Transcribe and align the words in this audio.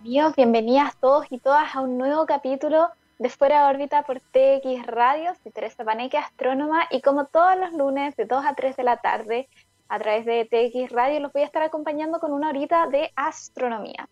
Bienvenidos, 0.00 0.36
bienvenidas 0.36 0.96
todos 1.00 1.26
y 1.28 1.38
todas 1.38 1.74
a 1.74 1.80
un 1.80 1.98
nuevo 1.98 2.24
capítulo 2.24 2.88
de 3.18 3.28
Fuera 3.30 3.64
de 3.64 3.74
órbita 3.74 4.04
por 4.04 4.20
TX 4.20 4.86
Radio. 4.86 5.34
Soy 5.42 5.50
Teresa 5.50 5.84
Paneque, 5.84 6.16
astrónoma, 6.16 6.86
y 6.90 7.02
como 7.02 7.24
todos 7.26 7.56
los 7.58 7.72
lunes 7.72 8.14
de 8.14 8.24
2 8.24 8.46
a 8.46 8.54
3 8.54 8.76
de 8.76 8.82
la 8.84 8.98
tarde, 8.98 9.48
a 9.88 9.98
través 9.98 10.24
de 10.24 10.44
TX 10.44 10.92
Radio, 10.92 11.18
los 11.18 11.32
voy 11.32 11.42
a 11.42 11.46
estar 11.46 11.62
acompañando 11.62 12.20
con 12.20 12.32
una 12.32 12.50
horita 12.50 12.86
de 12.86 13.10
astronomía. 13.16 14.08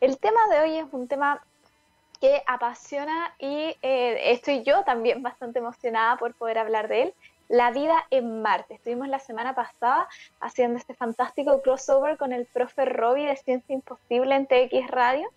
El 0.00 0.18
tema 0.18 0.40
de 0.50 0.60
hoy 0.60 0.78
es 0.78 0.86
un 0.92 1.06
tema 1.06 1.44
que 2.18 2.42
apasiona 2.46 3.34
y 3.38 3.76
eh, 3.82 4.32
estoy 4.32 4.62
yo 4.62 4.84
también 4.84 5.22
bastante 5.22 5.58
emocionada 5.58 6.16
por 6.16 6.34
poder 6.34 6.56
hablar 6.56 6.88
de 6.88 7.02
él 7.02 7.14
la 7.48 7.70
vida 7.70 8.06
en 8.10 8.42
Marte. 8.42 8.74
Estuvimos 8.74 9.08
la 9.08 9.18
semana 9.18 9.54
pasada 9.54 10.08
haciendo 10.40 10.78
este 10.78 10.94
fantástico 10.94 11.62
crossover 11.62 12.16
con 12.16 12.32
el 12.32 12.46
profe 12.46 12.84
Robbie 12.84 13.26
de 13.26 13.36
Ciencia 13.36 13.74
Imposible 13.74 14.34
en 14.34 14.46
TX 14.46 14.90
Radio. 14.90 15.28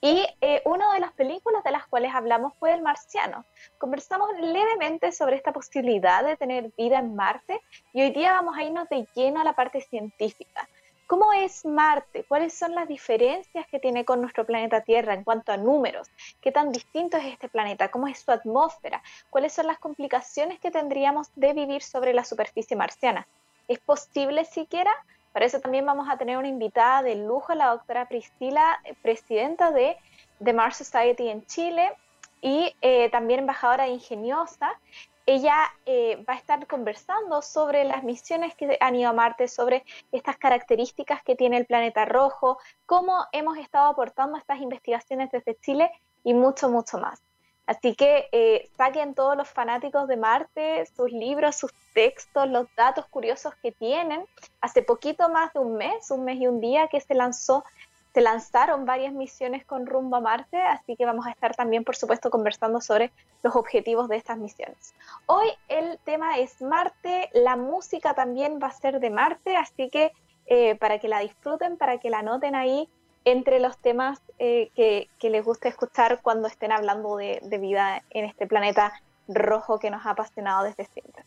Y 0.00 0.26
eh, 0.40 0.62
una 0.64 0.92
de 0.94 1.00
las 1.00 1.12
películas 1.12 1.62
de 1.62 1.70
las 1.70 1.86
cuales 1.86 2.14
hablamos 2.14 2.54
fue 2.58 2.72
El 2.72 2.82
Marciano. 2.82 3.44
Conversamos 3.78 4.30
levemente 4.40 5.12
sobre 5.12 5.36
esta 5.36 5.52
posibilidad 5.52 6.24
de 6.24 6.36
tener 6.36 6.72
vida 6.76 6.98
en 6.98 7.14
Marte 7.14 7.60
y 7.92 8.02
hoy 8.02 8.10
día 8.10 8.32
vamos 8.32 8.56
a 8.56 8.64
irnos 8.64 8.88
de 8.88 9.06
lleno 9.14 9.40
a 9.40 9.44
la 9.44 9.52
parte 9.52 9.80
científica. 9.80 10.68
¿Cómo 11.06 11.32
es 11.32 11.64
Marte? 11.64 12.24
¿Cuáles 12.24 12.54
son 12.54 12.74
las 12.74 12.88
diferencias 12.88 13.66
que 13.66 13.78
tiene 13.78 14.04
con 14.04 14.20
nuestro 14.20 14.46
planeta 14.46 14.80
Tierra 14.80 15.14
en 15.14 15.24
cuanto 15.24 15.52
a 15.52 15.56
números? 15.56 16.10
¿Qué 16.40 16.52
tan 16.52 16.72
distinto 16.72 17.16
es 17.16 17.24
este 17.26 17.48
planeta? 17.48 17.90
¿Cómo 17.90 18.08
es 18.08 18.20
su 18.20 18.30
atmósfera? 18.30 19.02
¿Cuáles 19.28 19.52
son 19.52 19.66
las 19.66 19.78
complicaciones 19.78 20.58
que 20.58 20.70
tendríamos 20.70 21.28
de 21.36 21.52
vivir 21.52 21.82
sobre 21.82 22.14
la 22.14 22.24
superficie 22.24 22.76
marciana? 22.76 23.26
¿Es 23.68 23.78
posible 23.78 24.44
siquiera? 24.44 24.92
Para 25.32 25.46
eso 25.46 25.60
también 25.60 25.84
vamos 25.86 26.08
a 26.08 26.16
tener 26.16 26.38
una 26.38 26.48
invitada 26.48 27.02
de 27.02 27.16
lujo, 27.16 27.54
la 27.54 27.68
doctora 27.68 28.06
Priscila, 28.06 28.80
eh, 28.84 28.94
presidenta 29.02 29.70
de 29.70 29.96
The 30.42 30.52
Mars 30.52 30.76
Society 30.76 31.28
en 31.28 31.44
Chile 31.46 31.90
y 32.40 32.74
eh, 32.80 33.08
también 33.10 33.40
embajadora 33.40 33.88
Ingeniosa 33.88 34.78
ella 35.26 35.72
eh, 35.86 36.24
va 36.28 36.34
a 36.34 36.36
estar 36.36 36.66
conversando 36.66 37.42
sobre 37.42 37.84
las 37.84 38.02
misiones 38.02 38.54
que 38.54 38.76
han 38.80 38.96
ido 38.96 39.10
a 39.10 39.12
Marte, 39.12 39.48
sobre 39.48 39.84
estas 40.10 40.36
características 40.36 41.22
que 41.22 41.36
tiene 41.36 41.56
el 41.58 41.66
planeta 41.66 42.04
rojo, 42.04 42.58
cómo 42.86 43.24
hemos 43.32 43.58
estado 43.58 43.86
aportando 43.88 44.36
estas 44.36 44.60
investigaciones 44.60 45.30
desde 45.30 45.58
Chile 45.60 45.90
y 46.24 46.34
mucho, 46.34 46.68
mucho 46.68 46.98
más. 46.98 47.22
Así 47.66 47.94
que 47.94 48.28
eh, 48.32 48.68
saquen 48.76 49.14
todos 49.14 49.36
los 49.36 49.48
fanáticos 49.48 50.08
de 50.08 50.16
Marte 50.16 50.84
sus 50.96 51.12
libros, 51.12 51.56
sus 51.56 51.72
textos, 51.94 52.48
los 52.48 52.66
datos 52.74 53.06
curiosos 53.06 53.54
que 53.62 53.70
tienen. 53.70 54.24
Hace 54.60 54.82
poquito 54.82 55.28
más 55.28 55.52
de 55.52 55.60
un 55.60 55.76
mes, 55.76 56.10
un 56.10 56.24
mes 56.24 56.40
y 56.40 56.48
un 56.48 56.60
día 56.60 56.88
que 56.88 57.00
se 57.00 57.14
lanzó 57.14 57.64
se 58.12 58.20
lanzaron 58.20 58.84
varias 58.84 59.12
misiones 59.12 59.64
con 59.64 59.86
rumbo 59.86 60.16
a 60.16 60.20
Marte, 60.20 60.60
así 60.60 60.96
que 60.96 61.06
vamos 61.06 61.26
a 61.26 61.30
estar 61.30 61.54
también, 61.54 61.82
por 61.82 61.96
supuesto, 61.96 62.30
conversando 62.30 62.80
sobre 62.80 63.10
los 63.42 63.56
objetivos 63.56 64.08
de 64.08 64.16
estas 64.16 64.38
misiones. 64.38 64.94
Hoy 65.26 65.48
el 65.68 65.98
tema 66.04 66.38
es 66.38 66.60
Marte, 66.60 67.30
la 67.32 67.56
música 67.56 68.14
también 68.14 68.58
va 68.62 68.68
a 68.68 68.72
ser 68.72 69.00
de 69.00 69.10
Marte, 69.10 69.56
así 69.56 69.88
que 69.88 70.12
eh, 70.46 70.74
para 70.74 70.98
que 70.98 71.08
la 71.08 71.20
disfruten, 71.20 71.78
para 71.78 71.98
que 71.98 72.10
la 72.10 72.18
anoten 72.18 72.54
ahí 72.54 72.88
entre 73.24 73.60
los 73.60 73.78
temas 73.78 74.20
eh, 74.38 74.70
que, 74.74 75.08
les 75.30 75.44
guste 75.44 75.68
escuchar 75.68 76.20
cuando 76.20 76.48
estén 76.48 76.72
hablando 76.72 77.16
de, 77.16 77.40
de 77.42 77.58
vida 77.58 78.02
en 78.10 78.24
este 78.24 78.46
planeta 78.46 78.92
rojo 79.28 79.78
que 79.78 79.90
nos 79.90 80.04
ha 80.04 80.10
apasionado 80.10 80.64
desde 80.64 80.84
siempre. 80.86 81.24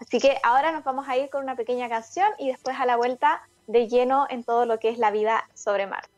Así 0.00 0.20
que 0.20 0.36
ahora 0.42 0.72
nos 0.72 0.84
vamos 0.84 1.08
a 1.08 1.16
ir 1.16 1.30
con 1.30 1.42
una 1.42 1.56
pequeña 1.56 1.88
canción 1.88 2.28
y 2.38 2.48
después 2.48 2.78
a 2.78 2.84
la 2.84 2.96
vuelta 2.96 3.42
de 3.66 3.88
lleno 3.88 4.26
en 4.28 4.44
todo 4.44 4.66
lo 4.66 4.78
que 4.78 4.90
es 4.90 4.98
la 4.98 5.10
vida 5.10 5.48
sobre 5.54 5.86
Marte. 5.86 6.15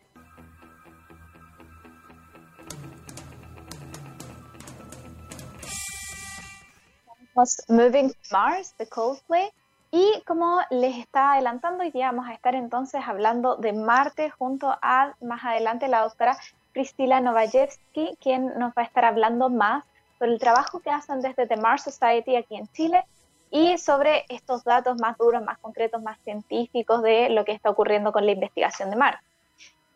Moving 7.69 8.11
to 8.11 8.19
Mars 8.33 8.75
de 8.79 8.89
Coldplay. 8.89 9.49
Y 9.93 10.23
como 10.27 10.61
les 10.71 10.97
estaba 10.99 11.35
adelantando, 11.35 11.85
hoy 11.85 11.93
día 11.93 12.11
vamos 12.11 12.29
a 12.29 12.35
estar 12.35 12.57
entonces 12.57 13.01
hablando 13.07 13.55
de 13.57 13.73
Marte 13.73 14.29
junto 14.31 14.77
a 14.83 15.15
más 15.21 15.45
adelante 15.45 15.87
la 15.87 16.03
doctora 16.03 16.37
Priscila 16.73 17.21
Novajevsky, 17.21 18.19
quien 18.21 18.59
nos 18.59 18.71
va 18.71 18.83
a 18.83 18.85
estar 18.85 19.05
hablando 19.05 19.51
más 19.51 19.85
sobre 20.19 20.33
el 20.33 20.41
trabajo 20.41 20.81
que 20.81 20.91
hacen 20.91 21.21
desde 21.21 21.47
The 21.47 21.57
Mars 21.57 21.85
Society 21.85 22.35
aquí 22.35 22.57
en 22.57 22.67
Chile 22.73 23.05
y 23.53 23.79
sobre 23.79 24.25
estos 24.29 24.65
datos 24.65 25.01
más 25.01 25.17
duros, 25.17 25.43
más 25.43 25.59
concretos, 25.59 26.03
más 26.03 26.19
científicos 26.25 27.03
de 27.03 27.31
lo 27.31 27.45
que 27.45 27.53
está 27.53 27.71
ocurriendo 27.71 28.11
con 28.11 28.27
la 28.27 28.33
investigación 28.33 28.91
de 28.91 28.97
Marte. 28.97 29.25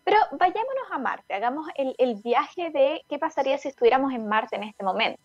Pero 0.04 0.16
vayámonos 0.30 0.92
a 0.92 0.98
Marte, 0.98 1.34
hagamos 1.34 1.66
el, 1.74 1.96
el 1.98 2.14
viaje 2.22 2.70
de 2.70 3.04
qué 3.08 3.18
pasaría 3.18 3.58
si 3.58 3.68
estuviéramos 3.68 4.12
en 4.12 4.28
Marte 4.28 4.54
en 4.54 4.62
este 4.62 4.84
momento. 4.84 5.20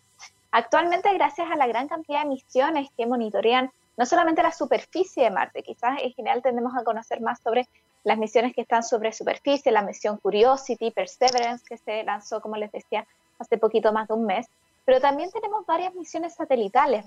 Actualmente, 0.58 1.14
gracias 1.14 1.52
a 1.52 1.56
la 1.56 1.68
gran 1.68 1.88
cantidad 1.88 2.24
de 2.24 2.30
misiones 2.30 2.90
que 2.98 3.06
monitorean 3.06 3.72
no 3.96 4.08
solamente 4.08 4.42
la 4.42 4.52
superficie 4.52 5.26
de 5.26 5.30
Marte, 5.30 5.62
quizás 5.62 6.00
en 6.02 6.12
general 6.14 6.42
tendemos 6.42 6.76
a 6.76 6.84
conocer 6.84 7.22
más 7.22 7.40
sobre 7.42 7.68
las 8.04 8.18
misiones 8.18 8.56
que 8.56 8.62
están 8.62 8.82
sobre 8.82 9.14
superficie, 9.14 9.72
la 9.72 9.84
misión 9.84 10.18
Curiosity, 10.18 10.90
Perseverance, 10.90 11.64
que 11.64 11.78
se 11.78 12.04
lanzó, 12.04 12.42
como 12.42 12.56
les 12.56 12.72
decía, 12.72 13.06
hace 13.38 13.60
poquito 13.60 13.94
más 13.94 14.08
de 14.08 14.16
un 14.16 14.26
mes, 14.26 14.48
pero 14.84 15.00
también 15.00 15.30
tenemos 15.30 15.64
varias 15.68 15.94
misiones 15.94 16.34
satelitales, 16.34 17.06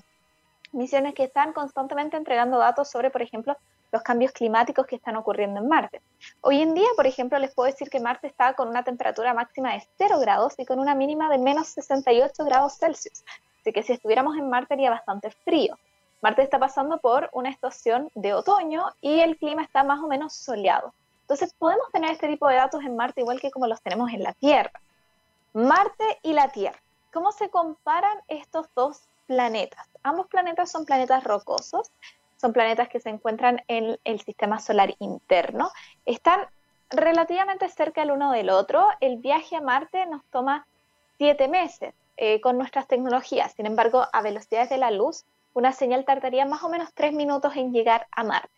misiones 0.73 1.15
que 1.15 1.25
están 1.25 1.53
constantemente 1.53 2.17
entregando 2.17 2.59
datos 2.59 2.91
sobre, 2.91 3.11
por 3.11 3.23
ejemplo, 3.23 3.57
los 3.93 4.03
cambios 4.03 4.33
climáticos 4.33 4.87
que 4.87 4.97
están 4.97 5.17
ocurriendo 5.17 5.61
en 5.61 5.69
Marte. 5.69 6.01
Hoy 6.41 6.61
en 6.63 6.75
día, 6.75 6.89
por 6.97 7.07
ejemplo, 7.07 7.39
les 7.39 7.55
puedo 7.55 7.67
decir 7.67 7.91
que 7.91 8.01
Marte 8.01 8.27
está 8.27 8.55
con 8.55 8.69
una 8.69 8.85
temperatura 8.85 9.35
máxima 9.35 9.73
de 9.73 9.87
0 9.99 10.21
grados 10.21 10.55
y 10.59 10.67
con 10.67 10.79
una 10.79 10.95
mínima 10.95 11.29
de 11.29 11.39
menos 11.39 11.69
68 11.69 12.45
grados 12.45 12.79
Celsius. 12.79 13.25
Así 13.61 13.73
que 13.73 13.83
si 13.83 13.93
estuviéramos 13.93 14.37
en 14.37 14.49
Marte 14.49 14.75
sería 14.75 14.91
bastante 14.91 15.31
frío. 15.31 15.77
Marte 16.23 16.43
está 16.43 16.59
pasando 16.59 16.99
por 16.99 17.31
una 17.33 17.51
estación 17.51 18.11
de 18.15 18.35
otoño 18.35 18.85
y 19.01 19.21
el 19.21 19.37
clima 19.39 19.63
está 19.63 19.83
más 19.85 20.01
o 20.01 20.07
menos 20.07 20.35
soleado. 20.35 20.93
Entonces 21.23 21.55
podemos 21.55 21.91
tener 21.93 22.11
este 22.11 22.29
tipo 22.29 22.47
de 22.49 22.57
datos 22.57 22.83
en 22.85 22.97
Marte 22.97 23.23
igual 23.23 23.41
que 23.41 23.51
como 23.51 23.67
los 23.67 23.81
tenemos 23.81 24.11
en 24.13 24.23
la 24.23 24.35
Tierra. 24.35 24.81
Marte 25.53 26.19
y 26.23 26.33
la 26.33 26.49
Tierra. 26.49 26.79
¿Cómo 27.13 27.33
se 27.33 27.51
comparan 27.51 28.19
estos 28.29 28.69
dos 28.75 29.01
planetas? 29.31 29.87
Ambos 30.03 30.27
planetas 30.27 30.73
son 30.73 30.85
planetas 30.85 31.23
rocosos 31.23 31.93
son 32.41 32.53
planetas 32.53 32.89
que 32.89 33.01
se 33.01 33.11
encuentran 33.11 33.63
en 33.69 33.99
el 34.05 34.21
sistema 34.23 34.59
solar 34.61 34.95
interno. 34.99 35.71
Están 36.07 36.41
relativamente 36.89 37.69
cerca 37.69 38.03
el 38.03 38.11
uno 38.11 38.33
del 38.33 38.49
otro. 38.49 38.89
El 39.01 39.19
viaje 39.19 39.57
a 39.57 39.61
Marte 39.61 40.07
nos 40.07 40.25
toma 40.31 40.67
siete 41.19 41.49
meses 41.49 41.93
eh, 42.17 42.41
con 42.41 42.57
nuestras 42.57 42.89
tecnologías. 42.89 43.53
Sin 43.53 43.67
embargo, 43.67 44.07
a 44.11 44.23
velocidades 44.23 44.71
de 44.71 44.79
la 44.79 44.91
luz, 44.91 45.25
una 45.53 45.73
señal 45.73 46.07
tardaría 46.07 46.47
más 46.47 46.63
o 46.63 46.71
menos 46.71 46.89
tres 46.95 47.13
minutos 47.13 47.55
en 47.57 47.73
llegar 47.73 48.07
a 48.11 48.25
Marte. 48.25 48.49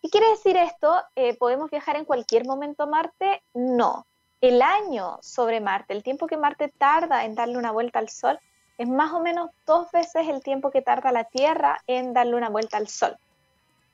¿Qué 0.00 0.08
quiere 0.08 0.30
decir 0.30 0.56
esto? 0.56 0.96
Eh, 1.14 1.36
¿Podemos 1.36 1.70
viajar 1.70 1.96
en 1.96 2.06
cualquier 2.06 2.46
momento 2.46 2.84
a 2.84 2.86
Marte? 2.86 3.42
No. 3.52 4.06
El 4.40 4.62
año 4.62 5.18
sobre 5.20 5.60
Marte, 5.60 5.92
el 5.92 6.02
tiempo 6.02 6.26
que 6.26 6.38
Marte 6.38 6.68
tarda 6.68 7.26
en 7.26 7.34
darle 7.34 7.58
una 7.58 7.70
vuelta 7.70 7.98
al 7.98 8.08
Sol, 8.08 8.40
es 8.78 8.88
más 8.88 9.12
o 9.12 9.20
menos 9.20 9.50
dos 9.66 9.90
veces 9.92 10.28
el 10.28 10.42
tiempo 10.42 10.70
que 10.70 10.82
tarda 10.82 11.12
la 11.12 11.24
Tierra 11.24 11.78
en 11.86 12.12
darle 12.12 12.36
una 12.36 12.48
vuelta 12.48 12.76
al 12.76 12.88
Sol. 12.88 13.16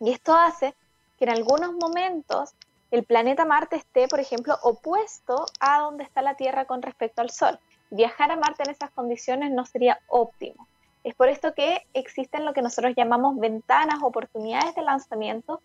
Y 0.01 0.13
esto 0.13 0.35
hace 0.35 0.75
que 1.19 1.25
en 1.25 1.31
algunos 1.31 1.73
momentos 1.73 2.55
el 2.91 3.05
planeta 3.05 3.45
Marte 3.45 3.77
esté, 3.77 4.09
por 4.09 4.21
ejemplo, 4.21 4.57
opuesto 4.63 5.47
a 5.61 5.81
donde 5.81 6.05
está 6.05 6.23
la 6.23 6.37
Tierra 6.37 6.65
con 6.65 6.81
respecto 6.81 7.21
al 7.21 7.31
Sol. 7.31 7.59
Viajar 7.91 8.31
a 8.31 8.37
Marte 8.37 8.63
en 8.65 8.71
esas 8.71 8.91
condiciones 8.91 9.51
no 9.51 9.67
sería 9.67 10.01
óptimo. 10.09 10.67
Es 11.05 11.15
por 11.15 11.29
esto 11.29 11.55
que 11.55 11.87
existen 11.95 12.45
lo 12.45 12.53
que 12.53 12.63
nosotros 12.63 12.95
llamamos 12.97 13.39
ventanas, 13.39 14.03
oportunidades 14.03 14.75
de 14.75 14.83
lanzamiento, 14.83 15.61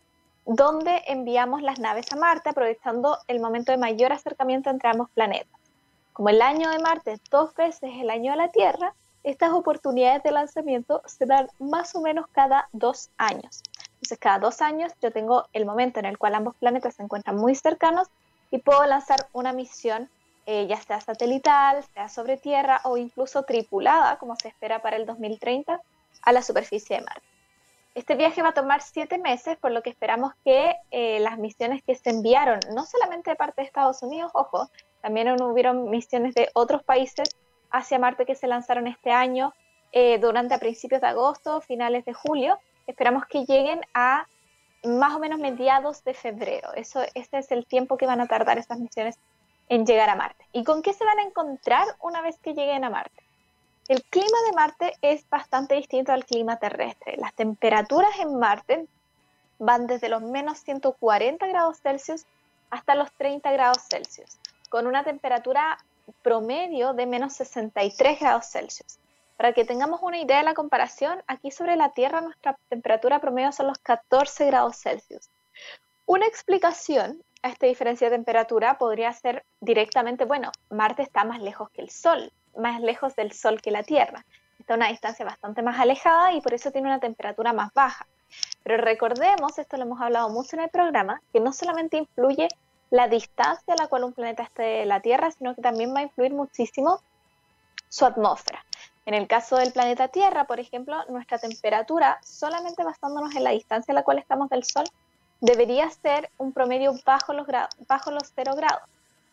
donde 0.45 1.03
enviamos 1.07 1.61
las 1.61 1.79
naves 1.79 2.11
a 2.11 2.15
Marte 2.15 2.49
aprovechando 2.49 3.17
el 3.27 3.39
momento 3.39 3.71
de 3.71 3.77
mayor 3.77 4.11
acercamiento 4.11 4.69
entre 4.69 4.89
ambos 4.89 5.09
planetas. 5.11 5.59
Como 6.11 6.29
el 6.29 6.41
año 6.41 6.69
de 6.69 6.79
Marte 6.79 7.13
es 7.13 7.21
dos 7.31 7.55
veces 7.55 7.91
el 7.99 8.09
año 8.09 8.31
de 8.31 8.37
la 8.37 8.49
Tierra, 8.49 8.93
estas 9.23 9.51
oportunidades 9.51 10.21
de 10.23 10.31
lanzamiento 10.31 11.01
se 11.05 11.25
dan 11.25 11.47
más 11.59 11.95
o 11.95 12.01
menos 12.01 12.27
cada 12.31 12.67
dos 12.73 13.09
años. 13.17 13.63
Entonces, 13.93 14.19
cada 14.19 14.39
dos 14.39 14.61
años 14.61 14.91
yo 15.01 15.11
tengo 15.11 15.45
el 15.53 15.65
momento 15.65 15.99
en 15.99 16.05
el 16.05 16.17
cual 16.17 16.35
ambos 16.35 16.55
planetas 16.55 16.95
se 16.95 17.03
encuentran 17.03 17.37
muy 17.37 17.55
cercanos 17.55 18.09
y 18.51 18.57
puedo 18.59 18.85
lanzar 18.85 19.27
una 19.31 19.53
misión, 19.53 20.09
eh, 20.45 20.67
ya 20.67 20.79
sea 20.81 20.99
satelital, 20.99 21.83
sea 21.93 22.09
sobre 22.09 22.37
Tierra 22.37 22.81
o 22.83 22.97
incluso 22.97 23.43
tripulada, 23.43 24.17
como 24.17 24.35
se 24.35 24.49
espera 24.49 24.81
para 24.81 24.97
el 24.97 25.05
2030, 25.05 25.81
a 26.21 26.31
la 26.31 26.41
superficie 26.41 26.97
de 26.97 27.03
Marte. 27.03 27.23
Este 27.95 28.15
viaje 28.15 28.41
va 28.41 28.49
a 28.49 28.53
tomar 28.53 28.81
siete 28.81 29.19
meses, 29.19 29.55
por 29.57 29.71
lo 29.71 29.83
que 29.83 29.91
esperamos 29.91 30.33
que 30.43 30.75
eh, 30.91 31.19
las 31.19 31.37
misiones 31.37 31.83
que 31.83 31.95
se 31.95 32.09
enviaron, 32.09 32.59
no 32.73 32.85
solamente 32.85 33.29
de 33.29 33.35
parte 33.35 33.61
de 33.61 33.67
Estados 33.67 34.01
Unidos, 34.01 34.31
ojo, 34.33 34.69
también 35.01 35.29
hubieron 35.41 35.89
misiones 35.89 36.33
de 36.33 36.49
otros 36.53 36.83
países 36.83 37.29
hacia 37.73 37.99
Marte 37.99 38.25
que 38.25 38.35
se 38.35 38.47
lanzaron 38.47 38.87
este 38.87 39.11
año 39.11 39.53
eh, 39.91 40.19
durante 40.19 40.57
principios 40.59 41.01
de 41.01 41.07
agosto, 41.07 41.59
finales 41.59 42.05
de 42.05 42.13
julio. 42.13 42.57
Esperamos 42.87 43.25
que 43.25 43.45
lleguen 43.45 43.81
a 43.93 44.27
más 44.83 45.15
o 45.15 45.19
menos 45.19 45.39
mediados 45.39 46.03
de 46.03 46.13
febrero. 46.13 46.73
Eso, 46.75 47.01
ese 47.13 47.37
es 47.39 47.51
el 47.51 47.65
tiempo 47.65 47.97
que 47.97 48.05
van 48.05 48.21
a 48.21 48.27
tardar 48.27 48.57
estas 48.57 48.79
misiones 48.79 49.17
en 49.69 49.85
llegar 49.85 50.09
a 50.09 50.15
Marte. 50.15 50.45
¿Y 50.53 50.63
con 50.63 50.81
qué 50.81 50.93
se 50.93 51.03
van 51.03 51.19
a 51.19 51.23
encontrar 51.23 51.87
una 51.99 52.21
vez 52.21 52.37
que 52.39 52.53
lleguen 52.53 52.83
a 52.83 52.89
Marte? 52.89 53.23
El 53.87 54.03
clima 54.03 54.37
de 54.47 54.55
Marte 54.55 54.93
es 55.01 55.27
bastante 55.29 55.75
distinto 55.75 56.11
al 56.11 56.25
clima 56.25 56.57
terrestre. 56.57 57.17
Las 57.17 57.33
temperaturas 57.33 58.11
en 58.19 58.37
Marte 58.37 58.85
van 59.57 59.87
desde 59.87 60.09
los 60.09 60.21
menos 60.21 60.59
140 60.59 61.47
grados 61.47 61.79
Celsius 61.81 62.25
hasta 62.69 62.95
los 62.95 63.11
30 63.13 63.51
grados 63.51 63.83
Celsius, 63.89 64.37
con 64.69 64.87
una 64.87 65.03
temperatura 65.03 65.77
promedio 66.21 66.93
de 66.93 67.05
menos 67.05 67.33
63 67.33 68.19
grados 68.19 68.45
Celsius. 68.47 68.99
Para 69.37 69.53
que 69.53 69.65
tengamos 69.65 70.01
una 70.01 70.19
idea 70.19 70.37
de 70.37 70.43
la 70.43 70.53
comparación, 70.53 71.21
aquí 71.27 71.51
sobre 71.51 71.75
la 71.75 71.89
Tierra 71.89 72.21
nuestra 72.21 72.57
temperatura 72.69 73.19
promedio 73.19 73.51
son 73.51 73.67
los 73.67 73.77
14 73.79 74.45
grados 74.45 74.77
Celsius. 74.77 75.29
Una 76.05 76.27
explicación 76.27 77.23
a 77.41 77.49
esta 77.49 77.65
diferencia 77.65 78.09
de 78.09 78.15
temperatura 78.15 78.77
podría 78.77 79.11
ser 79.13 79.43
directamente, 79.59 80.25
bueno, 80.25 80.51
Marte 80.69 81.01
está 81.01 81.23
más 81.23 81.41
lejos 81.41 81.69
que 81.71 81.81
el 81.81 81.89
Sol, 81.89 82.31
más 82.57 82.81
lejos 82.81 83.15
del 83.15 83.31
Sol 83.31 83.61
que 83.61 83.71
la 83.71 83.83
Tierra. 83.83 84.25
Está 84.59 84.75
a 84.75 84.77
una 84.77 84.89
distancia 84.89 85.25
bastante 85.25 85.61
más 85.61 85.79
alejada 85.79 86.33
y 86.33 86.41
por 86.41 86.53
eso 86.53 86.71
tiene 86.71 86.87
una 86.87 86.99
temperatura 86.99 87.51
más 87.53 87.73
baja. 87.73 88.07
Pero 88.63 88.77
recordemos, 88.77 89.57
esto 89.59 89.77
lo 89.77 89.83
hemos 89.83 90.01
hablado 90.01 90.29
mucho 90.29 90.55
en 90.55 90.63
el 90.63 90.69
programa, 90.69 91.21
que 91.33 91.39
no 91.39 91.51
solamente 91.51 91.97
influye 91.97 92.47
la 92.93 93.07
distancia 93.07 93.73
a 93.73 93.81
la 93.81 93.87
cual 93.87 94.03
un 94.03 94.13
planeta 94.13 94.43
esté 94.43 94.61
de 94.61 94.85
la 94.85 94.99
Tierra, 94.99 95.31
sino 95.31 95.55
que 95.55 95.63
también 95.63 95.95
va 95.95 96.01
a 96.01 96.03
influir 96.03 96.31
muchísimo 96.31 97.01
su 97.89 98.05
atmósfera. 98.05 98.63
En 99.07 99.15
el 99.15 99.27
caso 99.27 99.55
del 99.55 99.73
planeta 99.73 100.09
Tierra, 100.09 100.43
por 100.43 100.59
ejemplo, 100.59 101.03
nuestra 101.09 101.39
temperatura, 101.39 102.19
solamente 102.23 102.83
basándonos 102.83 103.33
en 103.35 103.45
la 103.45 103.49
distancia 103.49 103.93
a 103.93 103.95
la 103.95 104.03
cual 104.03 104.19
estamos 104.19 104.47
del 104.51 104.63
Sol, 104.63 104.85
debería 105.41 105.89
ser 105.89 106.29
un 106.37 106.53
promedio 106.53 106.93
bajo 107.03 107.33
los, 107.33 107.47
bajo 107.87 108.11
los 108.11 108.31
0 108.35 108.53
grados. 108.55 108.83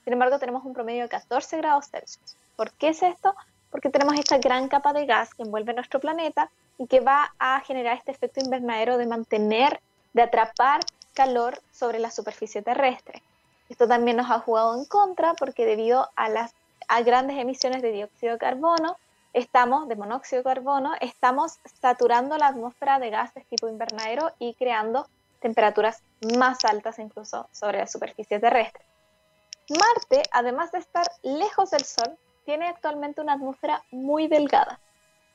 Sin 0.05 0.15
embargo, 0.15 0.39
tenemos 0.39 0.65
un 0.65 0.73
promedio 0.73 1.03
de 1.03 1.11
14 1.11 1.59
grados 1.59 1.91
Celsius. 1.91 2.37
¿Por 2.57 2.73
qué 2.73 2.89
es 2.89 3.03
esto? 3.03 3.35
Porque 3.71 3.91
tenemos 3.91 4.15
esta 4.15 4.39
gran 4.39 4.69
capa 4.69 4.95
de 4.95 5.05
gas 5.05 5.35
que 5.35 5.43
envuelve 5.43 5.75
nuestro 5.75 6.01
planeta 6.01 6.51
y 6.79 6.87
que 6.87 7.01
va 7.01 7.35
a 7.39 7.61
generar 7.61 7.99
este 7.99 8.13
efecto 8.13 8.41
invernadero 8.41 8.97
de 8.97 9.05
mantener, 9.05 9.83
de 10.15 10.23
atrapar 10.23 10.81
calor 11.13 11.61
sobre 11.73 11.99
la 11.99 12.11
superficie 12.11 12.63
terrestre. 12.63 13.23
Esto 13.71 13.87
también 13.87 14.17
nos 14.17 14.31
ha 14.31 14.41
jugado 14.41 14.77
en 14.77 14.85
contra 14.85 15.35
porque 15.35 15.65
debido 15.65 16.11
a 16.17 16.29
las 16.29 16.53
grandes 17.05 17.39
emisiones 17.39 17.83
de 17.83 17.93
dióxido 17.93 18.33
de 18.33 18.39
carbono, 18.39 18.97
estamos, 19.33 19.87
de 19.87 19.95
monóxido 19.95 20.43
de 20.43 20.45
carbono, 20.45 20.93
estamos 21.01 21.61
saturando 21.81 22.37
la 22.37 22.49
atmósfera 22.49 22.99
de 22.99 23.11
gases 23.11 23.47
tipo 23.47 23.69
invernadero 23.69 24.33
y 24.41 24.55
creando 24.55 25.07
temperaturas 25.39 26.03
más 26.37 26.65
altas 26.65 26.99
incluso 26.99 27.49
sobre 27.53 27.79
la 27.79 27.87
superficie 27.87 28.41
terrestre. 28.41 28.85
Marte, 29.71 30.25
además 30.33 30.73
de 30.73 30.81
estar 30.81 31.07
lejos 31.23 31.71
del 31.71 31.85
Sol, 31.85 32.19
tiene 32.45 32.67
actualmente 32.67 33.21
una 33.21 33.35
atmósfera 33.35 33.85
muy 33.93 34.27
delgada. 34.27 34.81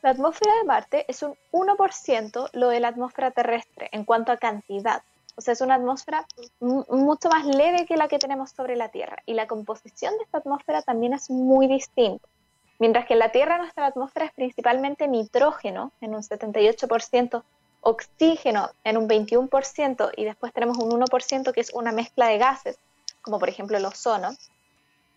La 0.01 0.09
atmósfera 0.09 0.53
de 0.57 0.65
Marte 0.65 1.05
es 1.07 1.23
un 1.23 1.37
1% 1.53 2.49
lo 2.51 2.67
de 2.67 2.81
la 2.81 2.89
atmósfera 2.89 3.31
terrestre 3.31 3.87
en 3.93 4.03
cuanto 4.03 4.33
a 4.33 4.37
cantidad. 4.37 5.01
O 5.35 5.41
sea, 5.41 5.53
es 5.53 5.61
una 5.61 5.75
atmósfera 5.75 6.25
mucho 6.59 7.29
más 7.29 7.45
leve 7.45 7.85
que 7.85 7.97
la 7.97 8.07
que 8.07 8.19
tenemos 8.19 8.51
sobre 8.51 8.75
la 8.75 8.89
Tierra. 8.89 9.17
Y 9.25 9.33
la 9.33 9.47
composición 9.47 10.17
de 10.17 10.23
esta 10.23 10.37
atmósfera 10.37 10.81
también 10.81 11.13
es 11.13 11.29
muy 11.29 11.67
distinta. 11.67 12.27
Mientras 12.79 13.05
que 13.05 13.13
en 13.13 13.19
la 13.19 13.31
Tierra 13.31 13.57
nuestra 13.57 13.87
atmósfera 13.87 14.25
es 14.25 14.33
principalmente 14.33 15.07
nitrógeno, 15.07 15.91
en 16.01 16.15
un 16.15 16.21
78%, 16.21 17.43
oxígeno 17.81 18.71
en 18.83 18.97
un 18.97 19.07
21% 19.07 20.11
y 20.17 20.25
después 20.25 20.51
tenemos 20.51 20.77
un 20.79 20.89
1% 20.89 21.53
que 21.53 21.61
es 21.61 21.71
una 21.73 21.91
mezcla 21.91 22.27
de 22.27 22.39
gases, 22.39 22.79
como 23.21 23.37
por 23.37 23.47
ejemplo 23.47 23.77
el 23.77 23.85
ozono, 23.85 24.31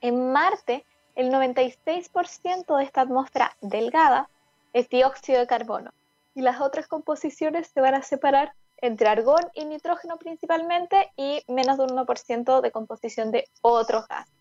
en 0.03 0.32
Marte 0.32 0.85
el 1.14 1.32
96% 1.32 2.76
de 2.76 2.85
esta 2.85 3.00
atmósfera 3.00 3.56
delgada 3.62 4.29
es 4.75 4.88
dióxido 4.91 5.41
de 5.41 5.47
carbono 5.47 5.93
y 6.35 6.43
las 6.43 6.61
otras 6.61 6.87
composiciones 6.87 7.69
se 7.69 7.81
van 7.81 7.94
a 7.94 8.03
separar 8.03 8.53
entre 8.81 9.09
argón 9.09 9.51
y 9.55 9.65
nitrógeno 9.65 10.17
principalmente 10.17 11.13
y 11.17 11.43
menos 11.49 11.79
de 11.79 11.85
un 11.85 11.91
1% 11.91 12.61
de 12.61 12.71
composición 12.71 13.31
de 13.31 13.49
otros 13.63 14.07
gases. 14.09 14.33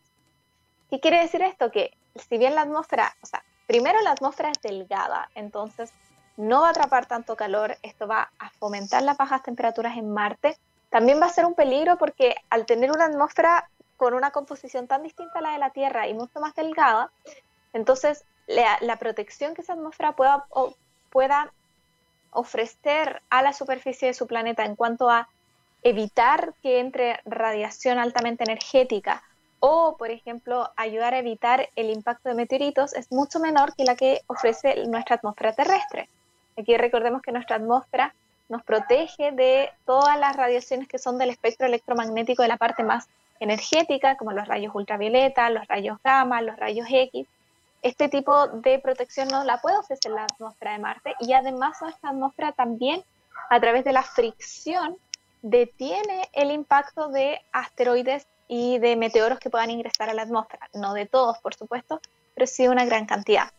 ¿Qué 0.89 0.99
quiere 0.99 1.21
decir 1.21 1.41
esto? 1.41 1.71
Que 1.71 1.97
si 2.15 2.37
bien 2.37 2.55
la 2.55 2.61
atmósfera, 2.61 3.15
o 3.21 3.25
sea, 3.25 3.43
primero 3.67 3.99
la 4.01 4.11
atmósfera 4.11 4.51
es 4.51 4.61
delgada, 4.61 5.29
entonces 5.35 5.91
no 6.37 6.61
va 6.61 6.67
a 6.67 6.71
atrapar 6.71 7.07
tanto 7.07 7.35
calor, 7.35 7.77
esto 7.81 8.07
va 8.07 8.31
a 8.39 8.49
fomentar 8.51 9.03
las 9.03 9.17
bajas 9.17 9.43
temperaturas 9.43 9.97
en 9.97 10.13
Marte. 10.13 10.57
También 10.89 11.19
va 11.19 11.25
a 11.25 11.29
ser 11.29 11.45
un 11.45 11.55
peligro 11.55 11.97
porque 11.97 12.35
al 12.49 12.65
tener 12.65 12.91
una 12.91 13.05
atmósfera 13.05 13.69
con 13.97 14.13
una 14.13 14.31
composición 14.31 14.87
tan 14.87 15.03
distinta 15.03 15.39
a 15.39 15.41
la 15.41 15.51
de 15.51 15.57
la 15.57 15.71
Tierra 15.71 16.07
y 16.07 16.13
mucho 16.13 16.39
más 16.39 16.53
delgada, 16.55 17.11
entonces 17.73 18.23
la, 18.45 18.95
protección 18.97 19.55
que 19.55 19.61
esa 19.61 19.73
atmósfera 19.73 20.13
pueda, 20.13 20.45
pueda 21.09 21.51
ofrecer 22.31 23.21
a 23.29 23.41
la 23.41 23.53
superficie 23.53 24.07
de 24.07 24.13
su 24.13 24.27
planeta 24.27 24.65
en 24.65 24.75
cuanto 24.75 25.09
a 25.09 25.27
evitar 25.83 26.53
que 26.61 26.79
entre 26.79 27.19
radiación 27.25 27.99
altamente 27.99 28.43
energética 28.43 29.23
o, 29.59 29.95
por 29.97 30.11
ejemplo, 30.11 30.69
ayudar 30.75 31.13
a 31.13 31.19
evitar 31.19 31.69
el 31.75 31.89
impacto 31.89 32.29
de 32.29 32.35
meteoritos 32.35 32.93
es 32.93 33.11
mucho 33.11 33.39
menor 33.39 33.73
que 33.75 33.85
la 33.85 33.95
que 33.95 34.21
ofrece 34.27 34.85
nuestra 34.85 35.15
atmósfera 35.15 35.53
terrestre. 35.53 36.09
Aquí 36.57 36.75
recordemos 36.77 37.21
que 37.21 37.31
nuestra 37.31 37.55
atmósfera 37.55 38.13
nos 38.49 38.63
protege 38.63 39.31
de 39.31 39.69
todas 39.85 40.17
las 40.19 40.35
radiaciones 40.35 40.87
que 40.87 40.99
son 40.99 41.17
del 41.17 41.29
espectro 41.29 41.67
electromagnético 41.67 42.43
de 42.43 42.47
la 42.47 42.57
parte 42.57 42.83
más 42.83 43.07
energética, 43.39 44.15
como 44.15 44.31
los 44.31 44.47
rayos 44.47 44.73
ultravioleta, 44.73 45.49
los 45.49 45.67
rayos 45.67 45.97
gamma, 46.03 46.41
los 46.41 46.57
rayos 46.57 46.87
X. 46.89 47.27
Este 47.81 48.09
tipo 48.09 48.47
de 48.47 48.79
protección 48.79 49.27
no 49.27 49.43
la 49.43 49.61
puede 49.61 49.77
ofrecer 49.77 50.11
la 50.11 50.23
atmósfera 50.23 50.73
de 50.73 50.79
Marte 50.79 51.15
y 51.19 51.33
además 51.33 51.77
nuestra 51.81 52.09
atmósfera 52.09 52.51
también, 52.51 53.03
a 53.49 53.59
través 53.59 53.83
de 53.83 53.93
la 53.93 54.03
fricción, 54.03 54.97
detiene 55.41 56.29
el 56.33 56.51
impacto 56.51 57.09
de 57.09 57.39
asteroides 57.51 58.27
y 58.47 58.79
de 58.79 58.95
meteoros 58.95 59.39
que 59.39 59.49
puedan 59.49 59.69
ingresar 59.69 60.09
a 60.09 60.13
la 60.13 60.23
atmósfera. 60.23 60.69
No 60.73 60.93
de 60.93 61.05
todos, 61.05 61.37
por 61.39 61.53
supuesto, 61.53 62.01
pero 62.33 62.47
sí 62.47 62.67
una 62.67 62.85
gran 62.85 63.05
cantidad. 63.05 63.51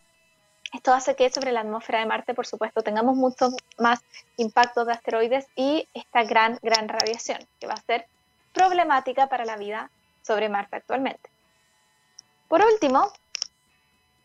Esto 0.73 0.93
hace 0.93 1.17
que 1.17 1.31
sobre 1.31 1.53
la 1.53 1.61
atmósfera 1.61 2.01
de 2.01 2.07
Marte, 2.07 2.35
por 2.35 2.47
supuesto, 2.47 2.83
tengamos 2.83 3.17
mucho 3.17 3.51
más 3.79 4.01
impacto 4.37 4.85
de 4.85 4.93
asteroides 4.93 5.47
y 5.57 5.89
esta 5.95 6.25
gran, 6.25 6.59
gran 6.63 6.89
radiación, 6.89 7.39
que 7.59 7.67
va 7.67 7.75
a 7.75 7.83
ser 7.83 8.07
problemática 8.53 9.29
para 9.29 9.47
la 9.47 9.57
vida 9.57 9.91
sobre 10.23 10.49
Marte 10.49 10.77
actualmente. 10.77 11.31
Por 12.49 12.63
último, 12.63 13.11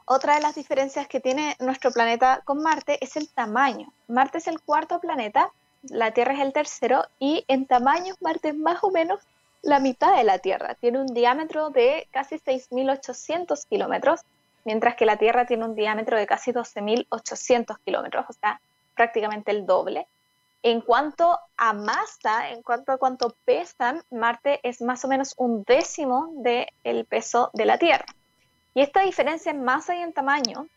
otra 0.05 0.35
de 0.35 0.41
las 0.41 0.55
diferencias 0.55 1.07
que 1.07 1.19
tiene 1.19 1.55
nuestro 1.59 1.91
planeta 1.91 2.41
con 2.45 2.61
Marte 2.61 2.97
es 3.01 3.15
el 3.15 3.29
tamaño. 3.29 3.91
Marte 4.07 4.37
es 4.39 4.47
el 4.47 4.61
cuarto 4.61 4.99
planeta, 4.99 5.51
la 5.83 6.11
Tierra 6.11 6.33
es 6.33 6.39
el 6.39 6.53
tercero 6.53 7.05
y 7.19 7.45
en 7.47 7.65
tamaño 7.65 8.15
Marte 8.21 8.49
es 8.49 8.55
más 8.55 8.83
o 8.83 8.91
menos 8.91 9.19
la 9.61 9.79
mitad 9.79 10.15
de 10.15 10.23
la 10.23 10.39
Tierra. 10.39 10.75
Tiene 10.75 10.99
un 10.99 11.13
diámetro 11.13 11.69
de 11.69 12.07
casi 12.11 12.35
6.800 12.35 13.67
kilómetros 13.67 14.21
mientras 14.65 14.95
que 14.95 15.05
la 15.05 15.17
Tierra 15.17 15.45
tiene 15.45 15.65
un 15.65 15.75
diámetro 15.75 16.17
de 16.17 16.27
casi 16.27 16.51
12.800 16.51 17.77
kilómetros, 17.83 18.25
o 18.29 18.33
sea, 18.33 18.61
prácticamente 18.95 19.51
el 19.51 19.65
doble. 19.65 20.07
En 20.61 20.79
cuanto 20.79 21.37
a 21.57 21.73
masa, 21.73 22.49
en 22.51 22.61
cuanto 22.61 22.93
a 22.93 22.97
cuánto 22.97 23.35
pesan, 23.43 24.01
Marte 24.11 24.61
es 24.63 24.81
más 24.81 25.03
o 25.03 25.09
menos 25.09 25.33
un 25.37 25.63
décimo 25.63 26.31
del 26.37 27.05
peso 27.05 27.49
de 27.53 27.65
la 27.65 27.77
Tierra. 27.77 28.05
Y 28.73 28.81
esta 28.81 29.01
diferencia 29.01 29.51
en 29.51 29.63
masa 29.63 29.95
y 29.95 30.01
en 30.01 30.13
tamaño 30.13 30.67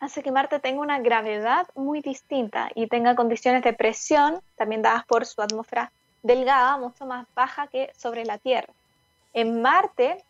hace 0.00 0.22
que 0.22 0.32
Marte 0.32 0.58
tenga 0.58 0.80
una 0.80 0.98
gravedad 0.98 1.68
muy 1.76 2.00
distinta 2.00 2.70
y 2.74 2.88
tenga 2.88 3.14
condiciones 3.14 3.62
de 3.62 3.72
presión, 3.72 4.40
también 4.56 4.82
dadas 4.82 5.06
por 5.06 5.26
su 5.26 5.40
atmósfera 5.40 5.92
delgada, 6.22 6.76
mucho 6.76 7.06
más 7.06 7.26
baja 7.34 7.68
que 7.68 7.92
sobre 7.96 8.24
la 8.24 8.38
Tierra. 8.38 8.72
En 9.32 9.62
Marte, 9.62 10.24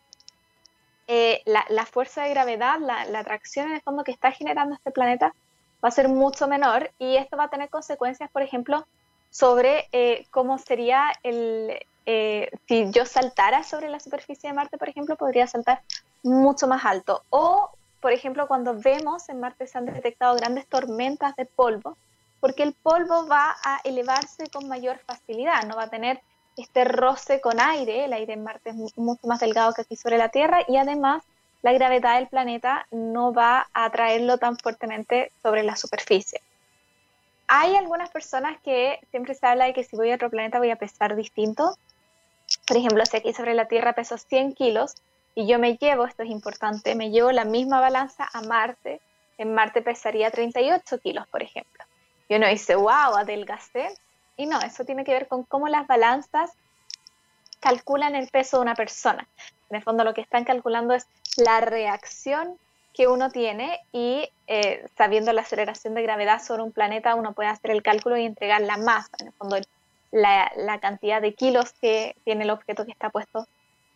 eh, 1.09 1.43
la, 1.47 1.87
fuerza 1.87 2.25
de 2.25 2.31
gravedad, 2.31 2.79
la, 2.81 3.19
atracción 3.19 3.69
en 3.69 3.75
el 3.77 3.81
fondo 3.81 4.05
que 4.05 4.13
está 4.13 4.31
generando 4.31 4.75
este 4.75 4.91
planeta 4.91 5.35
va 5.83 5.89
a 5.89 5.91
ser 5.91 6.09
mucho 6.09 6.47
menor 6.47 6.91
y 6.99 7.17
esto 7.17 7.37
va 7.37 7.45
a 7.45 7.51
tener 7.51 7.71
consecuencias, 7.71 8.31
por 8.31 8.43
ejemplo, 8.43 8.87
sobre 9.31 9.89
eh, 9.93 10.27
cómo 10.31 10.59
sería 10.59 11.13
el... 11.23 11.79
Eh, 12.05 12.51
si 12.67 12.91
yo 12.91 13.07
saltara 13.07 13.63
sobre 13.63 13.89
la 13.89 14.01
superficie 14.01 14.51
de 14.51 14.55
Marte, 14.55 14.77
por 14.77 14.89
ejemplo, 14.89 15.17
podría 15.17 15.47
saltar 15.47 15.83
mucho 16.23 16.67
más 16.67 16.85
alto. 16.85 17.23
O, 17.31 17.71
por 18.01 18.13
ejemplo, 18.13 18.47
cuando 18.47 18.75
vemos 18.79 19.29
en 19.29 19.41
Marte 19.41 19.67
se 19.67 19.79
han 19.79 19.87
detectado 19.87 20.37
grandes 20.37 20.67
tormentas 20.67 21.35
de 21.37 21.47
polvo, 21.47 21.97
porque 22.41 22.63
el 22.63 22.73
polvo 22.73 23.27
va 23.27 23.55
a 23.63 23.81
elevarse 23.85 24.49
con 24.51 24.69
mayor 24.69 24.99
facilidad, 24.99 25.63
no 25.65 25.77
va 25.77 25.85
a 25.85 25.91
tener 25.91 26.21
este 26.57 26.85
roce 26.85 27.41
con 27.41 27.61
aire, 27.61 28.05
el 28.05 28.13
aire 28.13 28.35
en 28.35 28.45
Marte 28.45 28.71
es 28.71 28.77
mucho 28.97 29.27
más 29.27 29.41
delgado 29.41 29.73
que 29.73 29.83
aquí 29.83 29.97
sobre 29.97 30.19
la 30.19 30.29
Tierra 30.29 30.61
y 30.69 30.77
además 30.77 31.23
la 31.63 31.73
gravedad 31.73 32.17
del 32.17 32.29
planeta 32.29 32.87
no 32.91 33.33
va 33.33 33.69
a 33.73 33.85
atraerlo 33.85 34.39
tan 34.39 34.59
fuertemente 34.59 35.31
sobre 35.43 35.63
la 35.63 35.77
superficie. 35.77 36.41
Hay 37.47 37.77
algunas 37.77 38.11
personas 38.11 38.61
que 38.63 38.99
siempre 39.11 39.35
se 39.35 39.47
habla 39.47 39.67
de 39.67 39.75
que 39.75 39.85
si 39.85 39.97
voy 39.97 40.11
a 40.11 40.17
otro 40.17 40.31
planeta 40.31 40.59
voy 40.59 40.71
a 40.71 40.77
pesar 40.77 41.15
distinto. 41.15 41.77
Por 42.67 42.77
ejemplo, 42.77 43.05
si 43.07 43.17
aquí 43.17 43.33
sobre 43.33 43.55
la 43.55 43.69
Tierra 43.69 43.93
peso 43.93 44.19
100 44.19 44.55
kilos, 44.55 44.95
y 45.35 45.47
yo 45.47 45.59
me 45.59 45.77
llevo, 45.77 46.05
esto 46.05 46.23
es 46.23 46.31
importante, 46.31 46.95
me 46.95 47.11
llevo 47.11 47.33
la 47.33 47.45
misma 47.45 47.81
balanza 47.81 48.29
a 48.33 48.43
Marte, 48.43 49.01
en 49.39 49.55
Marte 49.55 49.83
pesaría 49.83 50.31
38 50.31 50.99
kilos, 50.99 51.27
por 51.29 51.43
ejemplo. 51.43 51.85
Y 52.29 52.37
uno 52.37 52.47
dice, 52.49 52.77
wow, 52.77 53.17
adelgacé. 53.17 53.95
Y 54.37 54.47
no, 54.47 54.61
eso 54.61 54.85
tiene 54.85 55.05
que 55.05 55.13
ver 55.13 55.29
con 55.29 55.45
cómo 55.45 55.69
las 55.69 55.87
balanzas 55.87 56.51
calculan 57.61 58.15
el 58.15 58.29
peso 58.29 58.59
de 58.59 58.63
una 58.63 58.75
persona. 58.75 59.27
En 59.71 59.77
el 59.77 59.83
fondo 59.83 60.05
lo 60.05 60.15
que 60.15 60.21
están 60.21 60.45
calculando 60.45 60.95
es 60.95 61.07
la 61.37 61.61
reacción 61.61 62.59
que 62.93 63.09
uno 63.09 63.31
tiene 63.31 63.81
y 63.93 64.29
eh, 64.47 64.87
sabiendo 64.99 65.33
la 65.33 65.43
aceleración 65.43 65.95
de 65.95 66.03
gravedad 66.03 66.43
sobre 66.43 66.63
un 66.63 66.73
planeta 66.73 67.15
uno 67.15 67.33
puede 67.33 67.49
hacer 67.49 67.71
el 67.71 67.83
cálculo 67.83 68.19
y 68.19 68.27
entregar 68.27 68.61
la 68.61 68.77
masa, 68.77 69.11
en 69.21 69.29
el 69.29 69.33
fondo 69.33 69.57
la, 70.11 70.53
la 70.57 70.79
cantidad 70.79 71.23
de 71.23 71.33
kilos 71.33 71.73
que 71.81 72.15
tiene 72.25 72.45
el 72.45 72.51
objeto 72.51 72.85
que 72.85 72.93
está 72.93 73.09
puesto 73.09 73.47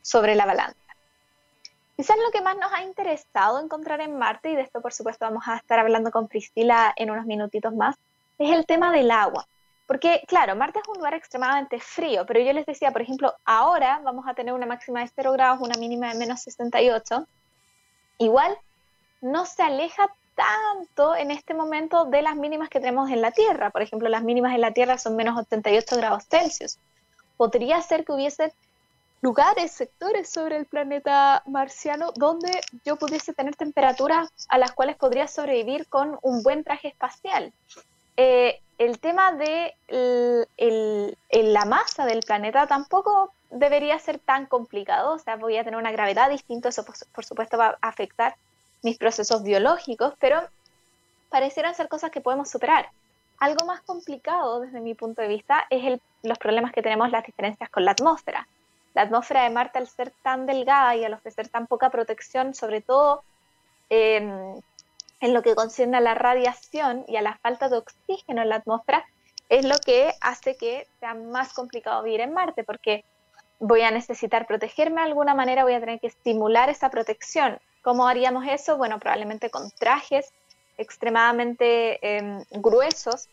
sobre 0.00 0.34
la 0.34 0.46
balanza. 0.46 0.85
Quizás 1.96 2.16
lo 2.18 2.30
que 2.30 2.42
más 2.42 2.56
nos 2.56 2.72
ha 2.72 2.82
interesado 2.82 3.58
encontrar 3.58 4.00
en 4.02 4.18
Marte, 4.18 4.50
y 4.50 4.56
de 4.56 4.62
esto 4.62 4.82
por 4.82 4.92
supuesto 4.92 5.24
vamos 5.24 5.44
a 5.46 5.56
estar 5.56 5.78
hablando 5.78 6.10
con 6.10 6.28
Priscila 6.28 6.92
en 6.94 7.10
unos 7.10 7.24
minutitos 7.24 7.74
más, 7.74 7.96
es 8.38 8.50
el 8.50 8.66
tema 8.66 8.92
del 8.92 9.10
agua. 9.10 9.46
Porque, 9.86 10.22
claro, 10.26 10.56
Marte 10.56 10.80
es 10.80 10.88
un 10.88 10.96
lugar 10.96 11.14
extremadamente 11.14 11.78
frío, 11.78 12.26
pero 12.26 12.40
yo 12.40 12.52
les 12.52 12.66
decía, 12.66 12.90
por 12.90 13.02
ejemplo, 13.02 13.32
ahora 13.44 14.00
vamos 14.02 14.26
a 14.26 14.34
tener 14.34 14.52
una 14.52 14.66
máxima 14.66 15.00
de 15.00 15.10
0 15.14 15.32
grados, 15.32 15.60
una 15.60 15.78
mínima 15.78 16.12
de 16.12 16.18
menos 16.18 16.40
68. 16.42 17.26
Igual 18.18 18.58
no 19.20 19.46
se 19.46 19.62
aleja 19.62 20.08
tanto 20.34 21.14
en 21.14 21.30
este 21.30 21.54
momento 21.54 22.04
de 22.04 22.22
las 22.22 22.36
mínimas 22.36 22.68
que 22.68 22.80
tenemos 22.80 23.10
en 23.10 23.22
la 23.22 23.30
Tierra. 23.30 23.70
Por 23.70 23.82
ejemplo, 23.82 24.08
las 24.08 24.24
mínimas 24.24 24.54
en 24.54 24.60
la 24.60 24.72
Tierra 24.72 24.98
son 24.98 25.16
menos 25.16 25.38
88 25.38 25.96
grados 25.96 26.24
Celsius. 26.28 26.78
Podría 27.36 27.80
ser 27.80 28.04
que 28.04 28.12
hubiese 28.12 28.52
lugares, 29.20 29.72
sectores 29.72 30.28
sobre 30.28 30.56
el 30.56 30.66
planeta 30.66 31.42
marciano 31.46 32.12
donde 32.14 32.60
yo 32.84 32.96
pudiese 32.96 33.32
tener 33.32 33.56
temperaturas 33.56 34.28
a 34.48 34.58
las 34.58 34.72
cuales 34.72 34.96
podría 34.96 35.26
sobrevivir 35.26 35.86
con 35.86 36.18
un 36.22 36.42
buen 36.42 36.64
traje 36.64 36.88
espacial. 36.88 37.52
Eh, 38.16 38.60
el 38.78 38.98
tema 38.98 39.32
de 39.32 39.74
la 41.30 41.64
masa 41.64 42.04
del 42.04 42.20
planeta 42.20 42.66
tampoco 42.66 43.32
debería 43.50 43.98
ser 43.98 44.18
tan 44.18 44.46
complicado, 44.46 45.14
o 45.14 45.18
sea, 45.18 45.36
voy 45.36 45.56
a 45.56 45.64
tener 45.64 45.78
una 45.78 45.92
gravedad 45.92 46.30
distinta, 46.30 46.68
eso 46.68 46.84
por, 46.84 47.24
supuesto 47.24 47.56
va 47.56 47.78
a 47.80 47.88
afectar 47.88 48.36
mis 48.82 48.98
procesos 48.98 49.42
biológicos, 49.42 50.14
pero 50.18 50.40
parecieran 51.30 51.74
ser 51.74 51.88
cosas 51.88 52.10
que 52.10 52.20
podemos 52.20 52.50
superar. 52.50 52.90
Algo 53.38 53.66
más 53.66 53.80
complicado 53.82 54.60
desde 54.60 54.80
mi 54.80 54.94
punto 54.94 55.22
de 55.22 55.28
vista 55.28 55.66
es 55.70 56.00
los 56.22 56.38
problemas 56.38 56.72
que 56.72 56.82
tenemos, 56.82 57.10
las 57.10 57.24
diferencias 57.24 57.68
con 57.70 57.84
la 57.84 57.92
atmósfera. 57.92 58.46
La 58.96 59.02
atmósfera 59.02 59.42
de 59.42 59.50
Marte, 59.50 59.78
al 59.78 59.88
ser 59.88 60.10
tan 60.22 60.46
delgada 60.46 60.96
y 60.96 61.04
al 61.04 61.12
ofrecer 61.12 61.48
tan 61.48 61.66
poca 61.66 61.90
protección, 61.90 62.54
sobre 62.54 62.80
todo 62.80 63.24
em, 63.90 64.58
en 65.20 65.34
lo 65.34 65.42
que 65.42 65.54
concierne 65.54 65.98
a 65.98 66.00
la 66.00 66.14
radiación 66.14 67.04
y 67.06 67.16
a 67.16 67.20
la 67.20 67.36
falta 67.36 67.68
de 67.68 67.76
oxígeno 67.76 68.40
en 68.40 68.48
la 68.48 68.56
atmósfera, 68.56 69.04
es 69.50 69.66
lo 69.66 69.76
que 69.84 70.14
hace 70.22 70.56
que 70.56 70.86
sea 70.98 71.12
más 71.12 71.52
complicado 71.52 72.02
vivir 72.04 72.22
en 72.22 72.32
Marte, 72.32 72.64
porque 72.64 73.04
voy 73.58 73.82
a 73.82 73.90
necesitar 73.90 74.46
protegerme 74.46 75.02
de 75.02 75.08
alguna 75.08 75.34
manera, 75.34 75.64
voy 75.64 75.74
a 75.74 75.80
tener 75.80 76.00
que 76.00 76.06
estimular 76.06 76.70
esa 76.70 76.88
protección. 76.88 77.58
¿Cómo 77.82 78.08
haríamos 78.08 78.46
eso? 78.48 78.78
Bueno, 78.78 78.98
probablemente 78.98 79.50
con 79.50 79.70
trajes 79.72 80.32
extremadamente 80.78 81.98
em, 82.00 82.42
gruesos 82.50 83.28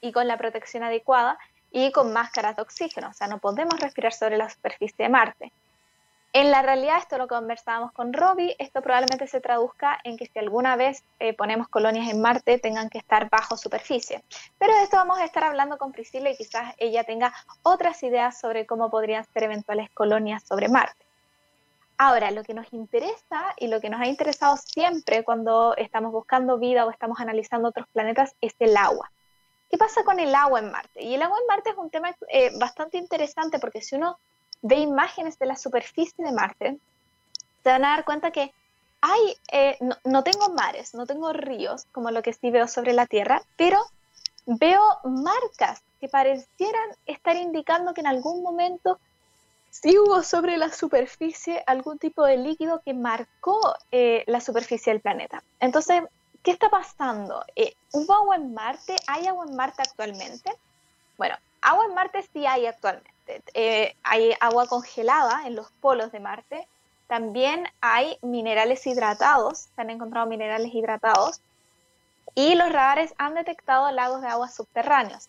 y 0.00 0.10
con 0.10 0.26
la 0.26 0.38
protección 0.38 0.82
adecuada 0.82 1.38
y 1.72 1.90
con 1.90 2.12
máscaras 2.12 2.56
de 2.56 2.62
oxígeno. 2.62 3.08
O 3.08 3.12
sea, 3.12 3.26
no 3.26 3.38
podemos 3.38 3.80
respirar 3.80 4.12
sobre 4.12 4.36
la 4.36 4.48
superficie 4.50 5.04
de 5.04 5.08
Marte. 5.08 5.52
En 6.34 6.50
la 6.50 6.62
realidad, 6.62 6.96
esto 6.96 7.18
lo 7.18 7.28
conversábamos 7.28 7.92
con 7.92 8.14
Robbie, 8.14 8.56
esto 8.58 8.80
probablemente 8.80 9.26
se 9.26 9.42
traduzca 9.42 9.98
en 10.02 10.16
que 10.16 10.26
si 10.26 10.38
alguna 10.38 10.76
vez 10.76 11.04
eh, 11.18 11.34
ponemos 11.34 11.68
colonias 11.68 12.08
en 12.10 12.22
Marte 12.22 12.58
tengan 12.58 12.88
que 12.88 12.96
estar 12.96 13.28
bajo 13.28 13.58
superficie. 13.58 14.22
Pero 14.58 14.74
de 14.74 14.84
esto 14.84 14.96
vamos 14.96 15.18
a 15.18 15.26
estar 15.26 15.44
hablando 15.44 15.76
con 15.76 15.92
Priscila 15.92 16.30
y 16.30 16.36
quizás 16.36 16.74
ella 16.78 17.04
tenga 17.04 17.34
otras 17.62 18.02
ideas 18.02 18.40
sobre 18.40 18.64
cómo 18.64 18.90
podrían 18.90 19.26
ser 19.26 19.42
eventuales 19.42 19.90
colonias 19.90 20.42
sobre 20.42 20.70
Marte. 20.70 21.04
Ahora, 21.98 22.30
lo 22.30 22.42
que 22.44 22.54
nos 22.54 22.72
interesa 22.72 23.54
y 23.58 23.68
lo 23.68 23.82
que 23.82 23.90
nos 23.90 24.00
ha 24.00 24.06
interesado 24.06 24.56
siempre 24.56 25.24
cuando 25.24 25.76
estamos 25.76 26.12
buscando 26.12 26.58
vida 26.58 26.86
o 26.86 26.90
estamos 26.90 27.20
analizando 27.20 27.68
otros 27.68 27.86
planetas 27.92 28.34
es 28.40 28.54
el 28.58 28.78
agua. 28.78 29.10
¿Qué 29.72 29.78
pasa 29.78 30.04
con 30.04 30.20
el 30.20 30.34
agua 30.34 30.58
en 30.60 30.70
Marte? 30.70 31.02
Y 31.02 31.14
el 31.14 31.22
agua 31.22 31.38
en 31.40 31.46
Marte 31.46 31.70
es 31.70 31.78
un 31.78 31.88
tema 31.88 32.14
eh, 32.28 32.50
bastante 32.58 32.98
interesante 32.98 33.58
porque 33.58 33.80
si 33.80 33.96
uno 33.96 34.18
de 34.60 34.76
imágenes 34.76 35.38
de 35.38 35.46
la 35.46 35.56
superficie 35.56 36.22
de 36.22 36.30
Marte, 36.30 36.78
se 37.62 37.70
van 37.70 37.82
a 37.86 37.96
dar 37.96 38.04
cuenta 38.04 38.32
que 38.32 38.52
eh, 39.50 39.78
no, 40.04 40.22
tengo 40.24 40.50
mares, 40.50 40.92
no 40.92 41.06
tengo 41.06 41.32
ríos, 41.32 41.86
como 41.90 42.10
lo 42.10 42.20
que 42.20 42.34
sí 42.34 42.50
veo 42.50 42.68
sobre 42.68 42.92
la 42.92 43.06
Tierra, 43.06 43.40
pero 43.56 43.78
veo 44.44 44.82
marcas 45.04 45.82
que 46.02 46.08
parecieran 46.10 46.90
estar 47.06 47.36
indicando 47.36 47.94
que 47.94 48.02
en 48.02 48.08
algún 48.08 48.42
momento 48.42 49.00
sí 49.70 49.96
hubo 49.96 50.22
sobre 50.22 50.58
la 50.58 50.70
superficie 50.70 51.64
algún 51.66 51.98
tipo 51.98 52.26
de 52.26 52.36
líquido 52.36 52.82
que 52.84 52.92
marcó 52.92 53.58
eh, 53.90 54.22
la 54.26 54.42
superficie 54.42 54.92
del 54.92 55.00
planeta. 55.00 55.42
Entonces, 55.60 56.02
¿qué 56.42 56.50
está 56.50 56.68
pasando? 56.68 57.44
Eh, 57.56 57.74
¿Hubo 57.92 58.12
agua 58.12 58.36
en 58.36 58.54
Marte? 58.54 58.96
¿Hay 59.06 59.26
agua 59.26 59.46
en 59.48 59.56
Marte 59.56 59.82
actualmente? 59.82 60.52
Bueno, 61.16 61.36
agua 61.60 61.86
en 61.86 61.94
Marte 61.94 62.22
sí 62.32 62.46
hay 62.46 62.66
actualmente. 62.66 63.10
Eh, 63.54 63.94
hay 64.02 64.34
agua 64.40 64.66
congelada 64.66 65.46
en 65.46 65.54
los 65.54 65.70
polos 65.80 66.12
de 66.12 66.20
Marte. 66.20 66.66
También 67.06 67.68
hay 67.80 68.18
minerales 68.22 68.86
hidratados, 68.86 69.68
se 69.74 69.80
han 69.80 69.90
encontrado 69.90 70.26
minerales 70.26 70.74
hidratados. 70.74 71.40
Y 72.34 72.54
los 72.54 72.72
radares 72.72 73.14
han 73.18 73.34
detectado 73.34 73.90
lagos 73.92 74.22
de 74.22 74.28
agua 74.28 74.48
subterráneos 74.48 75.28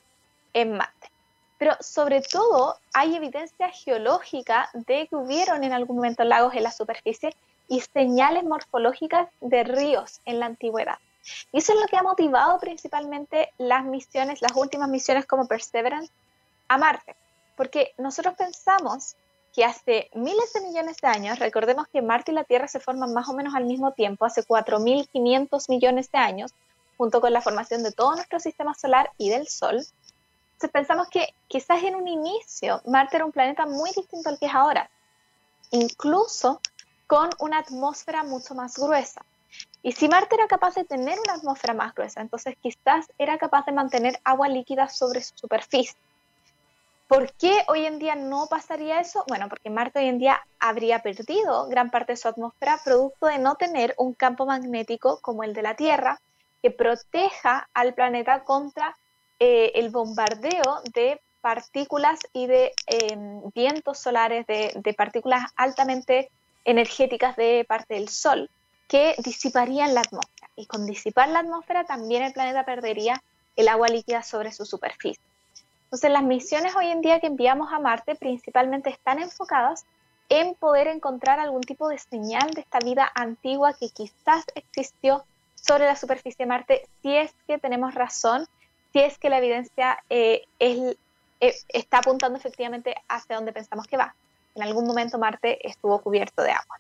en 0.54 0.78
Marte. 0.78 1.12
Pero 1.58 1.76
sobre 1.80 2.22
todo 2.22 2.78
hay 2.94 3.16
evidencia 3.16 3.70
geológica 3.70 4.70
de 4.74 5.08
que 5.08 5.16
hubieron 5.16 5.64
en 5.64 5.74
algún 5.74 5.98
momento 5.98 6.24
lagos 6.24 6.54
en 6.56 6.64
la 6.64 6.72
superficie 6.72 7.36
y 7.68 7.82
señales 7.82 8.44
morfológicas 8.44 9.30
de 9.42 9.64
ríos 9.64 10.22
en 10.26 10.40
la 10.40 10.48
antigüedad. 10.48 10.98
Y 11.52 11.60
eso 11.60 11.74
es 11.74 11.80
lo 11.80 11.88
que 11.88 11.98
ha 11.98 12.04
motivado 12.04 12.60
principalmente 12.60 13.54
las 13.58 13.86
misiones, 13.86 14.42
las 14.42 14.54
últimas 14.56 14.90
misiones 14.90 15.26
como 15.26 15.48
Perseverance 15.48 16.12
a 16.68 16.78
Marte. 16.78 17.16
Porque 17.56 17.94
nosotros 17.98 18.36
pensamos 18.36 19.16
que 19.54 19.64
hace 19.64 20.10
miles 20.16 20.52
de 20.54 20.62
millones 20.62 20.98
de 20.98 21.08
años, 21.08 21.40
recordemos 21.40 21.88
que 21.88 22.02
Marte 22.02 22.32
y 22.32 22.36
la 22.36 22.44
Tierra 22.44 22.68
se 22.68 22.80
forman 22.80 23.14
más 23.14 23.30
o 23.30 23.34
menos 23.34 23.54
al 23.54 23.66
mismo 23.66 23.92
tiempo, 23.92 24.26
hace 24.26 24.44
4.500 24.44 25.70
millones 25.70 26.12
de 26.12 26.18
años, 26.18 26.52
junto 26.98 27.22
con 27.22 27.32
la 27.32 27.42
formación 27.42 27.84
de 27.84 27.92
todo 27.92 28.16
nuestro 28.16 28.40
sistema 28.40 28.74
solar 28.74 29.12
y 29.18 29.30
del 29.30 29.48
Sol. 29.48 29.76
Entonces 30.54 30.72
pensamos 30.72 31.08
que 31.10 31.34
quizás 31.48 31.84
en 31.84 31.96
un 31.96 32.08
inicio 32.08 32.82
Marte 32.86 33.18
era 33.18 33.26
un 33.26 33.32
planeta 33.32 33.66
muy 33.66 33.92
distinto 33.92 34.30
al 34.30 34.40
que 34.40 34.48
es 34.48 34.54
ahora, 34.54 34.90
incluso 35.72 36.60
con 37.08 37.30
una 37.40 37.60
atmósfera 37.60 38.24
mucho 38.24 38.56
más 38.56 38.78
gruesa. 38.78 39.24
Y 39.82 39.92
si 39.92 40.08
Marte 40.08 40.36
era 40.36 40.48
capaz 40.48 40.76
de 40.76 40.86
tener 40.86 41.20
una 41.20 41.34
atmósfera 41.34 41.74
más 41.74 41.94
gruesa, 41.94 42.22
entonces 42.22 42.56
quizás 42.62 43.12
era 43.18 43.38
capaz 43.38 43.66
de 43.66 43.74
mantener 43.74 44.20
agua 44.24 44.48
líquida 44.48 44.90
sobre 44.90 45.22
su 45.22 45.34
superficie. 45.36 45.96
¿Por 47.08 47.32
qué 47.34 47.64
hoy 47.68 47.86
en 47.86 48.00
día 48.00 48.16
no 48.16 48.48
pasaría 48.50 49.00
eso? 49.00 49.24
Bueno, 49.28 49.50
porque 49.50 49.70
Marte 49.70 50.00
hoy 50.00 50.08
en 50.08 50.20
día 50.20 50.42
habría 50.60 51.00
perdido 51.00 51.68
gran 51.68 51.92
parte 51.92 52.14
de 52.14 52.18
su 52.18 52.28
atmósfera 52.28 52.80
producto 52.84 53.28
de 53.28 53.38
no 53.38 53.56
tener 53.56 53.94
un 53.98 54.14
campo 54.14 54.46
magnético 54.46 55.20
como 55.22 55.44
el 55.44 55.54
de 55.54 55.62
la 55.62 55.76
Tierra 55.76 56.20
que 56.62 56.72
proteja 56.72 57.68
al 57.74 57.94
planeta 57.94 58.44
contra 58.46 58.98
eh, 59.38 59.74
el 59.76 59.90
bombardeo 59.90 60.82
de 60.94 61.20
partículas 61.42 62.20
y 62.32 62.48
de 62.48 62.72
em, 62.88 63.42
vientos 63.54 64.00
solares, 64.00 64.48
de, 64.48 64.72
de 64.74 64.94
partículas 64.94 65.52
altamente 65.58 66.32
energéticas 66.66 67.36
de 67.36 67.66
parte 67.68 67.96
del 67.96 68.10
Sol 68.10 68.50
que 68.88 69.16
disiparían 69.24 69.94
la 69.94 70.02
atmósfera. 70.02 70.50
Y 70.56 70.66
con 70.68 70.86
disipar 70.86 71.30
la 71.30 71.40
atmósfera 71.40 71.86
también 71.86 72.24
el 72.24 72.34
planeta 72.34 72.64
perdería 72.64 73.22
el 73.56 73.68
agua 73.68 73.88
líquida 73.88 74.24
sobre 74.24 74.52
su 74.52 74.66
superficie. 74.66 75.24
Entonces, 75.86 76.12
las 76.12 76.24
misiones 76.24 76.76
hoy 76.76 76.88
en 76.88 77.02
día 77.02 77.20
que 77.20 77.28
enviamos 77.28 77.72
a 77.72 77.80
Marte 77.80 78.16
principalmente 78.16 78.90
están 78.90 79.20
enfocadas 79.20 79.86
en 80.30 80.56
poder 80.56 80.88
encontrar 80.88 81.40
algún 81.40 81.62
tipo 81.62 81.88
de 81.88 82.00
señal 82.00 82.50
de 82.52 82.62
esta 82.62 82.80
vida 82.80 83.12
antigua 83.14 83.74
que 83.74 83.90
quizás 83.90 84.46
existió 84.56 85.24
sobre 85.56 85.86
la 85.86 85.96
superficie 85.96 86.46
de 86.46 86.50
Marte, 86.50 86.88
si 87.02 87.16
es 87.16 87.34
que 87.48 87.58
tenemos 87.58 87.94
razón, 87.94 88.48
si 88.92 89.00
es 89.00 89.18
que 89.18 89.30
la 89.30 89.38
evidencia 89.38 90.04
eh, 90.10 90.46
eh, 90.60 90.96
está 91.40 92.00
apuntando 92.00 92.38
efectivamente 92.38 92.96
hacia 93.08 93.36
donde 93.36 93.54
pensamos 93.54 93.88
que 93.88 93.98
va. 93.98 94.16
En 94.56 94.64
algún 94.64 94.86
momento 94.86 95.18
Marte 95.18 95.68
estuvo 95.68 96.00
cubierto 96.02 96.44
de 96.44 96.52
agua. 96.52 96.78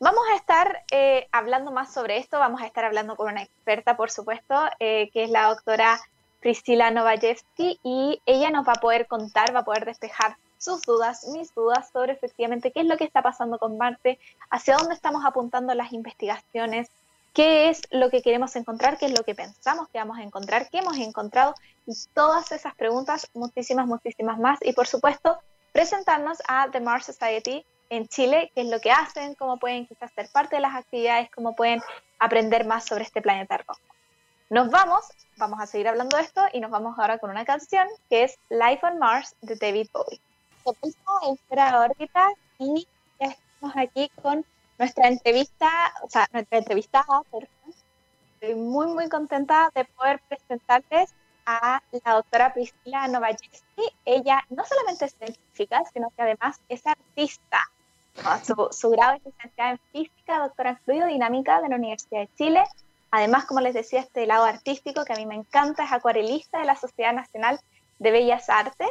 Vamos 0.00 0.22
a 0.32 0.36
estar 0.36 0.84
eh, 0.90 1.28
hablando 1.32 1.70
más 1.70 1.92
sobre 1.92 2.18
esto, 2.18 2.38
vamos 2.38 2.60
a 2.60 2.66
estar 2.66 2.84
hablando 2.84 3.16
con 3.16 3.30
una 3.30 3.42
experta, 3.42 3.96
por 3.96 4.10
supuesto, 4.10 4.56
que 4.78 5.10
es 5.14 5.30
la 5.30 5.48
doctora 5.48 6.00
Priscila 6.40 6.90
Novajewski 6.90 7.78
y 7.84 8.20
ella 8.26 8.50
nos 8.50 8.66
va 8.66 8.72
a 8.72 8.80
poder 8.80 9.06
contar, 9.06 9.54
va 9.54 9.60
a 9.60 9.64
poder 9.64 9.84
despejar 9.84 10.36
sus 10.58 10.82
dudas, 10.82 11.26
mis 11.28 11.54
dudas 11.54 11.90
sobre 11.92 12.12
efectivamente 12.12 12.72
qué 12.72 12.80
es 12.80 12.86
lo 12.86 12.96
que 12.96 13.04
está 13.04 13.22
pasando 13.22 13.58
con 13.58 13.78
Marte, 13.78 14.18
hacia 14.50 14.76
dónde 14.76 14.94
estamos 14.94 15.24
apuntando 15.24 15.74
las 15.74 15.92
investigaciones, 15.92 16.88
qué 17.32 17.68
es 17.68 17.82
lo 17.90 18.10
que 18.10 18.22
queremos 18.22 18.54
encontrar, 18.56 18.98
qué 18.98 19.06
es 19.06 19.12
lo 19.16 19.24
que 19.24 19.34
pensamos 19.34 19.88
que 19.88 19.98
vamos 19.98 20.18
a 20.18 20.22
encontrar, 20.22 20.68
qué 20.68 20.78
hemos 20.78 20.96
encontrado 20.98 21.54
y 21.86 21.92
todas 22.12 22.52
esas 22.52 22.74
preguntas, 22.74 23.28
muchísimas, 23.34 23.86
muchísimas 23.86 24.38
más. 24.38 24.58
Y 24.62 24.72
por 24.72 24.86
supuesto, 24.86 25.38
presentarnos 25.72 26.38
a 26.46 26.70
The 26.70 26.80
Mars 26.80 27.06
Society 27.06 27.64
en 27.90 28.08
Chile, 28.08 28.50
qué 28.54 28.62
es 28.62 28.68
lo 28.68 28.80
que 28.80 28.90
hacen, 28.90 29.34
cómo 29.34 29.58
pueden 29.58 29.86
quizás 29.86 30.12
ser 30.12 30.28
parte 30.30 30.56
de 30.56 30.62
las 30.62 30.74
actividades, 30.74 31.30
cómo 31.30 31.54
pueden 31.54 31.82
aprender 32.18 32.64
más 32.64 32.84
sobre 32.84 33.04
este 33.04 33.20
planeta 33.20 33.58
rojo. 33.58 33.80
Nos 34.48 34.70
vamos, 34.70 35.04
vamos 35.36 35.60
a 35.60 35.66
seguir 35.66 35.88
hablando 35.88 36.16
de 36.16 36.22
esto 36.22 36.42
y 36.52 36.60
nos 36.60 36.70
vamos 36.70 36.98
ahora 36.98 37.18
con 37.18 37.30
una 37.30 37.44
canción 37.44 37.86
que 38.08 38.24
es 38.24 38.38
Life 38.50 38.80
on 38.82 38.98
Mars 38.98 39.34
de 39.40 39.56
David 39.56 39.88
Bowie. 39.92 40.20
en 41.26 41.36
Fuera 41.48 41.80
órbita 41.80 42.30
y 42.58 42.86
ya 43.18 43.28
estamos 43.28 43.76
aquí 43.76 44.10
con 44.22 44.44
nuestra 44.78 45.08
entrevista, 45.08 45.94
o 46.02 46.08
sea, 46.08 46.28
nuestra 46.32 46.58
entrevistada, 46.58 47.22
Estoy 48.40 48.56
muy, 48.56 48.88
muy 48.88 49.08
contenta 49.08 49.70
de 49.74 49.84
poder 49.84 50.20
presentarles 50.28 51.14
a 51.56 51.82
la 52.04 52.14
doctora 52.14 52.52
Priscila 52.52 53.08
Novajewski. 53.08 53.82
Ella 54.04 54.44
no 54.50 54.64
solamente 54.64 55.06
es 55.06 55.14
científica, 55.14 55.82
sino 55.92 56.10
que 56.10 56.22
además 56.22 56.60
es 56.68 56.86
artista. 56.86 57.60
Su, 58.44 58.68
su, 58.70 58.90
grado 58.90 59.14
es 59.14 59.24
licenciada 59.24 59.70
en 59.72 59.80
física, 59.90 60.38
doctora 60.38 60.70
en 60.70 60.78
fluidodinámica 60.78 61.62
de 61.62 61.68
la 61.70 61.76
Universidad 61.76 62.20
de 62.20 62.28
Chile, 62.36 62.64
Además, 63.14 63.44
como 63.44 63.60
les 63.60 63.74
decía, 63.74 64.00
este 64.00 64.26
lado 64.26 64.44
artístico 64.44 65.04
que 65.04 65.12
a 65.12 65.16
mí 65.16 65.26
me 65.26 65.34
encanta, 65.34 65.84
es 65.84 65.92
acuarelista 65.92 66.58
de 66.58 66.64
la 66.64 66.76
Sociedad 66.76 67.12
Nacional 67.12 67.60
de 67.98 68.10
Bellas 68.10 68.48
Artes. 68.48 68.90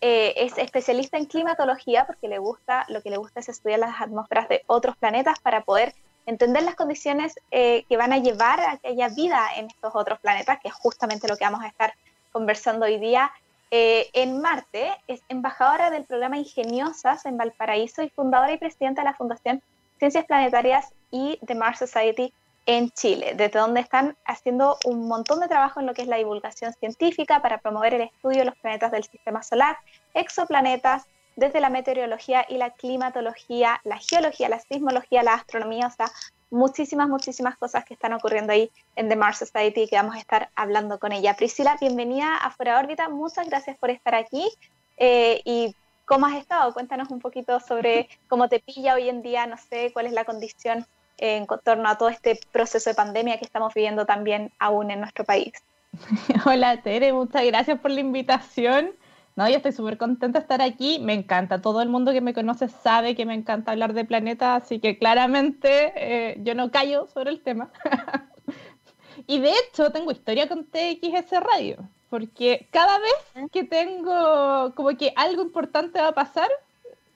Eh, 0.00 0.32
es 0.38 0.56
especialista 0.56 1.18
en 1.18 1.26
climatología 1.26 2.06
porque 2.06 2.28
le 2.28 2.38
gusta, 2.38 2.86
lo 2.88 3.02
que 3.02 3.10
le 3.10 3.18
gusta 3.18 3.40
es 3.40 3.50
estudiar 3.50 3.80
las 3.80 4.00
atmósferas 4.00 4.48
de 4.48 4.62
otros 4.68 4.96
planetas 4.96 5.38
para 5.40 5.64
poder 5.64 5.94
entender 6.28 6.62
las 6.62 6.74
condiciones 6.74 7.40
eh, 7.50 7.84
que 7.88 7.96
van 7.96 8.12
a 8.12 8.18
llevar 8.18 8.60
a 8.60 8.76
que 8.76 8.88
haya 8.88 9.08
vida 9.08 9.48
en 9.56 9.66
estos 9.66 9.94
otros 9.94 10.18
planetas, 10.20 10.60
que 10.60 10.68
es 10.68 10.74
justamente 10.74 11.26
lo 11.26 11.36
que 11.36 11.44
vamos 11.44 11.62
a 11.62 11.68
estar 11.68 11.94
conversando 12.32 12.84
hoy 12.84 12.98
día. 12.98 13.32
Eh, 13.70 14.10
en 14.12 14.40
Marte 14.42 14.90
es 15.06 15.22
embajadora 15.30 15.90
del 15.90 16.04
programa 16.04 16.36
Ingeniosas 16.36 17.24
en 17.24 17.38
Valparaíso 17.38 18.02
y 18.02 18.10
fundadora 18.10 18.52
y 18.52 18.58
presidenta 18.58 19.00
de 19.00 19.06
la 19.06 19.14
Fundación 19.14 19.62
Ciencias 19.98 20.26
Planetarias 20.26 20.92
y 21.10 21.38
de 21.40 21.54
Mars 21.54 21.78
Society 21.78 22.32
en 22.66 22.90
Chile, 22.90 23.32
desde 23.34 23.58
donde 23.58 23.80
están 23.80 24.14
haciendo 24.26 24.76
un 24.84 25.08
montón 25.08 25.40
de 25.40 25.48
trabajo 25.48 25.80
en 25.80 25.86
lo 25.86 25.94
que 25.94 26.02
es 26.02 26.08
la 26.08 26.18
divulgación 26.18 26.74
científica 26.74 27.40
para 27.40 27.56
promover 27.56 27.94
el 27.94 28.02
estudio 28.02 28.40
de 28.40 28.44
los 28.44 28.56
planetas 28.56 28.92
del 28.92 29.04
sistema 29.04 29.42
solar, 29.42 29.78
exoplanetas, 30.12 31.06
desde 31.38 31.60
la 31.60 31.70
meteorología 31.70 32.44
y 32.48 32.56
la 32.56 32.70
climatología, 32.70 33.80
la 33.84 33.98
geología, 33.98 34.48
la 34.48 34.58
sismología, 34.58 35.22
la 35.22 35.34
astronomía, 35.34 35.86
o 35.86 35.90
sea, 35.90 36.10
muchísimas, 36.50 37.08
muchísimas 37.08 37.56
cosas 37.56 37.84
que 37.84 37.94
están 37.94 38.12
ocurriendo 38.12 38.52
ahí 38.52 38.72
en 38.96 39.08
The 39.08 39.14
Mars 39.14 39.38
Society 39.38 39.82
y 39.82 39.88
que 39.88 39.94
vamos 39.94 40.16
a 40.16 40.18
estar 40.18 40.50
hablando 40.56 40.98
con 40.98 41.12
ella. 41.12 41.36
Priscila, 41.36 41.76
bienvenida 41.80 42.36
a 42.38 42.50
Fuera 42.50 42.80
órbita, 42.80 43.08
muchas 43.08 43.48
gracias 43.48 43.78
por 43.78 43.90
estar 43.90 44.16
aquí 44.16 44.50
eh, 44.96 45.40
y 45.44 45.76
cómo 46.06 46.26
has 46.26 46.34
estado. 46.34 46.74
Cuéntanos 46.74 47.08
un 47.10 47.20
poquito 47.20 47.60
sobre 47.60 48.08
cómo 48.28 48.48
te 48.48 48.58
pilla 48.58 48.94
hoy 48.94 49.08
en 49.08 49.22
día, 49.22 49.46
no 49.46 49.58
sé, 49.58 49.92
cuál 49.92 50.06
es 50.06 50.12
la 50.14 50.24
condición 50.24 50.86
en 51.18 51.46
torno 51.62 51.88
a 51.88 51.98
todo 51.98 52.08
este 52.08 52.40
proceso 52.50 52.90
de 52.90 52.96
pandemia 52.96 53.38
que 53.38 53.44
estamos 53.44 53.72
viviendo 53.74 54.06
también 54.06 54.50
aún 54.58 54.90
en 54.90 54.98
nuestro 54.98 55.24
país. 55.24 55.52
Hola 56.44 56.82
Tere, 56.82 57.12
muchas 57.12 57.44
gracias 57.44 57.78
por 57.78 57.92
la 57.92 58.00
invitación. 58.00 58.90
No, 59.38 59.48
yo 59.48 59.58
estoy 59.58 59.70
súper 59.70 59.98
contenta 59.98 60.40
de 60.40 60.42
estar 60.42 60.60
aquí, 60.60 60.98
me 60.98 61.14
encanta, 61.14 61.62
todo 61.62 61.80
el 61.80 61.88
mundo 61.88 62.12
que 62.12 62.20
me 62.20 62.34
conoce 62.34 62.66
sabe 62.66 63.14
que 63.14 63.24
me 63.24 63.34
encanta 63.34 63.70
hablar 63.70 63.92
de 63.92 64.04
planetas, 64.04 64.64
así 64.64 64.80
que 64.80 64.98
claramente 64.98 65.92
eh, 65.94 66.38
yo 66.42 66.56
no 66.56 66.72
callo 66.72 67.06
sobre 67.06 67.30
el 67.30 67.40
tema. 67.40 67.70
y 69.28 69.38
de 69.38 69.52
hecho 69.52 69.92
tengo 69.92 70.10
historia 70.10 70.48
con 70.48 70.64
TXS 70.64 71.30
Radio, 71.40 71.76
porque 72.10 72.66
cada 72.72 72.98
vez 72.98 73.48
que 73.52 73.62
tengo 73.62 74.72
como 74.74 74.88
que 74.96 75.12
algo 75.14 75.42
importante 75.42 76.00
va 76.00 76.08
a 76.08 76.14
pasar, 76.14 76.48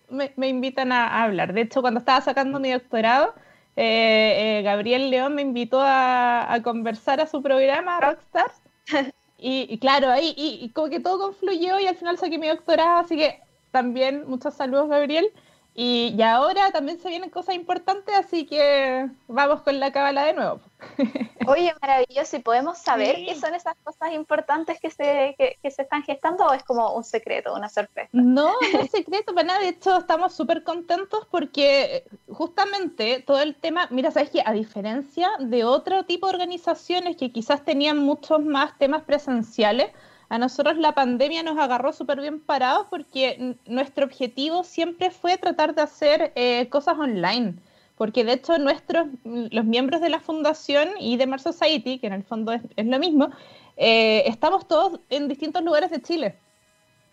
me, 0.08 0.32
invitan 0.48 0.92
a 0.92 1.24
hablar. 1.24 1.52
De 1.52 1.62
hecho, 1.62 1.80
cuando 1.80 1.98
estaba 1.98 2.20
sacando 2.20 2.61
mi 2.61 2.70
doctorado, 2.70 3.35
eh, 3.74 4.61
eh, 4.61 4.62
Gabriel 4.62 5.11
León 5.11 5.35
me 5.35 5.42
invitó 5.42 5.80
a, 5.82 6.56
conversar 6.62 7.20
a 7.20 7.26
su 7.26 7.42
programa 7.42 7.98
Rockstars. 7.98 8.62
Y, 9.44 9.78
claro, 9.78 10.09
ahí 10.09 10.35
y, 10.37 10.70
como 10.70 10.88
que 10.88 11.00
todo 11.00 11.18
confluyó 11.18 11.81
y 11.81 11.87
al 11.87 11.96
final 11.96 12.16
saqué 12.16 12.38
mi 12.38 12.46
doctorado, 12.46 13.00
así 13.00 13.16
que 13.16 13.40
también 13.72 14.24
muchos 14.28 14.55
saludos, 14.55 14.88
Gabriel. 14.88 15.26
Y, 15.74 16.14
y, 16.18 16.22
ahora 16.22 16.70
también 16.70 17.00
se 17.00 17.08
vienen 17.08 17.30
cosas 17.30 17.54
importantes, 17.54 18.14
así 18.14 18.44
que 18.44 19.08
vamos 19.26 19.62
con 19.62 19.80
la 19.80 19.90
cábala 19.90 20.24
de 20.24 20.35
nuevo. 20.35 20.61
Oye, 21.46 21.72
maravilloso. 21.80 22.37
¿Y 22.37 22.40
podemos 22.40 22.76
saber 22.76 23.16
qué 23.16 23.35
son 23.35 23.54
esas 23.54 23.74
cosas 23.82 24.12
importantes 24.12 24.78
que 24.80 24.90
se, 24.90 25.35
que, 25.38 25.70
se 25.70 25.82
están 25.82 26.02
gestando 26.02 26.44
o 26.44 26.52
es 26.52 26.62
como 26.64 26.92
un 26.94 27.04
secreto, 27.04 27.54
una 27.54 27.70
sorpresa? 27.70 28.11
No, 28.12 28.52
no 28.72 28.80
es 28.80 28.90
secreto 28.90 29.35
para 29.35 29.46
nada. 29.46 29.61
De 29.61 29.68
hecho, 29.68 29.96
estamos 29.96 30.35
súper 30.35 30.62
contentos 30.62 31.26
porque 31.30 32.04
justamente 32.28 33.22
todo 33.26 33.40
el 33.40 33.54
tema, 33.54 33.88
mira, 33.90 34.11
sabes 34.11 34.28
que 34.28 34.42
a 34.44 34.52
diferencia 34.52 35.30
de 35.38 35.64
otro 35.64 36.04
tipo 36.04 36.26
de 36.26 36.35
organizaciones 36.35 37.16
que 37.16 37.32
quizás 37.32 37.64
tenían 37.64 37.98
muchos 37.98 38.44
más 38.44 38.76
temas 38.76 39.04
presenciales, 39.04 39.90
a 40.33 40.38
nosotros 40.38 40.79
la 40.79 40.92
pandemia 40.92 41.42
nos 41.42 41.59
agarró 41.59 41.92
súper 41.92 42.18
bien 42.18 42.40
parados 42.40 42.87
porque 42.88 43.55
nuestro 43.66 44.07
objetivo 44.07 44.64
siempre 44.64 45.11
fue 45.11 45.37
tratar 45.37 45.75
de 45.75 45.83
hacer 45.83 46.33
eh, 46.37 46.71
cosas 46.71 46.99
online. 46.99 47.57
Porque 47.99 48.25
de 48.25 48.33
hecho 48.33 48.57
nuestros, 48.57 49.09
los 49.25 49.66
miembros 49.66 50.01
de 50.01 50.09
la 50.09 50.21
fundación 50.21 50.88
y 50.99 51.18
de 51.18 51.27
Mars 51.27 51.42
Society, 51.42 51.99
que 51.99 52.07
en 52.07 52.14
el 52.14 52.25
fondo 52.25 52.53
es, 52.53 52.62
lo 52.77 52.99
mismo, 52.99 53.29
eh, 53.77 54.23
estamos 54.27 54.66
todos 54.66 55.01
en 55.11 55.29
distintos 55.29 55.62
lugares 55.62 55.90
de 55.90 56.01
Chile. 56.01 56.35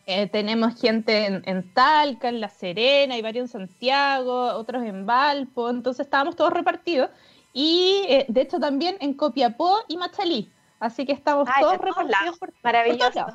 Eh, 0.06 0.28
tenemos 0.28 0.80
gente 0.80 1.26
en, 1.26 1.44
en, 1.46 1.74
Talca, 1.74 2.30
en 2.30 2.40
La 2.40 2.48
Serena, 2.48 3.16
hay 3.16 3.22
varios 3.22 3.54
en 3.54 3.68
Santiago, 3.68 4.54
otros 4.54 4.82
en 4.84 5.06
Valpo, 5.06 5.70
entonces 5.70 6.06
estábamos 6.06 6.38
todos 6.38 6.54
repartidos. 6.54 7.10
Y 7.52 8.04
de 8.30 8.42
hecho 8.42 8.62
también 8.62 8.96
en 9.02 9.14
Copiapó 9.14 9.80
y 9.90 9.98
Machalí. 9.98 10.50
Así 10.80 11.06
que 11.06 11.12
estamos 11.12 11.48
todos 11.60 11.78
repartidos 11.78 12.40
por 12.40 12.54
Maravilloso. 12.64 13.26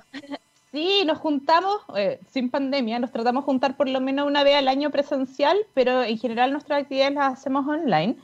sí, 0.72 1.02
nos 1.04 1.18
juntamos, 1.18 1.83
eh, 1.96 2.18
sin 2.30 2.50
pandemia, 2.50 2.98
nos 2.98 3.12
tratamos 3.12 3.42
de 3.42 3.46
juntar 3.46 3.76
por 3.76 3.88
lo 3.88 4.00
menos 4.00 4.26
una 4.26 4.42
vez 4.42 4.57
al 4.57 4.68
año 4.68 4.90
presencial, 4.90 5.59
pero 5.74 6.02
en 6.02 6.18
general 6.18 6.52
nuestras 6.52 6.83
actividades 6.83 7.14
las 7.14 7.35
hacemos 7.35 7.66
online. 7.66 8.16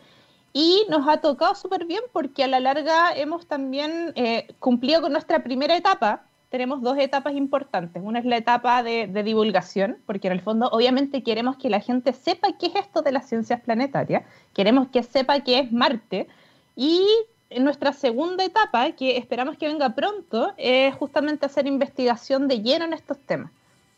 Y 0.52 0.84
nos 0.88 1.06
ha 1.06 1.20
tocado 1.20 1.54
súper 1.54 1.84
bien 1.84 2.02
porque 2.12 2.42
a 2.42 2.48
la 2.48 2.58
larga 2.58 3.14
hemos 3.14 3.46
también 3.46 4.12
eh, 4.16 4.48
cumplido 4.58 5.00
con 5.00 5.12
nuestra 5.12 5.44
primera 5.44 5.76
etapa. 5.76 6.22
Tenemos 6.48 6.82
dos 6.82 6.98
etapas 6.98 7.34
importantes. 7.34 8.02
Una 8.04 8.18
es 8.18 8.24
la 8.24 8.36
etapa 8.36 8.82
de, 8.82 9.06
de, 9.06 9.22
divulgación, 9.22 9.98
porque 10.06 10.26
en 10.26 10.32
el 10.32 10.40
fondo 10.40 10.68
obviamente 10.72 11.22
queremos 11.22 11.56
que 11.56 11.70
la 11.70 11.78
gente 11.78 12.12
sepa 12.12 12.48
qué 12.58 12.66
es 12.66 12.74
esto 12.74 13.02
de 13.02 13.12
las 13.12 13.28
ciencias 13.28 13.60
planetarias, 13.60 14.24
queremos 14.52 14.88
que 14.88 15.04
sepa 15.04 15.38
qué 15.40 15.60
es 15.60 15.70
Marte 15.70 16.26
y 16.74 17.06
en 17.50 17.64
nuestra 17.64 17.92
segunda 17.92 18.44
etapa, 18.44 18.92
que 18.92 19.16
esperamos 19.16 19.58
que 19.58 19.66
venga 19.66 19.94
pronto, 19.94 20.52
es 20.56 20.94
justamente 20.94 21.46
hacer 21.46 21.66
investigación 21.66 22.46
de 22.48 22.62
lleno 22.62 22.84
en 22.84 22.92
estos 22.92 23.18
temas. 23.18 23.50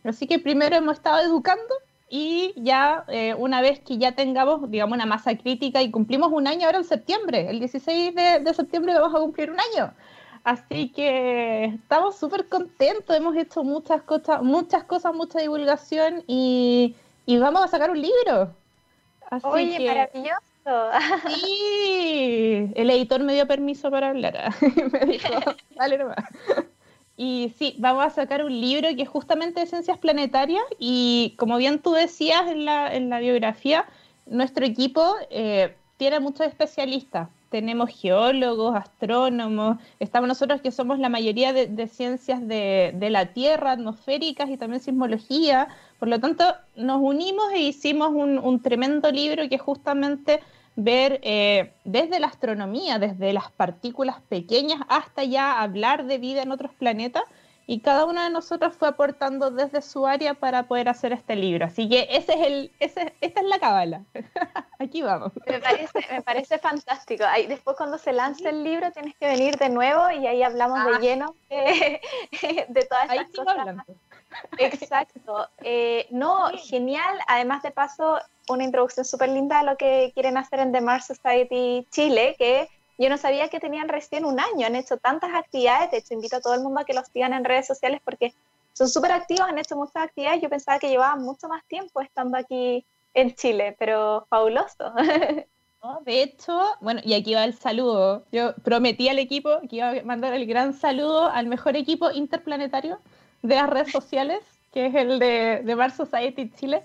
Así 0.05 0.27
que 0.27 0.39
primero 0.39 0.75
hemos 0.75 0.95
estado 0.95 1.21
educando 1.21 1.75
y 2.09 2.55
ya 2.57 3.05
eh, 3.09 3.35
una 3.35 3.61
vez 3.61 3.81
que 3.81 3.99
ya 3.99 4.13
tengamos, 4.13 4.71
digamos, 4.71 4.97
una 4.97 5.07
masa 5.07 5.37
crítica 5.37 5.81
y 5.83 5.91
cumplimos 5.91 6.33
un 6.33 6.47
año 6.47 6.67
ahora 6.67 6.79
en 6.79 6.85
septiembre, 6.85 7.49
el 7.49 7.59
16 7.59 8.15
de, 8.15 8.55
septiembre 8.55 8.95
vamos 8.95 9.15
a 9.15 9.21
cumplir 9.21 9.51
un 9.51 9.61
año. 9.61 9.93
Así 10.45 10.89
que 10.89 11.67
estamos 11.67 12.17
súper 12.17 12.49
contentos, 12.49 13.17
hemos 13.17 13.37
hecho 13.37 13.63
muchas 13.63 14.03
cosas, 14.03 14.43
muchas 14.43 14.83
cosas, 14.85 15.15
mucha 15.15 15.39
divulgación 15.39 16.25
y, 16.27 16.97
vamos 17.29 17.63
a 17.63 17.69
sacar 17.69 17.91
un 17.91 18.03
libro. 18.03 18.51
Oye, 19.45 19.87
maravilloso. 19.87 20.52
Sí, 21.29 22.71
el 22.75 22.91
editor 22.91 23.23
me 23.23 23.35
dio 23.35 23.47
permiso 23.47 23.91
para 23.91 24.11
hablar. 24.11 24.55
me 24.93 25.01
dijo, 25.07 25.29
dale 25.77 25.99
nomás. 25.99 26.25
Y 27.17 27.55
sí, 27.59 27.77
vamos 27.79 28.05
a 28.05 28.11
sacar 28.11 28.45
un 28.45 28.61
libro 28.61 28.89
que 28.97 29.03
es 29.03 29.09
justamente 29.09 29.61
de 29.61 29.67
ciencias 29.67 29.99
planetarias 29.99 30.65
y 30.79 31.35
como 31.37 31.57
bien 31.57 31.81
tú 31.81 31.93
decías 31.93 32.49
en 32.49 32.65
la, 32.65 32.95
en 32.95 33.11
la 33.11 33.21
biografía, 33.21 33.87
nuestro 34.27 34.65
equipo 34.65 35.15
eh, 35.31 35.75
tiene 35.99 36.21
muchos 36.21 36.47
especialistas. 36.47 37.29
Tenemos 37.53 37.91
geólogos, 37.91 38.75
astrónomos, 38.75 39.77
estamos 40.01 40.27
nosotros 40.27 40.63
que 40.63 40.73
somos 40.73 40.99
la 40.99 41.11
mayoría 41.11 41.53
de, 41.53 41.87
ciencias 41.87 42.41
de, 42.49 43.09
la 43.11 43.35
Tierra, 43.35 43.73
atmosféricas 43.73 44.49
y 44.49 44.57
también 44.57 44.81
sismología. 44.81 45.69
Por 45.99 46.09
lo 46.09 46.19
tanto, 46.19 46.45
nos 46.77 47.03
unimos 47.03 47.53
e 47.53 47.61
hicimos 47.61 48.09
un, 48.15 48.63
tremendo 48.63 49.13
libro 49.13 49.51
que 49.51 49.59
justamente 49.59 50.41
ver 50.77 51.21
eh, 51.23 51.75
desde 51.85 52.21
la 52.21 52.29
astronomía, 52.29 52.99
desde 52.99 53.35
las 53.35 53.51
partículas 53.53 54.23
pequeñas 54.31 54.81
hasta 54.89 55.23
ya 55.23 55.61
hablar 55.61 56.07
de 56.07 56.17
vida 56.17 56.41
en 56.41 56.53
otros 56.53 56.73
planetas 56.73 57.25
y 57.67 57.81
cada 57.81 58.05
uno 58.05 58.23
de 58.23 58.31
nosotros 58.31 58.75
fue 58.77 58.89
aportando 58.89 59.51
desde 59.51 59.83
su 59.83 60.07
área 60.07 60.35
para 60.35 60.65
poder 60.65 60.89
hacer 60.89 61.13
este 61.13 61.37
libro. 61.37 61.67
Así 61.67 61.89
que 61.89 62.09
ese 62.11 62.35
es 62.35 62.41
el, 62.47 62.71
ese, 62.81 63.15
esta 63.21 63.41
es 63.41 63.47
la 63.47 63.59
cabala. 63.59 64.03
Aquí 64.79 65.03
vamos. 65.03 65.33
Me 65.47 65.61
parece, 65.61 66.01
me 66.11 66.23
parece 66.23 66.59
fantástico. 66.59 67.25
Ahí, 67.25 67.47
después 67.47 67.77
cuando 67.77 67.99
se 67.99 68.13
lance 68.13 68.49
el 68.49 68.65
libro 68.65 68.91
tienes 68.93 69.15
que 69.17 69.27
venir 69.27 69.57
de 69.57 69.69
nuevo 69.69 70.11
y 70.11 70.27
ahí 70.27 70.43
hablamos 70.43 70.85
de 70.85 70.93
ah. 70.95 70.99
lleno 70.99 71.35
de, 71.49 72.01
de 72.69 72.85
todas 72.85 73.11
estas 73.11 73.45
cosas. 73.45 73.77
Exacto. 74.59 75.49
Eh, 75.63 76.07
no, 76.11 76.51
genial. 76.57 77.19
Además 77.29 77.63
de 77.63 77.71
paso, 77.71 78.19
una 78.49 78.65
introducción 78.65 79.05
súper 79.05 79.29
linda 79.29 79.61
a 79.61 79.63
lo 79.63 79.77
que 79.77 80.11
quieren 80.15 80.37
hacer 80.37 80.61
en 80.61 80.73
The 80.73 80.81
Mars 80.81 81.07
Society 81.07 81.87
Chile, 81.91 82.35
que 82.39 82.69
yo 82.99 83.09
no 83.09 83.17
sabía 83.17 83.49
que 83.49 83.61
tenían 83.61 83.89
recién 83.89 84.25
un 84.25 84.39
año, 84.39 84.67
han 84.67 84.77
hecho 84.77 84.97
tantas 84.97 85.35
actividades, 85.35 85.91
de 85.91 85.99
hecho 85.99 86.15
invito 86.15 86.37
a 86.37 86.41
todo 86.41 86.55
el 86.55 86.61
mundo 86.61 86.81
a 86.81 86.85
que 86.85 86.95
los 86.95 87.07
sigan 87.09 87.33
en 87.33 87.45
redes 87.45 87.67
sociales 87.67 88.01
porque 88.05 88.33
son 88.73 88.89
súper 88.89 89.13
activos, 89.13 89.49
han 89.49 89.59
hecho 89.59 89.77
muchas 89.77 90.05
actividades, 90.05 90.43
yo 90.43 90.49
pensaba 90.49 90.79
que 90.79 90.89
llevaban 90.89 91.23
mucho 91.23 91.49
más 91.49 91.65
tiempo 91.65 92.01
estando 92.01 92.39
aquí 92.39 92.85
en 93.15 93.35
Chile, 93.35 93.77
pero 93.79 94.27
fabuloso. 94.29 94.93
de 96.05 96.23
hecho, 96.23 96.61
bueno, 96.81 97.01
y 97.05 97.15
aquí 97.15 97.35
va 97.35 97.45
el 97.45 97.55
saludo. 97.55 98.25
Yo 98.33 98.55
prometí 98.57 99.09
al 99.09 99.19
equipo 99.19 99.61
que 99.69 99.77
iba 99.77 99.91
a 99.91 100.03
mandar 100.03 100.33
el 100.33 100.47
gran 100.47 100.73
saludo 100.73 101.27
al 101.27 101.47
mejor 101.47 101.77
equipo 101.77 102.11
interplanetario 102.11 102.99
de 103.43 103.57
las 103.57 103.69
redes 103.69 103.93
sociales, 103.93 104.41
que 104.73 104.87
es 104.87 104.95
el 104.95 105.19
de, 105.19 105.63
de 105.65 105.77
Mars 105.77 105.95
Society 105.95 106.51
Chile. 106.51 106.83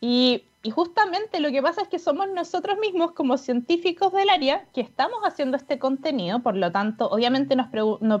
Y 0.00 0.44
y 0.64 0.70
justamente 0.70 1.40
lo 1.40 1.50
que 1.50 1.60
pasa 1.60 1.82
es 1.82 1.88
que 1.88 1.98
somos 1.98 2.26
nosotros 2.30 2.78
mismos 2.78 3.12
como 3.12 3.36
científicos 3.36 4.10
del 4.14 4.30
área 4.30 4.64
que 4.72 4.80
estamos 4.80 5.18
haciendo 5.22 5.58
este 5.58 5.78
contenido, 5.78 6.42
por 6.42 6.56
lo 6.56 6.72
tanto, 6.72 7.06
obviamente 7.10 7.54
nos, 7.54 7.68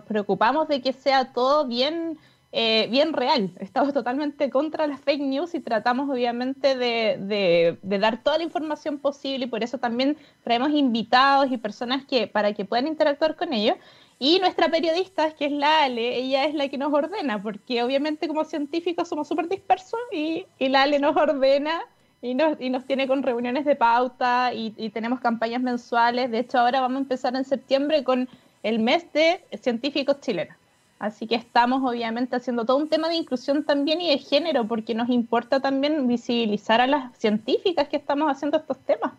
preocupamos 0.02 0.68
de 0.68 0.82
que 0.82 0.92
sea 0.92 1.32
todo 1.32 1.66
bien, 1.66 2.18
eh, 2.52 2.86
bien 2.90 3.14
real. 3.14 3.50
Estamos 3.60 3.94
totalmente 3.94 4.50
contra 4.50 4.86
las 4.86 5.00
fake 5.00 5.22
news 5.22 5.54
y 5.54 5.60
tratamos 5.60 6.10
obviamente 6.10 6.76
de, 6.76 7.78
dar 7.82 8.22
toda 8.22 8.36
la 8.36 8.44
información 8.44 8.98
posible 8.98 9.46
y 9.46 9.48
por 9.48 9.64
eso 9.64 9.78
también 9.78 10.18
traemos 10.42 10.68
invitados 10.68 11.50
y 11.50 11.56
personas 11.56 12.04
que, 12.04 12.26
para 12.26 12.52
que 12.52 12.66
puedan 12.66 12.86
interactuar 12.86 13.36
con 13.36 13.54
ellos. 13.54 13.78
Y 14.18 14.38
nuestra 14.38 14.68
periodista, 14.68 15.30
que 15.30 15.46
es 15.46 15.52
la 15.52 15.84
Ale, 15.84 16.18
ella 16.18 16.44
es 16.44 16.54
la 16.54 16.68
que 16.68 16.76
nos 16.76 16.92
ordena, 16.92 17.42
porque 17.42 17.82
obviamente 17.82 18.28
como 18.28 18.44
científicos 18.44 19.08
somos 19.08 19.28
súper 19.28 19.48
dispersos 19.48 19.98
y, 20.12 20.44
y 20.58 20.68
la 20.68 20.82
Ale 20.82 20.98
nos 20.98 21.16
ordena 21.16 21.80
y 22.24 22.32
nos, 22.32 22.58
y 22.58 22.70
nos 22.70 22.86
tiene 22.86 23.06
con 23.06 23.22
reuniones 23.22 23.66
de 23.66 23.76
pauta 23.76 24.54
y, 24.54 24.70
tenemos 24.94 25.20
campañas 25.20 25.60
mensuales. 25.60 26.30
De 26.30 26.38
hecho, 26.38 26.58
ahora 26.58 26.80
vamos 26.80 26.96
a 26.96 27.00
empezar 27.00 27.36
en 27.36 27.44
septiembre 27.44 28.02
con 28.02 28.30
el 28.62 28.78
mes 28.78 29.12
de 29.12 29.44
científicos 29.60 30.22
chilenos. 30.22 30.56
Así 30.98 31.26
que 31.26 31.34
estamos 31.34 31.82
obviamente 31.84 32.34
haciendo 32.34 32.64
todo 32.64 32.78
un 32.78 32.88
tema 32.88 33.10
de 33.10 33.16
inclusión 33.16 33.62
también 33.62 34.00
y 34.00 34.08
de 34.08 34.16
género, 34.16 34.66
porque 34.66 34.94
nos 34.94 35.10
importa 35.10 35.60
también 35.60 36.08
visibilizar 36.08 36.80
a 36.80 36.86
las 36.86 37.14
científicas 37.18 37.88
que 37.88 37.98
estamos 37.98 38.30
haciendo 38.30 38.56
estos 38.56 38.78
temas. 38.78 39.12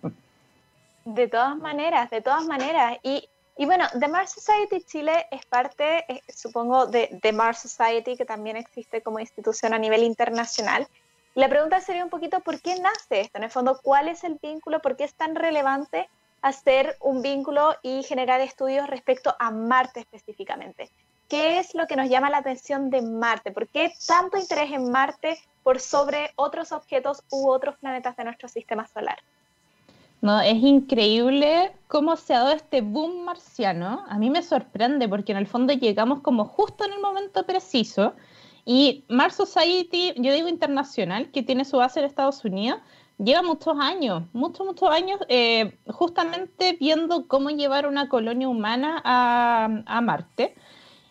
De 1.03 1.27
todas 1.27 1.55
maneras, 1.57 2.09
de 2.09 2.21
todas 2.21 2.47
maneras. 2.47 2.97
Y, 3.03 3.29
y 3.55 3.67
bueno, 3.67 3.85
The 3.99 4.07
Mars 4.07 4.31
Society 4.31 4.83
Chile 4.83 5.27
es 5.29 5.45
parte, 5.45 6.11
eh, 6.11 6.21
supongo, 6.27 6.87
de 6.87 7.19
The 7.21 7.33
Mars 7.33 7.59
Society, 7.59 8.17
que 8.17 8.25
también 8.25 8.57
existe 8.57 9.03
como 9.03 9.19
institución 9.19 9.75
a 9.75 9.77
nivel 9.77 10.01
internacional. 10.01 10.87
La 11.35 11.49
pregunta 11.49 11.81
sería 11.81 12.05
un 12.05 12.09
poquito, 12.09 12.39
¿por 12.39 12.61
qué 12.61 12.79
nace 12.79 13.19
esto? 13.19 13.37
En 13.37 13.43
el 13.43 13.51
fondo, 13.51 13.77
¿cuál 13.83 14.07
es 14.07 14.23
el 14.23 14.39
vínculo? 14.41 14.81
¿Por 14.81 14.95
qué 14.95 15.03
es 15.03 15.13
tan 15.15 15.35
relevante 15.35 16.09
hacer 16.41 16.95
un 17.01 17.21
vínculo 17.21 17.75
y 17.83 18.03
generar 18.03 18.39
estudios 18.39 18.87
respecto 18.87 19.35
a 19.37 19.51
Marte 19.51 19.99
específicamente? 19.99 20.89
¿Qué 21.27 21.59
es 21.59 21.75
lo 21.75 21.87
que 21.87 21.97
nos 21.97 22.09
llama 22.09 22.29
la 22.29 22.37
atención 22.37 22.89
de 22.89 23.01
Marte? 23.01 23.51
¿Por 23.51 23.67
qué 23.67 23.91
tanto 24.07 24.37
interés 24.37 24.71
en 24.71 24.89
Marte 24.89 25.37
por 25.61 25.81
sobre 25.81 26.31
otros 26.37 26.71
objetos 26.71 27.21
u 27.29 27.49
otros 27.49 27.75
planetas 27.79 28.15
de 28.15 28.23
nuestro 28.23 28.47
sistema 28.47 28.87
solar? 28.87 29.17
No, 30.21 30.39
es 30.39 30.55
increíble 30.55 31.73
cómo 31.89 32.15
se 32.15 32.33
ha 32.33 32.39
dado 32.39 32.53
este 32.53 32.79
boom 32.79 33.25
marciano. 33.25 34.05
A 34.07 34.17
mí 34.17 34.29
me 34.29 34.41
sorprende 34.41 35.09
porque 35.09 35.33
en 35.33 35.37
el 35.39 35.47
fondo 35.47 35.73
llegamos 35.73 36.21
como 36.21 36.45
justo 36.45 36.85
en 36.85 36.93
el 36.93 37.01
momento 37.01 37.45
preciso 37.45 38.13
y 38.65 39.05
Mars 39.07 39.35
Society, 39.35 40.13
yo 40.17 40.33
digo 40.33 40.47
internacional, 40.47 41.31
que 41.31 41.43
tiene 41.43 41.65
su 41.65 41.77
base 41.77 41.99
en 41.99 42.07
Estados 42.07 42.43
Unidos, 42.43 42.79
lleva 43.19 43.43
muchos 43.43 43.77
años, 43.79 44.23
muchos, 44.33 44.65
muchos 44.65 44.89
años, 44.89 45.19
eh, 45.29 45.77
justamente 45.87 46.75
viendo 46.79 47.27
cómo 47.27 47.51
llevar 47.51 47.87
una 47.87 48.09
colonia 48.09 48.49
humana 48.49 49.01
a, 49.05 50.01
Marte. 50.01 50.55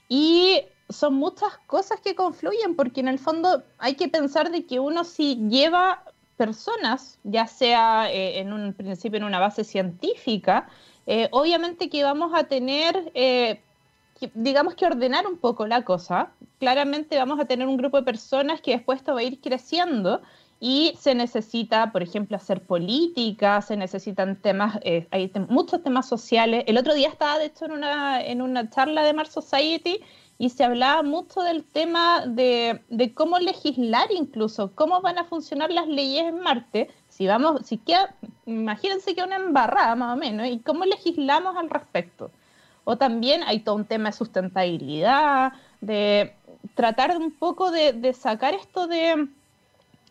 Y 0.09 0.63
son 0.89 1.15
muchas 1.15 1.57
cosas 1.69 2.01
que 2.01 2.17
confluyen, 2.17 2.75
porque 2.75 3.01
en 3.01 3.09
el 3.09 3.21
fondo 3.21 3.63
hay 3.79 3.95
que 3.95 4.09
pensar 4.09 4.51
de 4.51 4.67
que 4.67 4.81
uno 4.81 5.05
si 5.05 5.37
lleva 5.49 6.03
personas, 6.37 7.21
ya 7.23 7.47
sea 7.47 8.13
eh, 8.13 8.41
en 8.41 8.53
un 8.53 8.75
principio 8.75 9.19
en 9.19 9.25
una 9.25 9.39
base 9.39 9.63
científica, 9.63 10.69
eh, 11.07 11.29
obviamente 11.31 11.89
que 11.89 12.03
vamos 12.03 12.33
a 12.35 12.45
tener 12.45 13.13
digamos 14.35 14.75
que 14.75 14.87
ordenar 14.87 15.27
un 15.27 15.39
poco 15.39 15.67
la 15.67 15.85
cosa. 15.85 16.31
Claramente 16.59 17.17
vamos 17.17 17.41
a 17.41 17.45
tener 17.45 17.67
un 17.67 17.77
grupo 17.77 17.97
de 17.99 18.05
personas 18.05 18.61
que 18.61 18.73
después 18.73 18.99
esto 18.99 19.15
va 19.15 19.21
a 19.21 19.25
ir 19.25 19.41
creciendo 19.41 20.23
y 20.61 20.95
se 20.99 21.15
necesita, 21.15 21.93
por 21.93 22.03
ejemplo, 22.03 22.37
hacer 22.37 22.63
política, 22.63 23.61
se 23.61 23.77
necesitan 23.77 24.37
temas, 24.37 24.79
eh, 24.83 25.07
hay 25.11 25.31
muchos 25.49 25.83
temas 25.83 26.09
sociales. 26.09 26.65
El 26.67 26.79
otro 26.79 26.95
día 26.95 27.09
estaba, 27.09 27.39
de 27.39 27.47
hecho, 27.47 27.67
en 27.67 27.73
una, 27.73 28.23
en 28.25 28.41
una 28.41 28.71
charla 28.71 29.03
de 29.03 29.13
Mars 29.13 29.31
Society 29.31 30.01
y 30.39 30.51
se 30.51 30.65
hablaba 30.65 31.03
mucho 31.03 31.43
del 31.43 31.65
tema 31.65 32.25
de, 32.27 32.81
de, 32.89 33.13
cómo 33.15 33.39
legislar 33.39 34.11
incluso, 34.11 34.73
cómo 34.75 35.01
van 35.01 35.19
a 35.19 35.25
funcionar 35.25 35.71
las 35.71 35.87
leyes 35.87 36.25
en 36.25 36.41
Marte. 36.41 36.89
Si 37.09 37.27
vamos, 37.27 37.67
si 37.67 37.79
queda, 37.79 38.15
imagínense 38.47 39.15
que 39.15 39.23
una 39.23 39.37
embarrada 39.37 39.95
más 39.97 40.15
o 40.15 40.17
menos, 40.17 40.47
y 40.47 40.59
cómo 40.61 40.85
legislamos 40.85 41.57
al 41.57 41.69
respecto. 41.69 42.31
O 42.85 42.97
también 42.97 43.43
hay 43.43 43.61
todo 43.61 43.77
un 43.77 43.85
tema 43.85 44.11
de 44.11 44.17
sustentabilidad, 44.17 45.53
de 45.81 46.35
tratar 46.75 47.17
un 47.17 47.33
poco 47.33 47.71
de, 47.71 48.13
sacar 48.15 48.55
esto 48.55 48.87
de, 48.87 49.29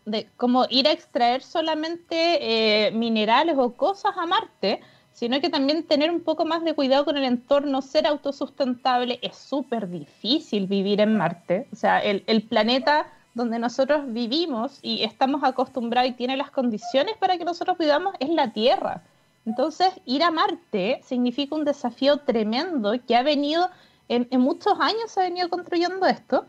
de 0.06 0.28
como 0.38 0.66
ir 0.70 0.88
a 0.88 0.92
extraer 0.92 1.42
solamente 1.42 2.88
eh, 2.88 2.92
minerales 2.92 3.56
o 3.58 3.74
cosas 3.74 4.14
a 4.18 4.26
Marte, 4.26 4.82
sino 5.14 5.40
que 5.40 5.50
también 5.50 5.84
tener 5.84 6.10
un 6.10 6.22
poco 6.22 6.46
más 6.46 6.64
de 6.64 6.74
cuidado 6.74 7.06
con 7.06 7.18
el 7.18 7.24
entorno, 7.24 7.82
ser 7.82 8.08
autosustentable. 8.08 9.20
Es 9.22 9.38
súper 9.38 9.88
difícil 9.88 10.66
vivir 10.66 11.02
en 11.02 11.18
Marte. 11.18 11.68
O 11.72 11.76
sea, 11.76 12.00
el, 12.00 12.24
el, 12.26 12.42
planeta 12.42 13.06
donde 13.36 13.60
nosotros 13.60 14.12
vivimos 14.12 14.80
y 14.82 15.04
estamos 15.04 15.44
acostumbrados 15.44 16.10
y 16.10 16.14
tiene 16.14 16.36
las 16.36 16.50
condiciones 16.50 17.16
para 17.18 17.38
que 17.38 17.46
nosotros 17.46 17.78
vivamos 17.78 18.16
es 18.20 18.30
la 18.30 18.52
Tierra. 18.54 19.04
Entonces, 19.46 19.90
ir 20.06 20.24
a 20.24 20.32
Marte 20.32 21.02
significa 21.04 21.56
un 21.56 21.66
desafío 21.66 22.18
tremendo 22.18 22.94
que 23.06 23.16
ha 23.16 23.24
venido, 23.24 23.70
en, 24.08 24.28
muchos 24.40 24.74
años 24.80 25.12
se 25.12 25.22
ha 25.22 25.24
venido 25.24 25.50
construyendo 25.50 26.06
esto. 26.06 26.46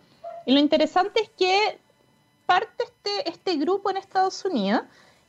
Y 0.47 0.53
lo 0.53 0.61
interesante 0.61 1.23
es 1.23 1.31
que 1.31 1.79
parte 2.47 2.85
este, 2.85 3.29
este 3.29 3.57
grupo 3.57 3.91
en 3.91 3.97
Estados 3.97 4.45
Unidos 4.45 4.83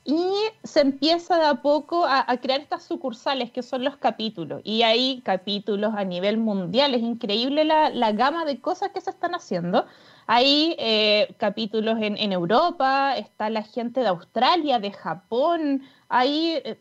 y 0.04 0.32
se 0.64 0.82
empieza 0.82 1.40
de 1.40 1.46
a 1.46 1.56
poco 1.56 2.06
a, 2.06 2.26
crear 2.38 2.62
estas 2.62 2.84
sucursales 2.84 3.50
que 3.50 3.64
son 3.64 3.84
los 3.84 3.98
capítulos. 3.98 4.62
Y 4.64 4.84
hay 4.84 5.22
capítulos 5.22 5.96
a 5.96 6.04
nivel 6.04 6.38
mundial. 6.38 6.94
Es 6.94 7.02
increíble 7.02 7.66
la, 7.66 8.12
gama 8.12 8.46
de 8.46 8.62
cosas 8.62 8.92
que 8.92 9.02
se 9.02 9.10
están 9.10 9.34
haciendo. 9.34 9.88
Hay 10.28 10.76
eh, 10.78 11.34
capítulos 11.40 11.98
en, 12.00 12.18
en, 12.18 12.32
Europa, 12.32 13.18
está 13.18 13.50
la 13.50 13.64
gente 13.64 14.02
de 14.02 14.08
Australia, 14.08 14.78
de 14.80 14.92
Japón, 14.92 15.82
hay 16.08 16.62
eh, 16.64 16.78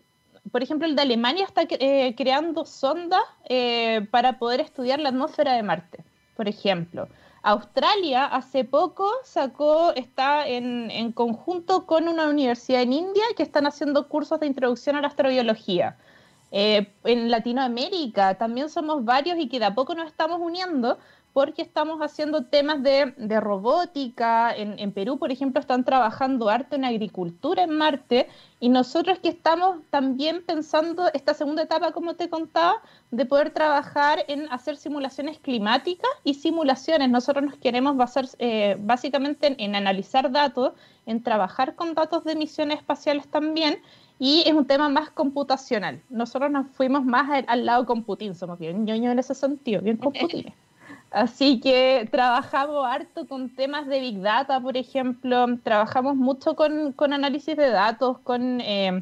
por 0.51 0.63
ejemplo, 0.63 0.87
el 0.87 0.97
de 0.97 1.03
Alemania 1.03 1.45
está 1.45 1.63
eh, 1.69 2.15
creando 2.17 2.65
sondas 2.65 3.23
eh, 3.49 4.07
para 4.11 4.39
poder 4.39 4.61
estudiar 4.61 5.01
la 5.01 5.09
atmósfera 5.09 5.55
de 5.55 5.63
Marte, 5.63 6.05
por 6.37 6.49
ejemplo. 6.49 7.09
Australia 7.43 8.25
hace 8.25 8.65
poco 8.65 9.11
sacó, 9.23 9.93
está 9.95 10.49
en, 10.49 11.13
conjunto 11.13 11.87
con 11.87 12.09
una 12.09 12.29
universidad 12.29 12.83
en 12.83 12.95
India 12.95 13.23
que 13.37 13.43
están 13.43 13.67
haciendo 13.67 14.09
cursos 14.09 14.41
de 14.41 14.47
introducción 14.47 14.97
a 14.97 15.03
la 15.03 15.09
astrobiología. 15.09 15.99
Eh, 16.53 16.91
en 17.05 17.31
Latinoamérica 17.31 18.37
también 18.37 18.71
somos 18.71 19.05
varios 19.05 19.39
y 19.39 19.49
que 19.49 19.59
de 19.59 19.67
a 19.67 19.75
poco 19.75 19.95
nos 19.95 20.07
estamos 20.07 20.41
uniendo 20.41 20.99
porque 21.35 21.63
estamos 21.63 21.99
haciendo 22.01 22.45
temas 22.45 22.81
de, 22.85 23.13
robótica. 23.41 24.55
En, 24.57 24.93
Perú, 24.93 25.19
por 25.19 25.33
ejemplo, 25.33 25.61
están 25.61 25.85
trabajando 25.85 26.49
arte 26.49 26.77
en 26.77 26.85
agricultura 26.85 27.65
en 27.65 27.77
Marte. 27.77 28.29
Y 28.61 28.69
nosotros 28.69 29.19
que 29.19 29.31
estamos 29.31 29.79
también 29.91 30.45
pensando 30.47 31.11
esta 31.13 31.35
segunda 31.35 31.65
etapa, 31.65 31.91
como 31.91 32.15
te 32.15 32.31
contaba, 32.31 32.81
de 33.11 33.27
poder 33.27 33.51
trabajar 33.51 34.21
en 34.29 34.47
hacer 34.53 34.77
simulaciones 34.77 35.41
climáticas 35.41 36.09
y 36.23 36.35
simulaciones. 36.35 37.11
Nosotros 37.11 37.45
nos 37.45 37.57
queremos 37.57 37.97
basar 37.97 38.27
eh, 38.39 38.77
básicamente 38.79 39.57
en, 39.59 39.75
analizar 39.75 40.31
datos, 40.31 40.75
en 41.05 41.21
trabajar 41.21 41.75
con 41.75 41.95
datos 41.95 42.23
de 42.23 42.37
misiones 42.37 42.79
espaciales 42.79 43.27
también. 43.27 43.81
Y 44.21 44.45
es 44.47 44.55
un 44.55 44.69
tema 44.69 44.89
más 44.89 45.11
computacional. 45.11 46.01
Nosotros 46.11 46.53
nos 46.53 46.69
fuimos 46.69 47.05
más 47.05 47.45
al, 47.49 47.67
lado 47.67 47.87
computín, 47.87 48.37
somos 48.37 48.61
bien 48.61 48.85
ñoño 48.85 49.11
en 49.11 49.19
ese 49.19 49.35
sentido, 49.35 49.83
bien 49.83 49.97
computines. 49.97 50.55
Así 51.15 51.61
que 51.61 52.09
trabajamos 52.11 52.85
harto 52.85 53.29
con 53.29 53.49
temas 53.49 53.87
de 53.87 54.01
Big 54.01 54.21
Data, 54.21 54.59
por 54.59 54.77
ejemplo, 54.77 55.47
trabajamos 55.63 56.17
mucho 56.17 56.57
con, 56.57 56.93
con 56.93 57.13
análisis 57.13 57.57
de 57.57 57.71
datos, 57.71 58.19
con 58.19 58.61
eh, 58.61 59.01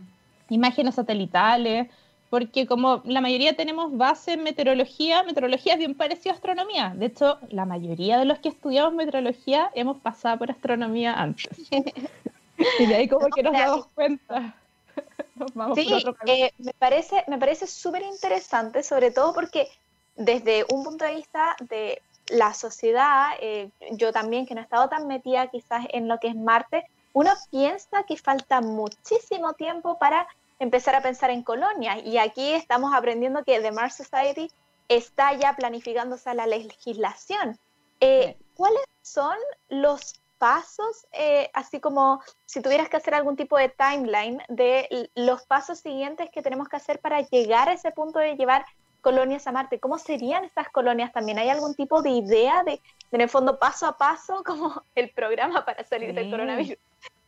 imágenes 0.50 0.96
satelitales, 0.96 1.88
porque 2.28 2.66
como 2.66 3.00
la 3.06 3.22
mayoría 3.22 3.56
tenemos 3.56 3.96
base 3.96 4.34
en 4.34 4.42
meteorología, 4.42 5.22
meteorología 5.22 5.72
es 5.72 5.78
bien 5.78 5.94
parecida 5.94 6.32
a 6.32 6.34
astronomía. 6.34 6.92
De 6.94 7.06
hecho, 7.06 7.38
la 7.48 7.64
mayoría 7.64 8.18
de 8.18 8.26
los 8.26 8.40
que 8.40 8.50
estudiamos 8.50 8.92
meteorología 8.92 9.70
hemos 9.74 9.96
pasado 9.96 10.38
por 10.38 10.50
astronomía 10.50 11.14
antes. 11.14 11.48
y 12.78 12.86
de 12.86 12.94
ahí 12.94 13.08
como 13.08 13.28
que 13.28 13.42
nos 13.42 13.54
damos 13.54 13.86
cuenta. 13.94 14.54
sí, 15.74 15.88
eh, 16.26 16.52
me 16.58 16.74
parece 16.74 17.24
me 17.26 17.38
parece 17.38 17.66
súper 17.66 18.02
interesante, 18.02 18.82
sobre 18.82 19.10
todo 19.10 19.32
porque 19.32 19.68
desde 20.16 20.64
un 20.72 20.84
punto 20.84 21.04
de 21.04 21.14
vista 21.14 21.56
de 21.68 22.02
la 22.28 22.54
sociedad, 22.54 23.30
eh, 23.40 23.70
yo 23.92 24.12
también 24.12 24.46
que 24.46 24.54
no 24.54 24.60
he 24.60 24.64
estado 24.64 24.88
tan 24.88 25.06
metida 25.06 25.48
quizás 25.48 25.86
en 25.90 26.08
lo 26.08 26.18
que 26.18 26.28
es 26.28 26.36
Marte, 26.36 26.86
uno 27.12 27.30
piensa 27.50 28.04
que 28.04 28.16
falta 28.16 28.60
muchísimo 28.60 29.52
tiempo 29.54 29.98
para 29.98 30.26
empezar 30.58 30.94
a 30.94 31.02
pensar 31.02 31.30
en 31.30 31.42
colonias. 31.42 32.02
Y 32.04 32.18
aquí 32.18 32.52
estamos 32.52 32.94
aprendiendo 32.94 33.44
que 33.44 33.60
The 33.60 33.72
Mars 33.72 33.96
Society 33.96 34.50
está 34.88 35.34
ya 35.34 35.54
planificándose 35.54 36.32
la 36.34 36.46
legislación. 36.46 37.58
Eh, 38.00 38.36
¿Cuáles 38.54 38.84
son 39.02 39.36
los 39.68 40.14
pasos, 40.42 41.06
eh, 41.12 41.50
así 41.54 41.78
como 41.78 42.20
si 42.46 42.60
tuvieras 42.60 42.88
que 42.88 42.96
hacer 42.96 43.14
algún 43.14 43.36
tipo 43.36 43.56
de 43.56 43.68
timeline 43.68 44.42
de 44.48 45.08
los 45.14 45.46
pasos 45.46 45.78
siguientes 45.78 46.30
que 46.30 46.42
tenemos 46.42 46.68
que 46.68 46.74
hacer 46.74 46.98
para 46.98 47.20
llegar 47.20 47.68
a 47.68 47.74
ese 47.74 47.92
punto 47.92 48.18
de 48.18 48.34
llevar 48.34 48.66
colonias 49.02 49.46
a 49.46 49.52
Marte? 49.52 49.78
¿Cómo 49.78 49.98
serían 49.98 50.44
estas 50.44 50.70
colonias 50.70 51.12
también? 51.12 51.38
¿Hay 51.38 51.50
algún 51.50 51.74
tipo 51.74 52.00
de 52.00 52.10
idea 52.10 52.62
de, 52.62 52.80
en 53.10 53.20
el 53.20 53.28
fondo, 53.28 53.58
paso 53.58 53.86
a 53.86 53.98
paso, 53.98 54.42
como 54.46 54.82
el 54.94 55.10
programa 55.10 55.64
para 55.66 55.84
salir 55.84 56.14
del 56.14 56.30
coronavirus? 56.30 56.78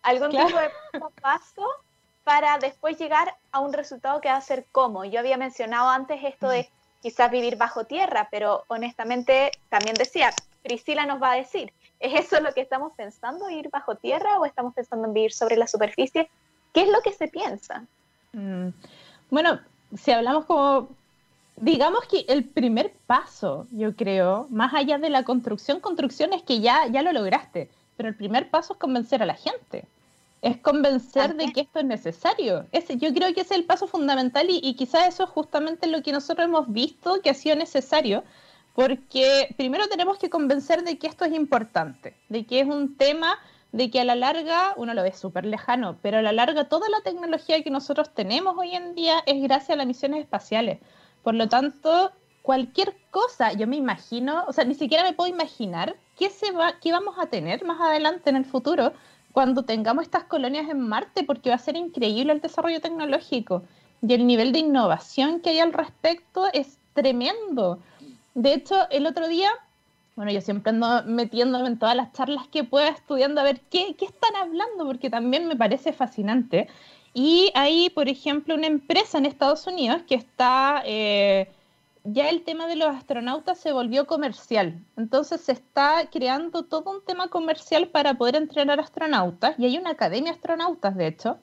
¿Algún 0.03 0.31
tipo 0.31 0.59
de 0.59 0.71
paso 0.93 1.07
a 1.07 1.21
paso 1.21 1.67
para 2.25 2.59
después 2.59 2.99
llegar 2.99 3.37
a 3.53 3.61
un 3.61 3.73
resultado 3.73 4.21
que 4.21 4.29
va 4.29 4.37
a 4.37 4.41
ser 4.41 4.65
como. 4.73 5.05
Yo 5.05 5.21
había 5.21 5.37
mencionado 5.37 5.91
antes 5.91 6.25
esto 6.25 6.49
de 6.49 6.69
quizás 7.03 7.31
vivir 7.31 7.57
bajo 7.57 7.85
tierra, 7.85 8.29
pero 8.31 8.65
honestamente 8.69 9.51
también 9.69 9.95
decía, 9.95 10.31
Priscila 10.63 11.05
nos 11.05 11.23
va 11.23 11.33
a 11.33 11.37
decir, 11.37 11.71
¿es 12.01 12.15
eso 12.15 12.41
lo 12.41 12.53
que 12.55 12.63
estamos 12.63 12.93
pensando, 12.97 13.51
ir 13.51 13.69
bajo 13.69 13.95
tierra 13.97 14.39
o 14.39 14.47
estamos 14.47 14.75
pensando 14.75 15.07
en 15.07 15.13
vivir 15.13 15.33
sobre 15.33 15.59
la 15.59 15.67
superficie? 15.67 16.31
¿Qué 16.73 16.83
es 16.83 16.89
lo 16.89 17.03
que 17.03 17.13
se 17.13 17.29
piensa? 17.29 17.85
Mm, 18.33 18.71
bueno, 19.31 19.61
si 19.95 20.11
hablamos 20.11 20.47
como, 20.47 20.89
digamos 21.57 22.05
que 22.07 22.25
el 22.29 22.45
primer 22.45 22.93
paso, 23.07 23.67
yo 23.71 23.95
creo, 23.97 24.47
más 24.51 24.75
allá 24.75 24.99
de 24.99 25.11
la 25.11 25.25
construcción, 25.25 25.81
construcción 25.81 26.33
es 26.33 26.43
que 26.43 26.61
ya, 26.61 26.87
ya 26.87 27.03
lo 27.03 27.13
lograste, 27.13 27.71
pero 27.97 28.09
el 28.09 28.17
primer 28.17 28.51
paso 28.51 28.75
es 28.75 28.79
convencer 28.79 29.23
a 29.23 29.27
la 29.27 29.35
gente 29.35 29.87
es 30.45 30.59
convencer 30.59 31.35
de 31.37 31.51
que 31.55 31.63
esto 31.63 31.79
es 31.79 31.87
necesario. 31.87 32.67
Ese, 32.71 32.99
yo 32.99 33.15
creo 33.15 33.33
que 33.33 33.41
ese 33.41 33.55
es 33.55 33.61
el 33.61 33.65
paso 33.65 33.87
fundamental 33.87 34.51
y, 34.51 34.61
y 34.63 34.75
quizás 34.75 35.09
eso 35.09 35.25
es 35.25 35.31
justamente 35.31 35.87
lo 35.87 36.03
que 36.03 36.13
nosotros 36.13 36.45
hemos 36.45 36.71
visto 36.71 37.23
que 37.23 37.31
ha 37.31 37.35
sido 37.35 37.57
necesario, 37.57 38.25
porque 38.75 39.55
primero 39.57 39.89
tenemos 39.89 40.19
que 40.19 40.29
convencer 40.29 40.85
de 40.85 40.99
que 40.99 41.07
esto 41.07 41.25
es 41.25 41.33
importante, 41.33 42.15
de 42.29 42.45
que 42.45 42.61
es 42.61 42.67
un 42.67 42.99
tema 42.99 43.39
de 43.73 43.91
que 43.91 44.01
a 44.01 44.05
la 44.05 44.17
larga, 44.17 44.75
uno 44.77 44.93
lo 44.93 45.03
ve 45.03 45.13
súper 45.13 45.47
lejano, 45.47 45.97
pero 46.03 46.19
a 46.19 46.23
la 46.23 46.33
larga 46.33 46.69
toda 46.69 46.91
la 46.91 47.01
tecnología 47.01 47.63
que 47.63 47.71
nosotros 47.71 48.13
tenemos 48.13 48.55
hoy 48.59 48.75
en 48.75 48.95
día 48.95 49.23
es 49.25 49.43
gracias 49.43 49.71
a 49.71 49.77
las 49.77 49.87
misiones 49.87 50.21
espaciales. 50.21 50.79
Por 51.25 51.35
lo 51.35 51.49
tanto, 51.49 52.13
cualquier 52.43 52.95
cosa, 53.11 53.55
yo 53.55 53.67
me 53.67 53.77
imagino, 53.77 54.45
o 54.47 54.53
sea, 54.53 54.65
ni 54.65 54.75
siquiera 54.75 55.03
me 55.03 55.15
puedo 55.15 55.31
imaginar 55.31 55.97
qué, 56.17 56.29
se 56.29 56.53
va, 56.53 56.75
qué 56.81 56.93
vamos 56.93 57.17
a 57.19 57.27
tener 57.27 57.65
más 57.65 57.81
adelante 57.81 58.29
en 58.29 58.37
el 58.37 58.45
futuro 58.45 58.93
cuando 59.33 59.65
tengamos 59.65 60.05
estas 60.05 60.25
colonias 60.25 60.69
en 60.69 60.81
Marte, 60.81 61.25
porque 61.25 61.49
va 61.49 61.57
a 61.57 61.59
ser 61.59 61.77
increíble 61.77 62.33
el 62.33 62.43
desarrollo 62.43 62.81
tecnológico 62.81 63.65
y 64.07 64.13
el 64.13 64.27
nivel 64.27 64.53
de 64.53 64.59
innovación 64.59 65.41
que 65.41 65.51
hay 65.51 65.61
al 65.61 65.73
respecto 65.73 66.47
es 66.53 66.79
tremendo. 66.93 67.79
De 68.35 68.53
hecho, 68.53 68.77
el 68.91 69.07
otro 69.07 69.27
día, 69.27 69.51
bueno, 70.17 70.31
yo 70.31 70.43
siempre 70.43 70.71
ando 70.71 71.05
metiéndome 71.07 71.69
en 71.69 71.79
todas 71.79 71.97
las 71.97 72.13
charlas 72.13 72.47
que 72.49 72.65
pueda 72.65 72.89
estudiando 72.89 73.41
a 73.41 73.45
ver 73.45 73.61
qué, 73.71 73.97
qué 73.99 74.05
están 74.05 74.37
hablando, 74.37 74.85
porque 74.85 75.09
también 75.09 75.49
me 75.49 75.57
parece 75.57 75.95
fascinante. 75.95 76.69
Y 77.15 77.53
hay, 77.55 77.91
por 77.91 78.09
ejemplo, 78.09 78.57
una 78.57 78.67
empresa 78.67 79.19
en 79.19 79.27
Estados 79.27 79.67
Unidos 79.67 80.03
que 80.07 80.17
está... 80.17 80.83
Eh, 80.85 81.49
ya 82.07 82.29
el 82.29 82.43
tema 82.43 82.67
de 82.67 82.77
los 82.77 82.95
astronautas 82.95 83.59
se 83.59 83.73
volvió 83.73 84.07
comercial. 84.07 84.79
Entonces 84.97 85.41
se 85.41 85.53
está 85.53 86.11
creando 86.13 86.65
todo 86.65 86.91
un 86.91 87.03
tema 87.03 87.29
comercial 87.29 87.89
para 87.89 88.15
poder 88.15 88.37
entrenar 88.37 88.79
astronautas 88.79 89.55
y 89.59 89.65
hay 89.65 89.79
una 89.79 89.91
academia 89.91 90.33
de 90.33 90.37
astronautas, 90.37 90.95
de 90.97 91.07
hecho. 91.07 91.39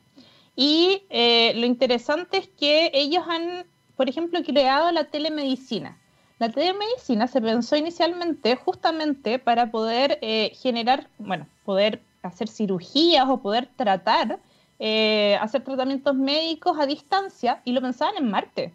Y 0.56 1.04
eh, 1.10 1.54
lo 1.56 1.66
interesante 1.66 2.38
es 2.38 2.48
que 2.48 2.92
ellos 2.94 3.24
han, 3.28 3.66
por 3.96 4.08
ejemplo, 4.08 4.44
creado 4.44 4.92
la 4.92 5.06
telemedicina. 5.06 5.98
La 6.38 6.50
telemedicina 6.50 7.28
se 7.28 7.42
pensó 7.42 7.76
inicialmente 7.76 8.56
justamente 8.56 9.40
para 9.40 9.72
poder 9.72 10.20
eh, 10.22 10.52
generar, 10.56 11.08
bueno, 11.18 11.48
poder 11.66 12.02
hacer 12.22 12.48
cirugías 12.48 13.28
o 13.28 13.42
poder 13.42 13.68
tratar, 13.76 14.40
eh, 14.82 15.38
hacer 15.40 15.64
tratamientos 15.64 16.16
médicos 16.16 16.78
a 16.78 16.86
distancia 16.86 17.62
y 17.64 17.72
lo 17.72 17.82
pensaban 17.82 18.16
en 18.18 18.30
Marte 18.30 18.74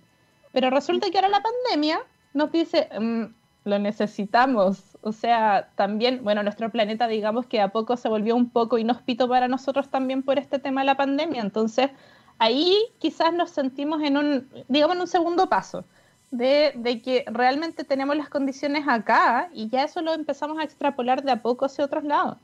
pero 0.56 0.70
resulta 0.70 1.10
que 1.10 1.18
ahora 1.18 1.28
la 1.28 1.42
pandemia 1.42 2.00
nos 2.32 2.50
dice, 2.50 2.88
mm, 2.98 3.24
lo 3.64 3.78
necesitamos. 3.78 4.96
O 5.02 5.12
sea, 5.12 5.68
también, 5.74 6.24
bueno, 6.24 6.42
nuestro 6.42 6.70
planeta, 6.70 7.06
digamos 7.08 7.44
que 7.44 7.60
a 7.60 7.68
poco 7.68 7.98
se 7.98 8.08
volvió 8.08 8.34
un 8.34 8.48
poco 8.48 8.78
inhóspito 8.78 9.28
para 9.28 9.48
nosotros 9.48 9.90
también 9.90 10.22
por 10.22 10.38
este 10.38 10.58
tema 10.58 10.80
de 10.80 10.86
la 10.86 10.96
pandemia. 10.96 11.42
Entonces, 11.42 11.90
ahí 12.38 12.74
quizás 13.00 13.34
nos 13.34 13.50
sentimos 13.50 14.00
en 14.02 14.16
un, 14.16 14.48
digamos, 14.68 14.96
en 14.96 15.02
un 15.02 15.08
segundo 15.08 15.46
paso. 15.50 15.84
De, 16.30 16.72
de, 16.76 17.02
que 17.02 17.26
realmente 17.26 17.84
tenemos 17.84 18.16
las 18.16 18.30
condiciones 18.30 18.88
acá 18.88 19.50
y 19.52 19.68
ya 19.68 19.84
eso 19.84 20.00
lo 20.00 20.14
empezamos 20.14 20.58
a 20.58 20.64
extrapolar 20.64 21.22
de 21.22 21.32
a 21.32 21.42
poco 21.42 21.66
hacia 21.66 21.84
otros 21.84 22.04
lados. 22.04 22.38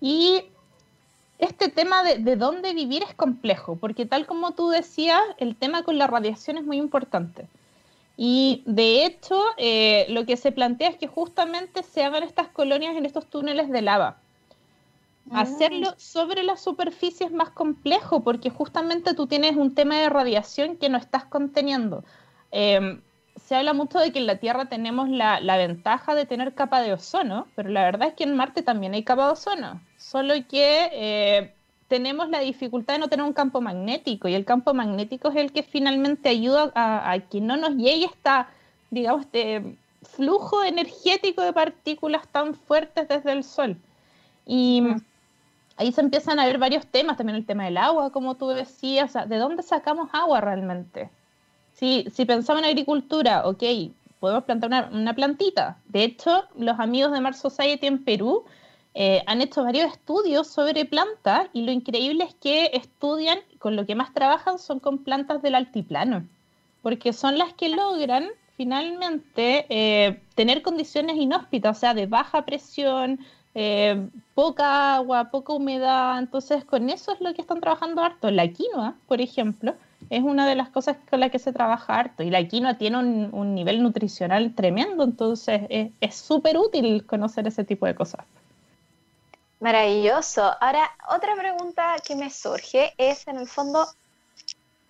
Y 0.00 0.44
este 1.42 1.68
tema 1.68 2.02
de, 2.02 2.18
de, 2.18 2.36
dónde 2.36 2.72
vivir 2.72 3.02
es 3.02 3.14
complejo, 3.14 3.76
porque 3.76 4.06
tal 4.06 4.26
como 4.26 4.52
tú 4.52 4.68
decías, 4.70 5.20
el 5.38 5.56
tema 5.56 5.82
con 5.82 5.98
la 5.98 6.06
radiación 6.06 6.56
es 6.56 6.64
muy 6.64 6.76
importante. 6.78 7.48
Y 8.16 8.62
de 8.66 9.04
hecho, 9.04 9.42
eh, 9.56 10.06
lo 10.08 10.26
que 10.26 10.36
se 10.36 10.52
plantea 10.52 10.90
es 10.90 10.96
que 10.96 11.08
justamente 11.08 11.82
se 11.82 12.04
hagan 12.04 12.22
estas 12.22 12.48
colonias 12.48 12.96
en 12.96 13.06
estos 13.06 13.26
túneles 13.26 13.70
de 13.70 13.82
lava. 13.82 14.18
Ah. 15.30 15.40
Hacerlo 15.40 15.94
sobre 15.96 16.42
la 16.42 16.56
superficie 16.56 17.26
es 17.26 17.32
más 17.32 17.50
complejo 17.50 18.22
porque 18.22 18.50
justamente 18.50 19.14
tú 19.14 19.26
tienes 19.26 19.56
un 19.56 19.74
tema 19.74 19.96
de 19.96 20.08
radiación 20.10 20.76
que 20.76 20.88
no 20.88 20.98
estás 20.98 21.24
conteniendo. 21.24 22.04
Em, 22.50 23.00
se 23.46 23.54
habla 23.54 23.72
mucho 23.72 23.98
de 23.98 24.12
que 24.12 24.18
en 24.18 24.26
la 24.26 24.36
Tierra 24.36 24.66
tenemos 24.66 25.08
la, 25.08 25.40
la, 25.40 25.56
ventaja 25.56 26.14
de 26.14 26.26
tener 26.26 26.54
capa 26.54 26.80
de 26.80 26.92
ozono, 26.92 27.46
pero 27.54 27.68
la 27.70 27.82
verdad 27.82 28.08
es 28.08 28.14
que 28.14 28.24
en 28.24 28.36
Marte 28.36 28.62
también 28.62 28.94
hay 28.94 29.02
capa 29.02 29.26
de 29.26 29.32
ozono, 29.32 29.80
solo 29.96 30.34
que 30.48 30.88
eh, 30.92 31.54
tenemos 31.88 32.28
la 32.28 32.40
dificultad 32.40 32.94
de 32.94 33.00
no 33.00 33.08
tener 33.08 33.26
un 33.26 33.32
campo 33.32 33.60
magnético 33.60 34.28
y 34.28 34.34
el 34.34 34.44
campo 34.44 34.74
magnético 34.74 35.28
es 35.28 35.36
el 35.36 35.52
que 35.52 35.62
finalmente 35.62 36.28
ayuda 36.28 36.72
a, 36.74 37.10
a 37.10 37.18
que 37.18 37.40
no 37.40 37.56
nos 37.56 37.76
llegue 37.76 38.06
esta, 38.06 38.48
digamos, 38.90 39.22
este 39.22 39.76
flujo 40.02 40.64
energético 40.64 41.42
de 41.42 41.52
partículas 41.52 42.26
tan 42.28 42.54
fuertes 42.54 43.08
desde 43.08 43.32
el 43.32 43.44
Sol. 43.44 43.76
Y 44.46 44.82
ahí 45.76 45.92
se 45.92 46.00
empiezan 46.00 46.38
a 46.38 46.46
ver 46.46 46.58
varios 46.58 46.86
temas, 46.86 47.16
también 47.16 47.36
el 47.36 47.46
tema 47.46 47.64
del 47.64 47.76
agua, 47.76 48.10
como 48.10 48.36
tú 48.36 48.48
decías, 48.48 49.10
o 49.10 49.12
sea, 49.12 49.26
¿de 49.26 49.36
dónde 49.36 49.62
sacamos 49.62 50.10
agua 50.12 50.40
realmente? 50.40 51.10
Si, 51.74 52.06
si 52.12 52.24
pensamos 52.24 52.62
en 52.62 52.68
agricultura, 52.68 53.46
ok, 53.46 53.62
podemos 54.20 54.44
plantar 54.44 54.68
una, 54.68 54.90
una, 54.92 55.14
plantita. 55.14 55.78
De 55.86 56.04
hecho, 56.04 56.44
los 56.56 56.78
amigos 56.78 57.12
de 57.12 57.20
Mars 57.20 57.40
Society 57.40 57.86
en 57.86 58.04
Perú 58.04 58.44
eh, 58.94 59.22
han 59.26 59.40
hecho 59.40 59.64
varios 59.64 59.90
estudios 59.92 60.46
sobre 60.48 60.84
plantas 60.84 61.48
y 61.52 61.62
lo 61.62 61.72
increíble 61.72 62.24
es 62.24 62.34
que 62.34 62.70
estudian, 62.74 63.38
con 63.58 63.74
lo 63.74 63.86
que 63.86 63.94
más 63.94 64.12
trabajan 64.12 64.58
son 64.58 64.80
con 64.80 64.98
plantas 64.98 65.40
del 65.40 65.54
altiplano, 65.54 66.26
porque 66.82 67.12
son 67.12 67.38
las 67.38 67.54
que 67.54 67.70
logran 67.70 68.28
finalmente 68.56 69.66
eh, 69.70 70.20
tener 70.34 70.62
condiciones 70.62 71.16
inhóspitas, 71.16 71.76
o 71.76 71.80
sea, 71.80 71.94
de 71.94 72.06
baja 72.06 72.44
presión, 72.44 73.18
eh, 73.54 74.08
poca 74.34 74.96
agua, 74.96 75.30
poca 75.30 75.54
humedad. 75.54 76.18
Entonces, 76.18 76.64
con 76.64 76.90
eso 76.90 77.12
es 77.12 77.20
lo 77.20 77.32
que 77.34 77.40
están 77.40 77.60
trabajando 77.60 78.02
harto. 78.02 78.30
La 78.30 78.46
quinoa, 78.48 78.94
por 79.08 79.20
ejemplo, 79.20 79.74
es 80.10 80.22
una 80.22 80.46
de 80.46 80.54
las 80.54 80.68
cosas 80.68 80.96
con 81.08 81.20
las 81.20 81.30
que 81.30 81.38
se 81.38 81.52
trabaja 81.52 81.98
harto. 81.98 82.22
Y 82.22 82.30
la 82.30 82.46
quinoa 82.46 82.74
tiene 82.74 82.98
un, 82.98 83.54
nivel 83.54 83.82
nutricional 83.82 84.54
tremendo, 84.54 85.04
entonces 85.04 85.62
es 85.68 86.14
súper 86.14 86.56
útil 86.56 87.04
conocer 87.06 87.46
ese 87.46 87.64
tipo 87.64 87.86
de 87.86 87.94
cosas. 87.94 88.24
Maravilloso. 89.60 90.42
Ahora, 90.60 90.90
otra 91.08 91.36
pregunta 91.36 91.96
que 92.04 92.16
me 92.16 92.30
surge 92.30 92.94
es, 92.98 93.28
en 93.28 93.36
el 93.36 93.46
fondo, 93.46 93.86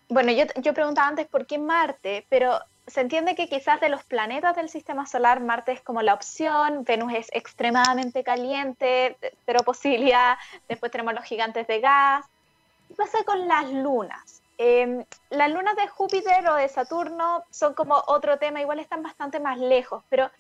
bueno, 0.09 0.33
yo, 0.33 0.45
yo 0.63 0.73
preguntaba 0.73 1.09
antes 1.09 1.27
por 1.27 1.47
qué 1.47 1.59
Marte, 1.59 2.25
pero 2.31 2.59
se 2.87 3.01
entiende 3.01 3.35
que 3.35 3.49
quizás 3.49 3.81
de 3.81 3.89
los 3.89 4.03
planetas 4.05 4.57
del 4.57 4.69
sistema 4.69 5.07
solar, 5.07 5.41
Marte 5.41 5.73
es 5.73 5.81
como 5.83 6.03
la 6.03 6.15
opción, 6.15 6.85
Venus 6.85 7.13
es 7.15 7.29
extremadamente 7.33 8.25
caliente, 8.25 9.17
pero 9.45 9.61
posibilidad, 9.61 10.37
después 10.69 10.91
tenemos 10.91 11.15
los 11.15 11.25
gigantes 11.25 11.67
de 11.67 11.81
gas. 11.81 12.25
¿Qué 12.89 12.95
pasa 12.95 13.19
con 13.25 13.47
las 13.47 13.71
lunas? 13.71 14.42
Em, 14.65 15.05
las 15.31 15.51
lunas 15.51 15.75
de 15.75 15.89
Júpiter 15.89 16.49
o 16.49 16.55
de 16.55 16.69
Saturno 16.69 17.43
son 17.51 17.75
como 17.75 18.01
otro 18.07 18.39
tema, 18.39 18.61
igual 18.61 18.79
están 18.79 19.03
bastante 19.03 19.41
más 19.41 19.59
lejos, 19.59 20.05
pero 20.09 20.31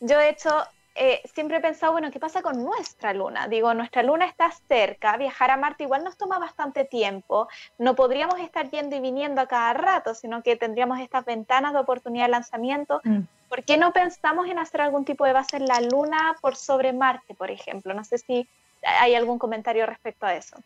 yo 0.00 0.18
he 0.18 0.30
hecho 0.30 0.50
eh, 0.96 1.22
siempre 1.32 1.58
he 1.58 1.60
pensado, 1.60 1.92
bueno, 1.92 2.10
¿qué 2.10 2.18
pasa 2.18 2.42
con 2.42 2.60
nuestra 2.64 3.12
luna? 3.12 3.46
Digo, 3.46 3.72
nuestra 3.74 4.02
luna 4.02 4.24
está 4.24 4.50
cerca, 4.50 5.16
viajar 5.16 5.52
a 5.52 5.56
Marte 5.56 5.84
igual 5.84 6.02
nos 6.02 6.16
toma 6.16 6.40
bastante 6.40 6.86
tiempo, 6.86 7.46
no 7.78 7.94
podríamos 7.94 8.40
estar 8.40 8.68
yendo 8.68 8.96
y 8.96 9.00
viniendo 9.00 9.40
a 9.40 9.46
cada 9.46 9.74
rato, 9.74 10.12
sino 10.12 10.42
que 10.42 10.56
tendríamos 10.56 10.98
estas 10.98 11.24
ventanas 11.24 11.72
de 11.72 11.78
oportunidad 11.78 12.24
de 12.24 12.32
lanzamiento. 12.32 13.00
Mm. 13.04 13.20
¿Por 13.48 13.62
qué 13.62 13.76
no 13.76 13.92
pensamos 13.92 14.48
en 14.48 14.58
hacer 14.58 14.80
algún 14.80 15.04
tipo 15.04 15.24
de 15.24 15.34
base 15.34 15.56
en 15.56 15.66
la 15.66 15.80
luna 15.80 16.34
por 16.40 16.56
sobre 16.56 16.92
Marte, 16.92 17.32
por 17.34 17.52
ejemplo? 17.52 17.94
No 17.94 18.02
sé 18.02 18.18
si 18.18 18.48
hay 18.82 19.14
algún 19.14 19.38
comentario 19.38 19.86
respecto 19.86 20.26
a 20.26 20.34
eso. 20.34 20.56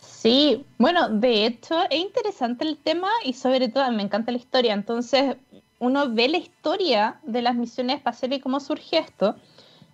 Sí, 0.00 0.64
bueno, 0.78 1.08
de 1.08 1.46
hecho 1.46 1.76
es 1.90 1.98
interesante 1.98 2.64
el 2.64 2.76
tema 2.76 3.08
y 3.24 3.32
sobre 3.32 3.68
todo 3.68 3.90
me 3.92 4.02
encanta 4.02 4.32
la 4.32 4.38
historia, 4.38 4.74
entonces 4.74 5.36
uno 5.78 6.12
ve 6.12 6.28
la 6.28 6.38
historia 6.38 7.20
de 7.22 7.42
las 7.42 7.54
misiones 7.54 7.96
espaciales 7.96 8.38
y 8.38 8.42
cómo 8.42 8.60
surge 8.60 8.98
esto. 8.98 9.36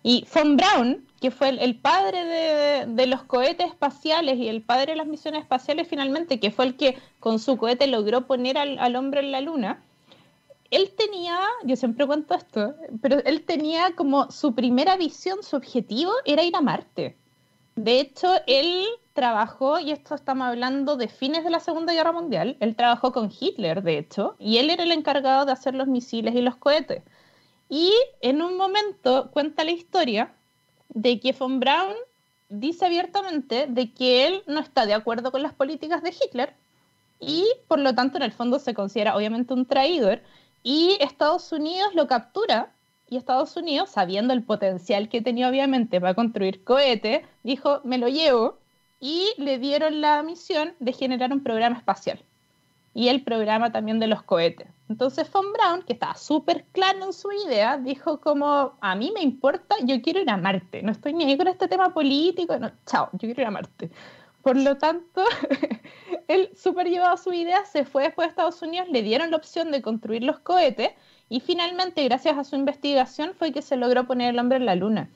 Y 0.02 0.26
Von 0.34 0.56
Braun, 0.56 1.06
que 1.20 1.30
fue 1.30 1.48
el, 1.48 1.80
padre 1.80 2.86
de, 2.86 3.06
los 3.06 3.22
cohetes 3.22 3.68
espaciales 3.68 4.36
y 4.36 4.48
el 4.48 4.60
padre 4.60 4.92
de 4.92 4.96
las 4.96 5.06
misiones 5.06 5.42
espaciales 5.42 5.88
finalmente, 5.88 6.38
que 6.40 6.50
fue 6.50 6.66
el 6.66 6.76
que 6.76 6.98
con 7.20 7.38
su 7.38 7.56
cohete 7.56 7.86
logró 7.86 8.26
poner 8.26 8.58
al, 8.58 8.96
hombre 8.96 9.20
en 9.20 9.32
la 9.32 9.40
luna, 9.40 9.82
él 10.70 10.92
tenía, 10.96 11.38
yo 11.64 11.76
siempre 11.76 12.06
cuento 12.06 12.34
esto, 12.34 12.74
pero 13.00 13.18
él 13.24 13.44
tenía 13.44 13.94
como 13.94 14.30
su 14.30 14.54
primera 14.54 14.96
visión, 14.96 15.42
su 15.42 15.56
objetivo 15.56 16.12
era 16.26 16.42
ir 16.42 16.54
a 16.54 16.60
Marte. 16.60 17.16
De 17.76 18.00
hecho, 18.00 18.32
él 18.46 18.86
trabajó, 19.14 19.78
y 19.78 19.90
esto 19.90 20.14
estamos 20.14 20.46
hablando 20.46 20.96
de 20.96 21.08
fines 21.08 21.44
de 21.44 21.50
la 21.50 21.60
Segunda 21.60 21.92
Guerra 21.92 22.12
Mundial, 22.12 22.56
él 22.60 22.76
trabajó 22.76 23.12
con 23.12 23.30
Hitler, 23.30 23.82
de 23.82 23.98
hecho, 23.98 24.36
y 24.38 24.58
él 24.58 24.70
era 24.70 24.82
el 24.82 24.92
encargado 24.92 25.44
de 25.44 25.52
hacer 25.52 25.74
los 25.74 25.86
misiles 25.86 26.34
y 26.34 26.42
los 26.42 26.56
cohetes. 26.56 27.02
Y 27.68 27.92
en 28.20 28.42
un 28.42 28.56
momento 28.56 29.30
cuenta 29.32 29.64
la 29.64 29.72
historia 29.72 30.32
de 30.88 31.18
que 31.20 31.32
von 31.32 31.60
Braun 31.60 31.94
dice 32.48 32.86
abiertamente 32.86 33.66
de 33.68 33.92
que 33.92 34.26
él 34.26 34.42
no 34.46 34.60
está 34.60 34.86
de 34.86 34.94
acuerdo 34.94 35.32
con 35.32 35.42
las 35.42 35.54
políticas 35.54 36.02
de 36.02 36.10
Hitler 36.10 36.54
y 37.18 37.46
por 37.68 37.78
lo 37.78 37.94
tanto 37.94 38.16
en 38.16 38.22
el 38.22 38.32
fondo 38.32 38.58
se 38.58 38.74
considera 38.74 39.16
obviamente 39.16 39.54
un 39.54 39.66
traidor 39.66 40.20
y 40.62 40.96
Estados 41.00 41.50
Unidos 41.52 41.94
lo 41.94 42.06
captura 42.06 42.73
y 43.14 43.16
Estados 43.16 43.56
Unidos, 43.56 43.90
sabiendo 43.90 44.34
el 44.34 44.42
potencial 44.42 45.08
que 45.08 45.22
tenía 45.22 45.48
obviamente 45.48 46.00
para 46.00 46.14
construir 46.14 46.64
cohetes, 46.64 47.22
dijo, 47.44 47.80
me 47.84 47.98
lo 47.98 48.08
llevo 48.08 48.58
y 48.98 49.28
le 49.38 49.58
dieron 49.58 50.00
la 50.00 50.22
misión 50.24 50.74
de 50.80 50.92
generar 50.92 51.32
un 51.32 51.42
programa 51.42 51.76
espacial 51.76 52.18
y 52.92 53.08
el 53.08 53.22
programa 53.22 53.70
también 53.70 54.00
de 54.00 54.08
los 54.08 54.22
cohetes. 54.24 54.66
Entonces 54.88 55.30
Von 55.30 55.52
Braun, 55.52 55.82
que 55.82 55.92
estaba 55.92 56.16
súper 56.16 56.64
claro 56.72 57.04
en 57.04 57.12
su 57.12 57.30
idea, 57.46 57.78
dijo 57.78 58.20
como, 58.20 58.72
a 58.80 58.96
mí 58.96 59.12
me 59.14 59.22
importa, 59.22 59.76
yo 59.84 60.02
quiero 60.02 60.20
ir 60.20 60.30
a 60.30 60.36
Marte, 60.36 60.82
no 60.82 60.90
estoy 60.90 61.12
ni 61.12 61.24
ahí 61.24 61.36
con 61.36 61.46
este 61.46 61.68
tema 61.68 61.94
político, 61.94 62.58
no, 62.58 62.72
chao, 62.84 63.10
yo 63.12 63.20
quiero 63.20 63.42
ir 63.42 63.46
a 63.46 63.50
Marte. 63.52 63.90
Por 64.42 64.56
lo 64.56 64.76
tanto, 64.76 65.22
él 66.28 66.50
súper 66.56 66.88
llevado 66.88 67.16
su 67.16 67.32
idea, 67.32 67.64
se 67.64 67.84
fue 67.84 68.04
después 68.04 68.26
a 68.26 68.30
Estados 68.30 68.60
Unidos, 68.60 68.88
le 68.88 69.02
dieron 69.02 69.30
la 69.30 69.36
opción 69.36 69.70
de 69.70 69.82
construir 69.82 70.24
los 70.24 70.40
cohetes 70.40 70.90
y 71.28 71.40
finalmente, 71.40 72.04
gracias 72.04 72.36
a 72.36 72.44
su 72.44 72.56
investigación, 72.56 73.32
fue 73.38 73.52
que 73.52 73.62
se 73.62 73.76
logró 73.76 74.06
poner 74.06 74.30
el 74.30 74.38
hombre 74.38 74.58
en 74.58 74.66
la 74.66 74.74
Luna. 74.74 75.08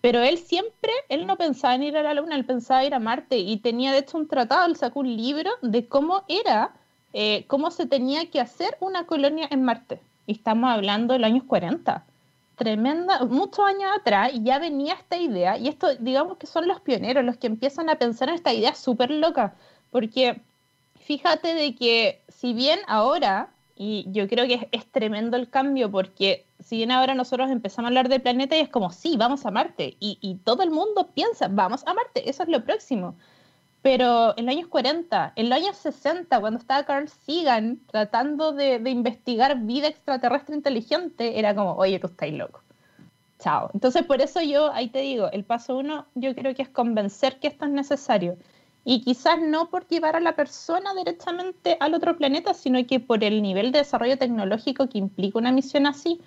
Pero 0.00 0.20
él 0.22 0.38
siempre, 0.38 0.92
él 1.08 1.26
no 1.26 1.36
pensaba 1.36 1.74
en 1.74 1.82
ir 1.82 1.96
a 1.96 2.02
la 2.02 2.14
Luna, 2.14 2.36
él 2.36 2.44
pensaba 2.44 2.84
ir 2.84 2.94
a 2.94 2.98
Marte 2.98 3.38
y 3.38 3.58
tenía 3.58 3.92
de 3.92 3.98
hecho 3.98 4.16
un 4.16 4.28
tratado, 4.28 4.66
él 4.66 4.76
sacó 4.76 5.00
un 5.00 5.14
libro 5.16 5.50
de 5.62 5.86
cómo 5.86 6.24
era, 6.28 6.72
eh, 7.12 7.44
cómo 7.48 7.70
se 7.70 7.86
tenía 7.86 8.30
que 8.30 8.40
hacer 8.40 8.76
una 8.80 9.04
colonia 9.04 9.46
en 9.50 9.62
Marte. 9.62 10.00
Y 10.26 10.32
estamos 10.32 10.70
hablando 10.70 11.12
de 11.12 11.18
los 11.18 11.26
años 11.26 11.44
40. 11.44 12.04
Tremenda, 12.56 13.24
muchos 13.24 13.64
años 13.64 13.90
atrás 13.98 14.32
ya 14.34 14.58
venía 14.58 14.94
esta 14.94 15.16
idea 15.16 15.56
y 15.56 15.68
esto 15.68 15.94
digamos 15.98 16.36
que 16.36 16.46
son 16.46 16.68
los 16.68 16.80
pioneros 16.80 17.24
los 17.24 17.38
que 17.38 17.46
empiezan 17.46 17.88
a 17.88 17.96
pensar 17.96 18.28
en 18.28 18.34
esta 18.34 18.52
idea 18.52 18.74
súper 18.74 19.10
loca, 19.10 19.54
porque 19.90 20.42
fíjate 21.00 21.54
de 21.54 21.74
que 21.74 22.20
si 22.28 22.52
bien 22.52 22.78
ahora 22.86 23.48
y 23.82 24.04
yo 24.12 24.28
creo 24.28 24.46
que 24.46 24.68
es, 24.72 24.86
tremendo 24.92 25.38
el 25.38 25.48
cambio 25.48 25.90
porque 25.90 26.44
si 26.58 26.76
bien 26.76 26.90
ahora 26.90 27.14
nosotros 27.14 27.50
empezamos 27.50 27.86
a 27.86 27.88
hablar 27.88 28.10
de 28.10 28.20
planeta 28.20 28.54
y 28.54 28.60
es 28.60 28.68
como, 28.68 28.90
sí, 28.90 29.16
vamos 29.16 29.46
a 29.46 29.50
Marte. 29.50 29.96
Y, 29.98 30.38
todo 30.44 30.62
el 30.62 30.70
mundo 30.70 31.08
piensa, 31.14 31.48
vamos 31.48 31.82
a 31.86 31.94
Marte, 31.94 32.28
eso 32.28 32.42
es 32.42 32.50
lo 32.50 32.62
próximo. 32.62 33.16
Pero 33.80 34.36
en 34.36 34.44
los 34.44 34.54
años 34.54 34.68
40, 34.68 35.32
en 35.34 35.48
los 35.48 35.58
años 35.58 35.78
60, 35.78 36.40
cuando 36.40 36.58
estaba 36.58 36.84
Carl 36.84 37.08
Sagan 37.08 37.80
tratando 37.90 38.52
de, 38.52 38.80
de 38.80 38.90
investigar 38.90 39.58
vida 39.60 39.88
extraterrestre 39.88 40.54
inteligente, 40.54 41.38
era 41.38 41.54
como, 41.54 41.72
oye, 41.76 41.98
tú 41.98 42.08
estás 42.08 42.30
loco. 42.32 42.60
Chao. 43.38 43.70
Entonces, 43.72 44.04
por 44.04 44.20
eso 44.20 44.42
yo, 44.42 44.70
ahí 44.74 44.88
te 44.90 44.98
digo, 44.98 45.30
el 45.32 45.44
paso 45.44 45.78
uno, 45.78 46.04
yo 46.14 46.34
creo 46.34 46.54
que 46.54 46.60
es 46.60 46.68
convencer 46.68 47.40
que 47.40 47.48
esto 47.48 47.64
es 47.64 47.70
necesario 47.70 48.36
y 48.84 49.02
quizás 49.02 49.38
no 49.40 49.68
por 49.68 49.86
llevar 49.86 50.16
a 50.16 50.20
la 50.20 50.34
persona 50.34 50.94
directamente 50.94 51.76
al 51.80 51.94
otro 51.94 52.16
planeta, 52.16 52.54
sino 52.54 52.84
que 52.86 52.98
por 53.00 53.22
el 53.22 53.42
nivel 53.42 53.72
de 53.72 53.78
desarrollo 53.80 54.18
tecnológico 54.18 54.88
que 54.88 54.98
implica 54.98 55.38
una 55.38 55.52
misión 55.52 55.86
así. 55.86 56.20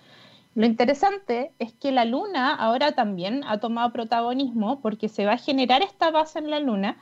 Lo 0.56 0.68
interesante 0.68 1.52
es 1.58 1.74
que 1.74 1.92
la 1.92 2.06
Luna 2.06 2.54
ahora 2.54 2.92
también 2.92 3.44
ha 3.48 3.60
tomado 3.60 3.92
protagonismo 3.92 4.82
porque 4.82 5.10
se 5.10 5.26
va 5.26 5.34
a 5.34 5.38
generar 5.38 5.82
esta 5.82 6.12
base 6.12 6.38
en 6.40 6.52
la 6.52 6.60
Luna 6.60 6.98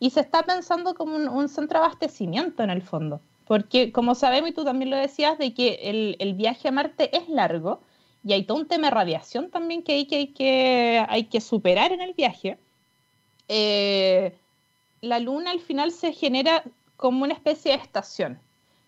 y 0.00 0.10
se 0.10 0.20
está 0.20 0.42
pensando 0.42 0.94
como 0.94 1.16
un, 1.16 1.48
centro 1.48 1.78
de 1.78 1.86
abastecimiento 1.86 2.64
en 2.64 2.70
el 2.70 2.82
fondo. 2.82 3.20
Porque 3.46 3.92
como 3.92 4.16
sabemos, 4.16 4.50
y 4.50 4.52
tú 4.54 4.64
también 4.64 4.90
lo 4.90 4.96
decías, 4.96 5.38
de 5.38 5.54
que 5.54 5.78
el, 5.84 6.16
el, 6.18 6.34
viaje 6.34 6.66
a 6.66 6.72
Marte 6.72 7.16
es 7.16 7.28
largo 7.28 7.80
y 8.24 8.32
hay 8.32 8.42
todo 8.42 8.58
un 8.58 8.66
tema 8.66 8.88
de 8.88 8.94
radiación 8.94 9.50
también 9.50 9.84
que 9.84 9.92
hay 9.92 10.06
que, 10.06 10.16
hay 10.16 10.26
que, 10.26 11.06
hay 11.08 11.24
que 11.24 11.40
superar 11.40 11.92
en 11.92 12.00
el 12.00 12.12
viaje. 12.12 12.58
Eh, 13.48 14.36
la 15.00 15.18
luna 15.18 15.50
al 15.50 15.60
final 15.60 15.90
se 15.90 16.12
genera 16.12 16.64
como 16.96 17.24
una 17.24 17.34
especie 17.34 17.72
de 17.72 17.78
estación. 17.78 18.38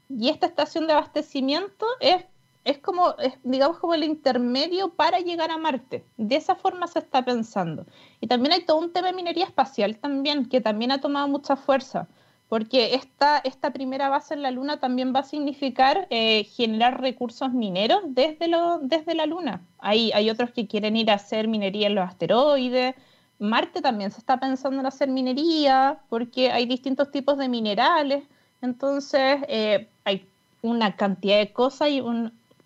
Y 0.08 0.30
esta 0.30 0.46
estación 0.46 0.86
de 0.86 0.94
abastecimiento 0.94 1.86
es, 2.00 2.24
es 2.64 2.78
como, 2.78 3.14
digamos, 3.42 3.78
como 3.78 3.94
el 3.94 4.04
intermedio 4.04 4.90
para 4.94 5.20
llegar 5.20 5.50
a 5.50 5.58
Marte. 5.58 6.04
De 6.16 6.36
esa 6.36 6.54
forma 6.54 6.86
se 6.86 7.00
está 7.00 7.24
pensando. 7.24 7.84
Y 8.20 8.26
también 8.26 8.54
hay 8.54 8.64
todo 8.64 8.78
un 8.78 8.92
tema 8.92 9.08
de 9.08 9.14
minería 9.14 9.44
espacial 9.44 9.96
también, 9.98 10.48
que 10.48 10.60
también 10.60 10.92
ha 10.92 11.00
tomado 11.00 11.28
mucha 11.28 11.56
fuerza, 11.56 12.08
porque 12.48 12.94
esta, 12.94 13.38
esta 13.38 13.70
primera 13.72 14.08
base 14.08 14.32
en 14.32 14.40
la 14.40 14.50
Luna 14.50 14.80
también 14.80 15.12
va 15.14 15.20
a 15.20 15.24
significar 15.24 16.06
eh, 16.08 16.44
generar 16.44 17.00
recursos 17.00 17.52
mineros 17.52 18.00
desde, 18.06 18.48
lo, 18.48 18.78
desde 18.78 19.14
la 19.14 19.26
Luna. 19.26 19.60
Hay, 19.78 20.10
hay 20.12 20.30
otros 20.30 20.50
que 20.52 20.66
quieren 20.66 20.96
ir 20.96 21.10
a 21.10 21.14
hacer 21.14 21.46
minería 21.46 21.88
en 21.88 21.94
los 21.94 22.08
asteroides, 22.08 22.94
Marte 23.38 23.80
también 23.80 24.10
se 24.10 24.18
está 24.18 24.38
pensando 24.38 24.80
en 24.80 24.86
hacer 24.86 25.08
minería 25.08 25.98
porque 26.08 26.50
hay 26.50 26.66
distintos 26.66 27.10
tipos 27.10 27.38
de 27.38 27.48
minerales. 27.48 28.24
Entonces, 28.62 29.38
eh, 29.48 29.88
hay 30.04 30.26
una 30.62 30.96
cantidad 30.96 31.38
de 31.38 31.52
cosas 31.52 31.90
y 31.90 32.02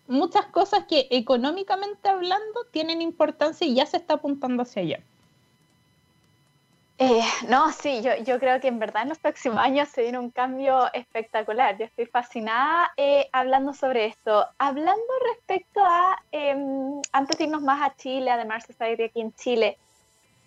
muchas 0.06 0.46
cosas 0.46 0.84
que 0.88 1.08
económicamente 1.10 2.08
hablando 2.08 2.64
tienen 2.70 3.02
importancia 3.02 3.66
y 3.66 3.74
ya 3.74 3.86
se 3.86 3.98
está 3.98 4.14
apuntando 4.14 4.62
hacia 4.62 4.82
allá. 4.82 5.00
Eh, 6.98 7.24
no, 7.48 7.72
sí, 7.72 8.00
yo, 8.00 8.38
creo 8.38 8.60
que 8.60 8.68
en 8.68 8.78
verdad 8.78 9.02
en 9.02 9.08
los 9.08 9.18
próximos 9.18 9.58
años 9.58 9.88
se 9.88 10.02
viene 10.02 10.20
un 10.20 10.30
cambio 10.30 10.92
espectacular. 10.92 11.76
Yo 11.76 11.84
estoy 11.86 12.06
fascinada 12.06 12.92
eh, 12.96 13.28
hablando 13.32 13.74
sobre 13.74 14.06
esto. 14.06 14.46
Hablando 14.58 15.02
respecto 15.34 15.80
a, 15.84 16.22
em, 16.30 17.00
antes 17.12 17.38
de 17.38 17.44
irnos 17.44 17.62
más 17.62 17.82
a 17.82 17.96
Chile, 17.96 18.30
además 18.30 18.70
está 18.70 18.84
aquí 18.84 19.20
en 19.20 19.34
Chile, 19.34 19.78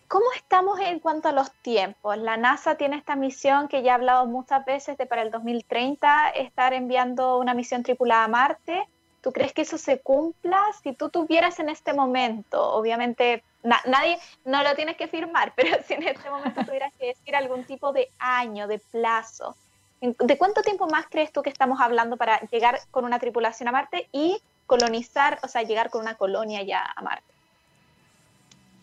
¿Cómo 0.07 0.25
estamos 0.35 0.79
en 0.79 0.99
cuanto 0.99 1.29
a 1.29 1.31
los 1.31 1.51
tiempos? 1.63 2.17
La 2.19 2.37
NASA 2.37 2.75
tiene 2.75 2.95
esta 2.95 3.15
misión 3.15 3.67
que 3.67 3.81
ya 3.81 3.91
he 3.91 3.95
hablado 3.95 4.27
muchas 4.27 4.63
veces 4.63 4.97
de 4.97 5.07
para 5.07 5.23
el 5.23 5.31
2030 5.31 6.29
estar 6.29 6.73
enviando 6.73 7.39
una 7.39 7.55
misión 7.55 7.81
tripulada 7.81 8.25
a 8.25 8.27
Marte. 8.27 8.87
¿Tú 9.21 9.31
crees 9.31 9.51
que 9.51 9.63
eso 9.63 9.79
se 9.79 9.99
cumpla? 9.99 10.63
Si 10.83 10.93
tú 10.93 11.09
tuvieras 11.09 11.59
en 11.59 11.69
este 11.69 11.93
momento, 11.93 12.71
obviamente 12.73 13.43
nadie, 13.63 14.19
no 14.43 14.61
lo 14.61 14.75
tienes 14.75 14.95
que 14.95 15.07
firmar, 15.07 15.53
pero 15.55 15.81
si 15.83 15.95
en 15.95 16.03
este 16.03 16.29
momento 16.29 16.63
tuvieras 16.63 16.93
que 16.99 17.07
decir 17.07 17.35
algún 17.35 17.63
tipo 17.63 17.91
de 17.91 18.11
año, 18.19 18.67
de 18.67 18.77
plazo, 18.77 19.55
¿de 20.01 20.37
cuánto 20.37 20.61
tiempo 20.61 20.87
más 20.87 21.07
crees 21.09 21.31
tú 21.31 21.41
que 21.41 21.49
estamos 21.49 21.81
hablando 21.81 22.15
para 22.15 22.39
llegar 22.51 22.79
con 22.91 23.05
una 23.05 23.17
tripulación 23.17 23.69
a 23.69 23.71
Marte 23.71 24.07
y 24.11 24.39
colonizar, 24.67 25.39
o 25.41 25.47
sea, 25.47 25.63
llegar 25.63 25.89
con 25.89 26.01
una 26.01 26.13
colonia 26.13 26.61
ya 26.61 26.85
a 26.95 27.01
Marte? 27.01 27.34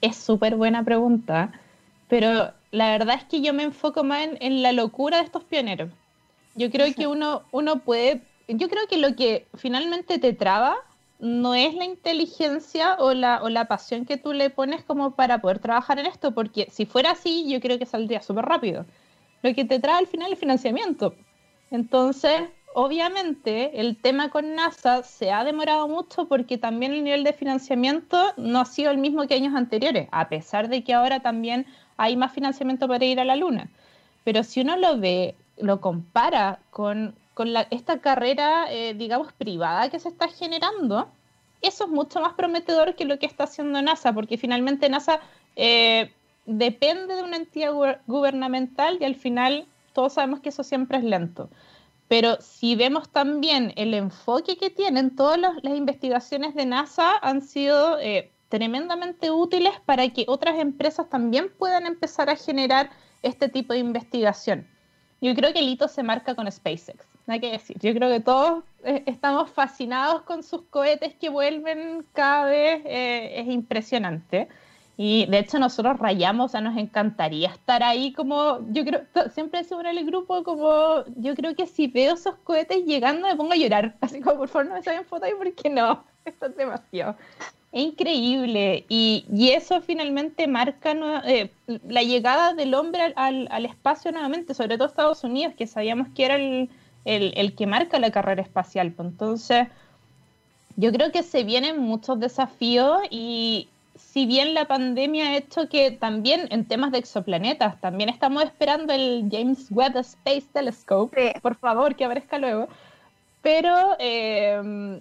Es 0.02 0.16
súper 0.16 0.56
buena 0.56 0.84
pregunta, 0.84 1.52
pero 2.08 2.52
la 2.70 2.90
verdad 2.90 3.16
es 3.16 3.24
que 3.24 3.40
yo 3.40 3.54
me 3.54 3.62
enfoco 3.62 4.04
más 4.04 4.28
en, 4.40 4.62
la 4.62 4.72
locura 4.72 5.16
de 5.16 5.24
estos 5.24 5.44
pioneros. 5.44 5.90
Yo 6.54 6.70
creo 6.70 6.92
que 6.94 7.06
uno, 7.06 7.42
uno 7.50 7.78
puede 7.78 8.20
yo 8.48 8.68
creo 8.68 8.86
que 8.88 8.98
lo 8.98 9.14
que 9.14 9.46
finalmente 9.54 10.18
te 10.18 10.32
traba 10.32 10.76
no 11.18 11.54
es 11.54 11.74
la 11.74 11.84
inteligencia 11.84 12.96
o 12.98 13.14
la, 13.14 13.42
o 13.42 13.48
la 13.48 13.66
pasión 13.66 14.04
que 14.04 14.16
tú 14.16 14.32
le 14.32 14.50
pones 14.50 14.82
como 14.82 15.12
para 15.12 15.40
poder 15.40 15.60
trabajar 15.60 15.98
en 15.98 16.06
esto, 16.06 16.32
porque 16.32 16.66
si 16.70 16.84
fuera 16.84 17.12
así, 17.12 17.48
yo 17.48 17.60
creo 17.60 17.78
que 17.78 17.86
saldría 17.86 18.22
súper 18.22 18.44
rápido. 18.44 18.84
Lo 19.42 19.54
que 19.54 19.64
te 19.64 19.78
trae 19.78 19.98
al 19.98 20.06
final 20.06 20.32
es 20.32 20.38
financiamiento. 20.38 21.14
Entonces, 21.70 22.42
obviamente, 22.74 23.80
el 23.80 23.96
tema 23.96 24.30
con 24.30 24.54
NASA 24.54 25.02
se 25.02 25.30
ha 25.30 25.44
demorado 25.44 25.88
mucho 25.88 26.26
porque 26.26 26.58
también 26.58 26.92
el 26.92 27.04
nivel 27.04 27.24
de 27.24 27.32
financiamiento 27.32 28.32
no 28.36 28.60
ha 28.60 28.64
sido 28.64 28.90
el 28.90 28.98
mismo 28.98 29.26
que 29.26 29.34
años 29.34 29.54
anteriores, 29.54 30.08
a 30.10 30.28
pesar 30.28 30.68
de 30.68 30.82
que 30.84 30.94
ahora 30.94 31.20
también 31.20 31.66
hay 31.96 32.16
más 32.16 32.32
financiamiento 32.32 32.88
para 32.88 33.04
ir 33.04 33.20
a 33.20 33.24
la 33.24 33.36
Luna. 33.36 33.68
Pero 34.24 34.42
si 34.42 34.60
uno 34.60 34.76
lo 34.76 34.98
ve, 34.98 35.34
lo 35.58 35.80
compara 35.80 36.58
con 36.70 37.14
con 37.34 37.54
esta 37.70 37.98
carrera, 38.00 38.66
eh, 38.70 38.94
digamos, 38.94 39.32
privada 39.32 39.88
que 39.88 39.98
se 39.98 40.08
está 40.08 40.28
generando, 40.28 41.08
eso 41.62 41.84
es 41.84 41.90
mucho 41.90 42.20
más 42.20 42.34
prometedor 42.34 42.94
que 42.94 43.04
lo 43.04 43.18
que 43.18 43.26
está 43.26 43.44
haciendo 43.44 43.80
NASA, 43.80 44.12
porque 44.12 44.36
finalmente 44.36 44.88
NASA 44.88 45.20
eh, 45.56 46.12
depende 46.44 47.14
de 47.14 47.22
una 47.22 47.36
entidad 47.36 47.72
gubernamental 48.06 48.98
y 49.00 49.04
al 49.04 49.14
final 49.14 49.66
todos 49.94 50.14
sabemos 50.14 50.40
que 50.40 50.50
eso 50.50 50.62
siempre 50.62 50.98
es 50.98 51.04
lento. 51.04 51.48
Pero 52.12 52.36
si 52.42 52.76
vemos 52.76 53.08
también 53.08 53.72
el 53.74 53.94
enfoque 53.94 54.58
que 54.58 54.68
tienen, 54.68 55.16
todas 55.16 55.38
las, 55.38 55.54
investigaciones 55.64 56.54
de 56.54 56.66
NASA 56.66 57.16
han 57.22 57.40
sido 57.40 57.98
eh, 58.00 58.30
tremendamente 58.50 59.30
útiles 59.30 59.72
para 59.86 60.06
que 60.10 60.26
otras 60.28 60.58
empresas 60.58 61.08
también 61.08 61.50
puedan 61.56 61.86
empezar 61.86 62.28
a 62.28 62.36
generar 62.36 62.90
este 63.22 63.48
tipo 63.48 63.72
de 63.72 63.78
investigación. 63.78 64.68
Yo 65.22 65.34
creo 65.34 65.54
que 65.54 65.60
el 65.60 65.70
hito 65.70 65.88
se 65.88 66.02
marca 66.02 66.34
con 66.34 66.52
SpaceX 66.52 67.06
nada 67.26 67.40
que 67.40 67.52
decir. 67.52 67.78
Yo 67.80 67.94
creo 67.94 68.10
que 68.10 68.20
todos 68.20 68.62
eh, 68.84 69.04
estamos 69.06 69.50
fascinados 69.50 70.20
con 70.22 70.42
sus 70.42 70.64
cohetes 70.64 71.14
que 71.14 71.30
vuelven 71.30 72.04
cada 72.12 72.44
vez, 72.44 72.82
eh, 72.84 73.40
es 73.40 73.46
impresionante. 73.48 74.48
Y 74.96 75.26
de 75.26 75.38
hecho 75.38 75.58
nosotros 75.58 75.98
rayamos, 75.98 76.46
o 76.46 76.48
sea, 76.50 76.60
nos 76.60 76.76
encantaría 76.76 77.48
estar 77.48 77.82
ahí 77.82 78.12
como, 78.12 78.60
yo 78.70 78.84
creo, 78.84 79.02
siempre 79.32 79.60
decimos 79.60 79.84
en 79.84 79.98
el 79.98 80.04
grupo 80.04 80.44
como, 80.44 81.04
yo 81.16 81.34
creo 81.34 81.54
que 81.56 81.66
si 81.66 81.86
veo 81.86 82.14
esos 82.14 82.34
cohetes 82.44 82.84
llegando 82.84 83.26
me 83.26 83.36
pongo 83.36 83.52
a 83.52 83.56
llorar, 83.56 83.96
así 84.00 84.20
como 84.20 84.38
por 84.38 84.48
favor 84.48 84.68
no 84.68 84.74
me 84.74 84.82
saquen 84.82 85.04
fotos 85.04 85.28
ahí 85.28 85.34
porque 85.36 85.70
no, 85.70 86.04
esto 86.24 86.46
es 86.46 86.56
demasiado. 86.56 87.16
Es 87.72 87.84
increíble 87.84 88.84
y, 88.90 89.24
y 89.32 89.50
eso 89.52 89.80
finalmente 89.80 90.46
marca 90.46 90.94
eh, 91.24 91.50
la 91.88 92.02
llegada 92.02 92.52
del 92.52 92.74
hombre 92.74 93.14
al, 93.16 93.48
al, 93.50 93.64
espacio 93.64 94.12
nuevamente, 94.12 94.52
sobre 94.52 94.76
todo 94.76 94.88
Estados 94.88 95.24
Unidos, 95.24 95.54
que 95.56 95.66
sabíamos 95.66 96.08
que 96.14 96.26
era 96.26 96.34
el, 96.34 96.68
el, 97.06 97.54
que 97.54 97.66
marca 97.66 97.98
la 97.98 98.10
carrera 98.10 98.42
espacial. 98.42 98.94
Entonces, 98.98 99.68
yo 100.76 100.92
creo 100.92 101.12
que 101.12 101.22
se 101.22 101.44
vienen 101.44 101.80
muchos 101.80 102.20
desafíos 102.20 103.00
y 103.10 103.68
si 104.12 104.26
bien 104.26 104.52
la 104.52 104.66
pandemia 104.66 105.28
ha 105.28 105.36
hecho 105.36 105.68
que 105.68 105.90
también 105.90 106.46
en 106.50 106.66
temas 106.66 106.92
de 106.92 106.98
exoplanetas, 106.98 107.80
también 107.80 108.10
estamos 108.10 108.44
esperando 108.44 108.92
el 108.92 109.28
James 109.30 109.68
Webb 109.70 109.96
Space 109.98 110.46
Telescope, 110.52 111.40
por 111.40 111.56
favor, 111.56 111.96
que 111.96 112.04
aparezca 112.04 112.38
luego, 112.38 112.68
pero 113.40 113.96
eh, 113.98 115.00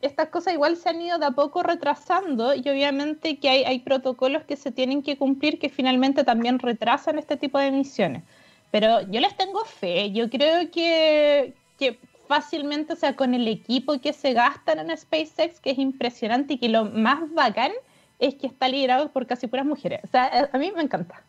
estas 0.00 0.28
cosas 0.28 0.54
igual 0.54 0.76
se 0.76 0.88
han 0.88 1.02
ido 1.02 1.18
de 1.18 1.26
a 1.26 1.30
poco 1.32 1.62
retrasando 1.62 2.54
y 2.54 2.60
obviamente 2.60 3.38
que 3.38 3.48
hay, 3.48 3.64
hay 3.64 3.80
protocolos 3.80 4.44
que 4.44 4.56
se 4.56 4.70
tienen 4.70 5.02
que 5.02 5.18
cumplir 5.18 5.58
que 5.58 5.68
finalmente 5.68 6.24
también 6.24 6.58
retrasan 6.58 7.18
este 7.18 7.36
tipo 7.36 7.58
de 7.58 7.70
misiones. 7.70 8.22
Pero 8.70 9.00
yo 9.10 9.20
les 9.20 9.36
tengo 9.36 9.64
fe. 9.64 10.12
Yo 10.12 10.28
creo 10.28 10.70
que, 10.70 11.54
fácilmente, 12.28 12.92
o 12.92 12.96
sea, 12.96 13.16
con 13.16 13.34
el 13.34 13.48
equipo 13.48 13.98
que 14.00 14.12
se 14.12 14.34
gastan 14.34 14.78
en 14.78 14.96
SpaceX, 14.96 15.60
que 15.60 15.70
es 15.70 15.78
impresionante 15.78 16.54
y 16.54 16.58
que 16.58 16.68
lo 16.68 16.84
más 16.84 17.32
bacán 17.32 17.72
es 18.18 18.34
que 18.34 18.46
está 18.46 18.68
liderado 18.68 19.10
por 19.10 19.26
casi 19.26 19.46
puras 19.46 19.66
mujeres. 19.66 20.00
O 20.04 20.08
sea, 20.08 20.48
a 20.52 20.58
mí 20.58 20.72
me 20.72 20.82
encanta. 20.82 21.22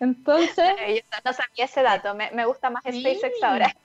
Entonces. 0.00 0.74
Yo 0.88 1.18
no 1.24 1.32
sabía 1.32 1.64
ese 1.64 1.82
dato. 1.82 2.14
Me, 2.14 2.46
gusta 2.46 2.70
más 2.70 2.82
SpaceX 2.82 3.42
ahora. 3.42 3.74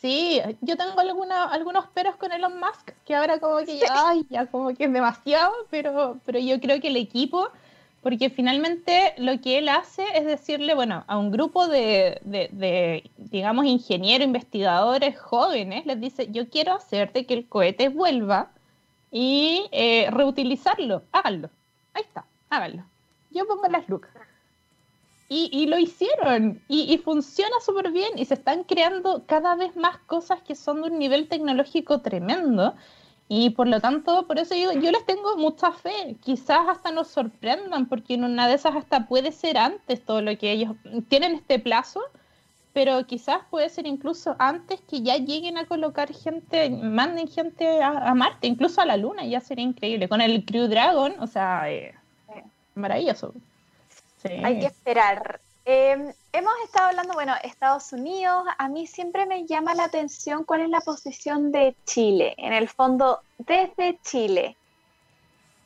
Sí, 0.00 0.42
yo 0.62 0.76
tengo 0.76 0.98
alguna, 0.98 1.44
algunos 1.44 1.86
peros 1.86 2.16
con 2.16 2.32
Elon 2.32 2.58
Musk, 2.58 2.90
que 3.06 3.14
ahora 3.14 3.38
como 3.38 3.58
que 3.58 3.78
ya, 3.78 4.08
ay, 4.08 4.26
ya 4.28 4.46
como 4.46 4.74
que 4.74 4.86
es 4.86 4.92
demasiado, 4.92 5.52
pero, 5.70 6.18
pero 6.26 6.40
yo 6.40 6.58
creo 6.58 6.80
que 6.80 6.88
el 6.88 6.96
equipo 6.96 7.52
porque 8.02 8.30
finalmente 8.30 9.14
lo 9.16 9.40
que 9.40 9.58
él 9.58 9.68
hace 9.68 10.04
es 10.14 10.24
decirle, 10.24 10.74
bueno, 10.74 11.04
a 11.06 11.16
un 11.18 11.30
grupo 11.30 11.68
de, 11.68 12.20
digamos, 13.16 13.64
ingenieros, 13.64 14.26
investigadores 14.26 15.18
jóvenes, 15.18 15.86
les 15.86 16.00
dice, 16.00 16.28
yo 16.32 16.48
quiero 16.48 16.74
hacerte 16.74 17.26
que 17.26 17.34
el 17.34 17.48
cohete 17.48 17.88
vuelva 17.90 18.50
y 19.12 19.68
eh, 19.70 20.08
reutilizarlo, 20.10 21.02
háganlo. 21.12 21.50
Ahí 21.94 22.02
está, 22.02 22.24
háganlo. 22.50 22.82
Yo 23.30 23.46
pongo 23.46 23.68
las 23.68 23.88
lucas. 23.88 24.10
Y, 25.34 25.64
lo 25.64 25.78
hicieron 25.78 26.60
y, 26.68 26.92
y 26.92 26.98
funciona 26.98 27.56
súper 27.64 27.90
bien 27.90 28.18
y 28.18 28.26
se 28.26 28.34
están 28.34 28.64
creando 28.64 29.22
cada 29.24 29.56
vez 29.56 29.74
más 29.76 29.96
cosas 30.00 30.42
que 30.42 30.54
son 30.54 30.82
de 30.82 30.90
un 30.90 30.98
nivel 30.98 31.26
tecnológico 31.26 32.02
tremendo 32.02 32.74
y 33.34 33.48
por 33.48 33.66
lo 33.66 33.80
tanto, 33.80 34.26
por 34.26 34.38
eso 34.38 34.54
yo, 34.54 34.72
yo 34.74 34.90
les 34.90 35.06
tengo 35.06 35.38
mucha 35.38 35.72
fe. 35.72 36.16
Quizás 36.22 36.68
hasta 36.68 36.90
nos 36.90 37.08
sorprendan, 37.08 37.86
porque 37.88 38.12
en 38.12 38.24
una 38.24 38.46
de 38.46 38.56
esas 38.56 38.76
hasta 38.76 39.06
puede 39.06 39.32
ser 39.32 39.56
antes 39.56 40.04
todo 40.04 40.20
lo 40.20 40.36
que 40.36 40.52
ellos 40.52 40.72
tienen 41.08 41.36
este 41.36 41.58
plazo, 41.58 42.02
pero 42.72 43.06
quizás 43.06 43.40
puede 43.50 43.68
ser 43.68 43.86
incluso 43.86 44.34
antes 44.38 44.80
que 44.80 45.02
ya 45.02 45.16
lleguen 45.16 45.58
a 45.58 45.66
colocar 45.66 46.12
gente, 46.12 46.70
manden 46.70 47.28
gente 47.28 47.82
a, 47.82 48.14
Marte, 48.14 48.46
incluso 48.46 48.80
a 48.80 48.86
la 48.86 48.96
Luna, 48.96 49.24
ya 49.24 49.40
sería 49.40 49.64
increíble. 49.64 50.08
Con 50.08 50.20
el 50.20 50.44
Crew 50.44 50.68
Dragon, 50.68 51.14
o 51.20 51.26
sea, 51.26 51.70
eh, 51.70 51.94
maravilloso. 52.74 53.34
Hay 54.42 54.60
que 54.60 54.66
esperar. 54.66 55.40
Em, 55.64 56.12
hemos 56.32 56.52
estado 56.64 56.88
hablando, 56.88 57.14
bueno, 57.14 57.34
Estados 57.42 57.92
Unidos, 57.92 58.46
a 58.58 58.68
mí 58.68 58.86
siempre 58.86 59.26
me 59.26 59.46
llama 59.46 59.74
la 59.74 59.84
atención 59.84 60.44
cuál 60.44 60.62
es 60.62 60.70
la 60.70 60.80
posición 60.80 61.52
de 61.52 61.76
Chile, 61.84 62.34
en 62.38 62.52
el 62.52 62.68
fondo, 62.68 63.20
desde 63.38 63.98
Chile. 64.02 64.56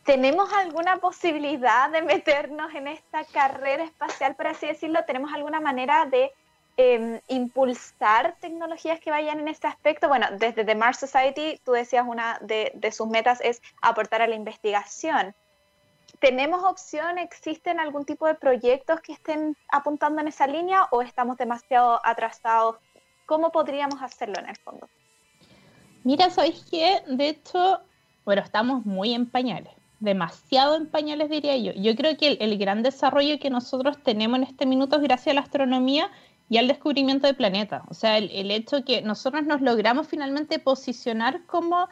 ¿Tenemos 0.05 0.53
alguna 0.53 0.99
posibilidad 0.99 1.91
de 1.91 2.03
meternos 2.03 2.75
en 2.75 2.89
esta 2.89 3.25
carrera 3.25 3.85
espacial, 3.85 4.35
por 4.35 4.49
así 4.49 4.67
decirlo? 4.67 5.05
¿Tenemos 5.05 5.33
alguna 5.33 5.61
manera 5.61 6.07
de 6.07 6.33
em, 6.77 7.21
impulsar 7.29 8.37
tecnologías 8.41 9.01
que 9.01 9.11
vayan 9.11 9.41
en 9.41 9.49
este 9.49 9.67
aspecto? 9.67 10.09
Bueno, 10.09 10.27
desde 10.39 10.65
The 10.65 10.75
Mars 10.75 10.99
Society, 10.99 11.61
tú 11.65 11.73
decías 11.73 12.05
una 12.07 12.39
de, 12.41 12.73
de 12.75 12.93
sus 12.93 13.09
metas 13.09 13.41
es 13.43 13.63
aportar 13.83 14.23
a 14.23 14.27
la 14.27 14.35
investigación. 14.35 15.35
¿Tenemos 16.21 16.65
opción? 16.65 17.19
¿Existen 17.19 17.79
algún 17.81 18.05
tipo 18.05 18.27
de 18.27 18.35
proyectos 18.35 19.01
que 19.01 19.13
estén 19.13 19.57
apuntando 19.69 20.21
en 20.21 20.29
esa 20.29 20.47
línea 20.47 20.89
o 20.91 21.03
estamos 21.03 21.37
demasiado 21.37 22.01
atrasados? 22.05 22.77
¿Cómo 23.27 23.51
podríamos 23.51 24.01
hacerlo 24.03 24.39
en 24.39 24.49
el 24.49 24.57
fondo? 24.57 24.89
Mira, 26.05 26.31
¿sabéis 26.31 26.65
qué? 26.71 27.03
De 27.09 27.29
hecho, 27.31 27.81
bueno, 28.25 28.41
estamos 28.41 28.87
muy 28.87 29.13
en 29.13 29.27
pañales, 29.29 29.73
demasiado 29.99 30.77
en 30.77 30.87
pañales 30.89 31.29
diría 31.29 31.57
yo. 31.57 31.73
Yo 31.73 31.97
creo 31.97 32.17
que 32.17 32.39
el, 32.41 32.59
gran 32.59 32.83
desarrollo 32.83 33.41
que 33.41 33.51
nosotros 33.51 34.01
tenemos 34.03 34.39
en 34.39 34.45
este 34.45 34.67
minuto 34.67 34.97
es 34.97 35.03
gracias 35.03 35.33
a 35.33 35.35
la 35.35 35.41
astronomía 35.41 36.11
y 36.49 36.59
al 36.59 36.69
descubrimiento 36.69 37.27
de 37.27 37.35
planetas. 37.35 37.83
O 37.89 37.95
sea, 37.95 38.19
el, 38.19 38.51
hecho 38.51 38.85
que 38.85 39.03
nosotros 39.03 39.45
nos 39.45 39.61
logramos 39.61 40.07
finalmente 40.07 40.59
posicionar 40.59 41.43
como 41.47 41.89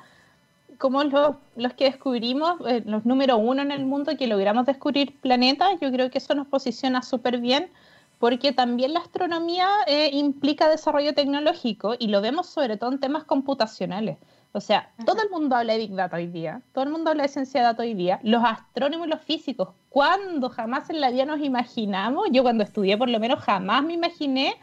como 0.78 1.04
los, 1.04 1.36
los 1.54 1.72
que 1.74 1.84
descubrimos, 1.84 2.56
eh, 2.66 2.82
los 2.84 3.06
número 3.06 3.36
uno 3.36 3.62
en 3.62 3.70
el 3.70 3.86
mundo 3.86 4.16
que 4.18 4.26
logramos 4.26 4.66
descubrir 4.66 5.16
planetas, 5.20 5.68
yo 5.80 5.92
creo 5.92 6.10
que 6.10 6.18
eso 6.18 6.34
nos 6.34 6.48
posiciona 6.48 7.00
súper 7.02 7.38
bien 7.38 7.70
porque 8.18 8.52
también 8.52 8.94
la 8.94 9.00
astronomía 9.00 9.68
eh, 9.86 10.10
implica 10.12 10.68
desarrollo 10.68 11.14
tecnológico 11.14 11.94
y 11.98 12.08
lo 12.08 12.20
vemos 12.20 12.48
sobre 12.48 12.76
todo 12.76 12.90
en 12.90 12.98
temas 12.98 13.24
computacionales. 13.24 14.18
O 14.56 14.60
sea, 14.60 14.88
todo 15.04 15.20
el 15.20 15.30
mundo 15.30 15.56
habla 15.56 15.72
de 15.72 15.80
Big 15.80 15.96
Data 15.96 16.16
hoy 16.16 16.28
día, 16.28 16.62
todo 16.72 16.84
el 16.84 16.90
mundo 16.90 17.10
habla 17.10 17.24
de 17.24 17.28
ciencia 17.28 17.60
de 17.60 17.66
datos 17.66 17.82
hoy 17.82 17.94
día, 17.94 18.20
los 18.22 18.44
astrónomos 18.44 19.08
y 19.08 19.10
los 19.10 19.20
físicos, 19.20 19.70
cuando 19.90 20.48
jamás 20.48 20.88
en 20.90 21.00
la 21.00 21.10
vida 21.10 21.24
nos 21.24 21.40
imaginamos, 21.40 22.28
yo 22.30 22.44
cuando 22.44 22.62
estudié 22.62 22.96
por 22.96 23.08
lo 23.08 23.18
menos 23.18 23.40
jamás 23.40 23.82
me 23.82 23.94
imaginé 23.94 24.54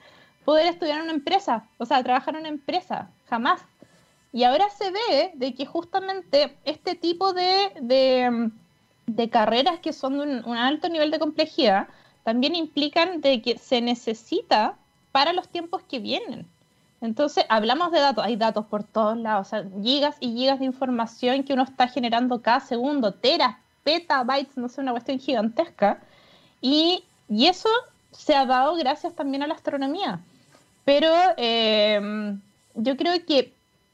poder 0.45 0.67
estudiar 0.67 0.99
en 0.99 1.03
una 1.03 1.11
empresa, 1.11 1.67
o 1.77 1.85
sea, 1.85 2.01
trabajar 2.03 2.35
en 2.35 2.39
una 2.39 2.49
empresa, 2.49 3.09
jamás. 3.29 3.61
Y 4.31 4.45
ahora 4.45 4.69
se 4.69 4.91
ve 4.91 5.31
de 5.33 5.53
que 5.53 5.65
justamente 5.65 6.55
este 6.63 6.95
tipo 6.95 7.33
de, 7.33 8.49
de, 9.07 9.29
carreras 9.29 9.79
que 9.79 9.91
son 9.91 10.19
de 10.19 10.41
un, 10.45 10.55
alto 10.55 10.87
nivel 10.87 11.11
de 11.11 11.19
complejidad 11.19 11.89
también 12.23 12.55
implican 12.55 13.19
de 13.19 13.41
que 13.41 13.57
se 13.57 13.81
necesita 13.81 14.77
para 15.11 15.33
los 15.33 15.49
tiempos 15.49 15.81
que 15.83 15.99
vienen. 15.99 16.47
Entonces, 17.01 17.45
hablamos 17.49 17.91
de 17.91 17.99
datos, 17.99 18.23
hay 18.23 18.35
datos 18.35 18.65
por 18.67 18.83
todos 18.83 19.17
lados, 19.17 19.47
o 19.47 19.49
sea, 19.49 19.65
gigas 19.81 20.15
y 20.19 20.33
gigas 20.33 20.59
de 20.59 20.65
información 20.65 21.43
que 21.43 21.53
uno 21.53 21.63
está 21.63 21.87
generando 21.87 22.41
cada 22.41 22.59
segundo, 22.59 23.13
teras, 23.13 23.57
petabytes, 23.83 24.55
no 24.55 24.69
sé, 24.69 24.81
una 24.81 24.91
cuestión 24.91 25.19
gigantesca. 25.19 25.99
Y, 26.61 27.03
y 27.27 27.47
eso 27.47 27.69
se 28.11 28.35
ha 28.35 28.45
dado 28.45 28.75
gracias 28.75 29.15
también 29.15 29.41
a 29.41 29.47
la 29.47 29.55
astronomía. 29.55 30.19
Pero 30.85 31.11
eh, 31.37 32.37
yo 32.75 32.97
creo 32.97 33.13
que 33.25 33.51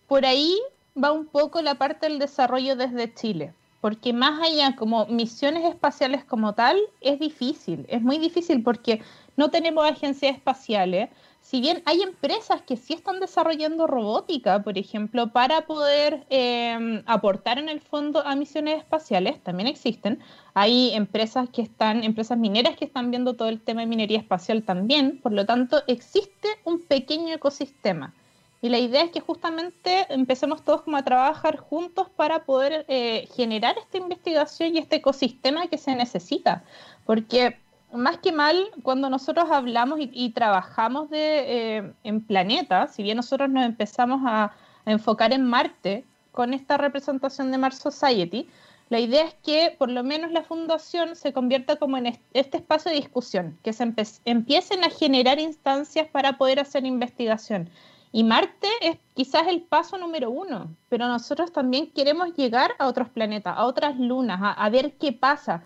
por 0.08 0.26
ahí 0.26 0.58
va 1.01 1.12
un 1.12 1.26
poco 1.26 1.62
la 1.62 1.76
parte 1.76 2.08
del 2.08 2.20
desarrollo 2.20 2.76
desde 2.76 3.14
Chile, 3.14 3.53
porque 3.82 4.14
más 4.14 4.41
allá 4.41 4.76
como 4.76 5.05
misiones 5.05 5.66
espaciales 5.66 6.24
como 6.24 6.53
tal, 6.53 6.80
es 7.01 7.20
difícil, 7.20 7.86
es 7.89 8.01
muy 8.01 8.18
difícil 8.18 8.64
porque 8.64 9.01
no 9.36 9.49
tenemos 9.49 9.86
agencias 9.86 10.36
espaciales, 10.36 11.10
si 11.50 11.62
bien 11.62 11.82
hay 11.86 12.02
empresas 12.02 12.62
que 12.62 12.76
sí 12.76 12.93
están 12.93 13.22
desarrollando 13.22 13.88
robótica, 13.88 14.64
por 14.64 14.78
ejemplo, 14.78 15.32
para 15.32 15.62
poder 15.62 16.26
em, 16.30 17.04
aportar 17.06 17.58
en 17.58 17.70
el 17.70 17.80
fondo 17.80 18.20
a 18.28 18.36
misiones 18.36 18.80
espaciales, 18.80 19.41
también 19.41 19.68
existen. 19.68 20.20
Hay 20.54 20.91
empresas 20.93 21.48
que 21.48 21.62
están, 21.62 22.04
empresas 22.04 22.38
mineras 22.38 22.76
que 22.76 22.84
están 22.84 23.12
viendo 23.12 23.36
todo 23.36 23.48
el 23.48 23.62
tema 23.62 23.80
de 23.80 23.88
minería 23.88 24.18
espacial 24.18 24.64
también. 24.64 25.22
Por 25.22 25.32
lo 25.32 25.45
tanto, 25.45 25.84
existe 25.88 26.50
un 26.66 26.82
pequeño 26.82 27.34
ecosistema. 27.34 28.14
Y 28.62 28.68
la 28.68 28.80
idea 28.80 29.04
es 29.04 29.12
que 29.12 29.22
justamente 29.22 30.06
empecemos 30.10 30.66
todos 30.66 30.82
como 30.82 30.98
a 30.98 31.06
trabajar 31.06 31.56
juntos 31.56 32.10
para 32.10 32.43
poder 32.43 32.84
eh, 32.89 33.30
generar 33.38 33.78
esta 33.78 33.98
investigación 33.98 34.76
y 34.76 34.80
este 34.80 34.98
ecosistema 34.98 35.68
que 35.68 35.78
se 35.78 35.95
necesita. 35.95 36.66
Porque 37.06 37.56
más 37.93 38.17
que 38.17 38.31
mal, 38.31 38.69
cuando 38.83 39.09
nosotros 39.09 39.49
hablamos 39.49 39.99
y, 40.01 40.29
trabajamos 40.31 41.09
de, 41.09 41.77
eh, 41.77 41.93
en 42.03 42.21
planetas, 42.21 42.93
si 42.93 43.03
bien 43.03 43.17
nosotros 43.17 43.49
nos 43.49 43.65
empezamos 43.65 44.21
a, 44.25 44.53
enfocar 44.85 45.33
en 45.33 45.43
Marte 45.43 46.05
con 46.31 46.53
esta 46.53 46.77
representación 46.77 47.51
de 47.51 47.57
Mars 47.57 47.77
Society, 47.77 48.47
la 48.88 49.01
idea 49.01 49.25
es 49.25 49.33
que 49.43 49.75
por 49.77 49.89
lo 49.89 50.01
menos 50.01 50.31
la 50.31 50.43
fundación 50.43 51.17
se 51.17 51.33
convierta 51.33 51.75
como 51.75 51.97
en 51.97 52.17
este 52.31 52.55
espacio 52.55 52.89
de 52.89 52.95
discusión, 52.95 53.59
que 53.63 53.73
se 53.73 53.83
empiecen 54.23 54.85
a 54.85 54.89
generar 54.89 55.39
instancias 55.39 56.07
para 56.07 56.38
poder 56.38 56.61
hacer 56.61 56.85
investigación. 56.85 57.69
Y 58.13 58.23
Marte 58.23 58.69
es 58.79 58.97
quizás 59.13 59.47
el 59.47 59.61
paso 59.61 59.97
número 59.97 60.29
uno, 60.29 60.73
pero 60.88 61.09
nosotros 61.09 61.51
también 61.51 61.91
queremos 61.91 62.33
llegar 62.38 62.71
a 62.79 62.88
otros 62.88 63.09
planetas, 63.09 63.57
a 63.57 63.65
otras 63.65 63.99
lunas, 63.99 64.39
a 64.41 64.69
ver 64.69 64.93
qué 64.93 65.11
pasa 65.11 65.65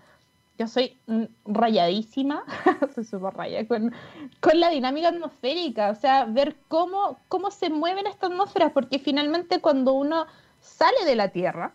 yo 0.61 0.67
soy 0.67 0.95
rayadísima, 1.45 2.43
soy 2.93 3.03
súper 3.03 3.33
rayada 3.33 3.67
con, 3.67 3.91
la 4.53 4.69
dinámica 4.69 5.09
atmosférica, 5.09 5.89
o 5.89 5.95
sea, 5.95 6.25
ver 6.25 6.55
cómo, 6.67 7.17
cómo 7.29 7.49
se 7.49 7.71
mueven 7.71 8.05
estas 8.05 8.29
atmósferas, 8.29 8.71
porque 8.71 8.99
finalmente 8.99 9.59
cuando 9.59 9.93
uno 9.93 10.27
sale 10.59 11.03
de 11.05 11.15
la 11.15 11.29
Tierra, 11.29 11.73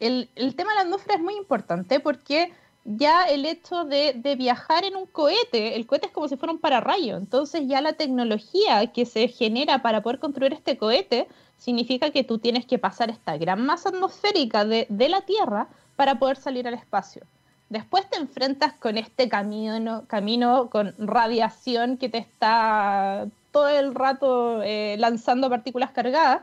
el, 0.00 0.28
tema 0.56 0.70
de 0.70 0.76
la 0.76 0.80
atmósfera 0.82 1.14
es 1.14 1.22
muy 1.22 1.36
importante 1.36 2.00
porque 2.00 2.52
ya 2.84 3.24
el 3.24 3.46
hecho 3.46 3.84
de, 3.84 4.14
de, 4.14 4.34
viajar 4.34 4.84
en 4.84 4.96
un 4.96 5.06
cohete, 5.06 5.76
el 5.76 5.86
cohete 5.86 6.06
es 6.06 6.12
como 6.12 6.26
si 6.26 6.36
fuera 6.36 6.52
un 6.52 6.58
pararrayo, 6.58 7.16
entonces 7.16 7.62
ya 7.68 7.80
la 7.80 7.92
tecnología 7.92 8.92
que 8.92 9.06
se 9.06 9.28
genera 9.28 9.80
para 9.80 10.02
poder 10.02 10.18
construir 10.18 10.52
este 10.52 10.76
cohete 10.76 11.28
significa 11.56 12.10
que 12.10 12.24
tú 12.24 12.38
tienes 12.38 12.66
que 12.66 12.78
pasar 12.78 13.10
esta 13.10 13.36
gran 13.36 13.64
masa 13.64 13.90
atmosférica 13.90 14.64
de, 14.64 14.86
de 14.90 15.08
la 15.08 15.20
Tierra 15.20 15.68
para 15.94 16.18
poder 16.18 16.36
salir 16.36 16.66
al 16.66 16.74
espacio. 16.74 17.22
Después 17.68 18.08
te 18.08 18.16
enfrentas 18.18 18.74
con 18.74 18.96
este 18.96 19.28
camino, 19.28 20.04
camino 20.06 20.70
con 20.70 20.94
radiación 20.98 21.96
que 21.96 22.08
te 22.08 22.18
está 22.18 23.26
todo 23.50 23.68
el 23.68 23.94
rato 23.94 24.62
eh, 24.62 24.96
lanzando 24.98 25.50
partículas 25.50 25.90
cargadas 25.90 26.42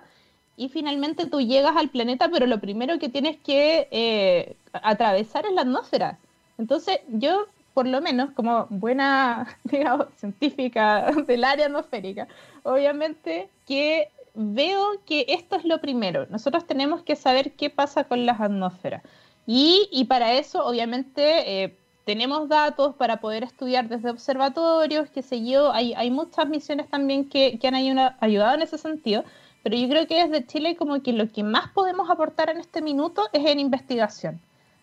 y 0.58 0.70
finalmente 0.70 1.26
tú 1.26 1.40
llegas 1.40 1.76
al 1.78 1.90
planeta, 1.90 2.30
pero 2.30 2.46
lo 2.46 2.60
primero 2.60 3.00
que 3.00 3.10
tienes 3.10 3.38
que 3.38 3.88
eh, 3.92 4.56
atravesar 4.74 5.46
es 5.46 5.54
la 5.54 5.62
atmósfera. 5.62 6.20
Entonces 6.58 7.00
yo, 7.08 7.48
por 7.74 7.88
lo 7.88 8.02
menos, 8.02 8.32
como 8.32 8.68
buena 8.70 9.58
científica 10.18 11.12
del 11.26 11.44
área 11.44 11.68
atmosférica, 11.68 12.28
obviamente 12.64 13.50
que 13.66 14.10
veo 14.36 15.02
que 15.06 15.26
esto 15.30 15.56
es 15.56 15.66
lo 15.66 15.80
primero. 15.80 16.28
Nosotros 16.30 16.66
tenemos 16.68 17.02
que 17.04 17.16
saber 17.16 17.54
qué 17.54 17.70
pasa 17.70 18.04
con 18.04 18.26
las 18.26 18.42
atmósferas. 18.42 19.04
Y, 19.46 20.06
para 20.08 20.34
eso, 20.34 20.66
obviamente, 20.66 21.64
eh, 21.64 21.78
tenemos 22.06 22.48
datos 22.48 22.96
para 22.96 23.20
poder 23.20 23.44
estudiar 23.44 23.90
desde 23.90 24.10
observatorios, 24.10 25.10
qué 25.10 25.22
sé 25.22 25.46
yo. 25.46 25.72
Hay, 25.72 25.94
hay 25.96 26.12
muchas 26.12 26.48
misiones 26.48 26.90
también 26.90 27.28
que, 27.28 27.60
han 27.64 27.76
ayudado 28.20 28.56
en 28.56 28.62
ese 28.62 28.78
sentido, 28.78 29.24
pero 29.64 29.76
yo 29.76 29.88
creo 29.90 30.08
que 30.08 30.26
desde 30.28 30.46
Chile 30.46 30.76
como 30.76 31.02
que 31.02 31.14
lo 31.14 31.30
que 31.30 31.44
más 31.44 31.70
podemos 31.74 32.10
aportar 32.10 32.50
en 32.50 32.60
este 32.60 32.82
minuto 32.82 33.28
es 33.34 33.46
en 33.46 33.60
investigación. 33.60 34.40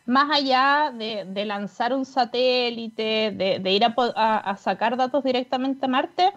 Más 0.06 0.30
allá 0.30 0.92
de, 0.96 1.44
lanzar 1.44 1.94
un 1.94 2.04
satélite, 2.04 3.30
de, 3.32 3.72
ir 3.72 3.84
a 3.84 4.56
sacar 4.56 4.96
datos 4.96 5.22
directamente 5.24 5.86
a 5.86 5.88
Marte, 5.88 6.32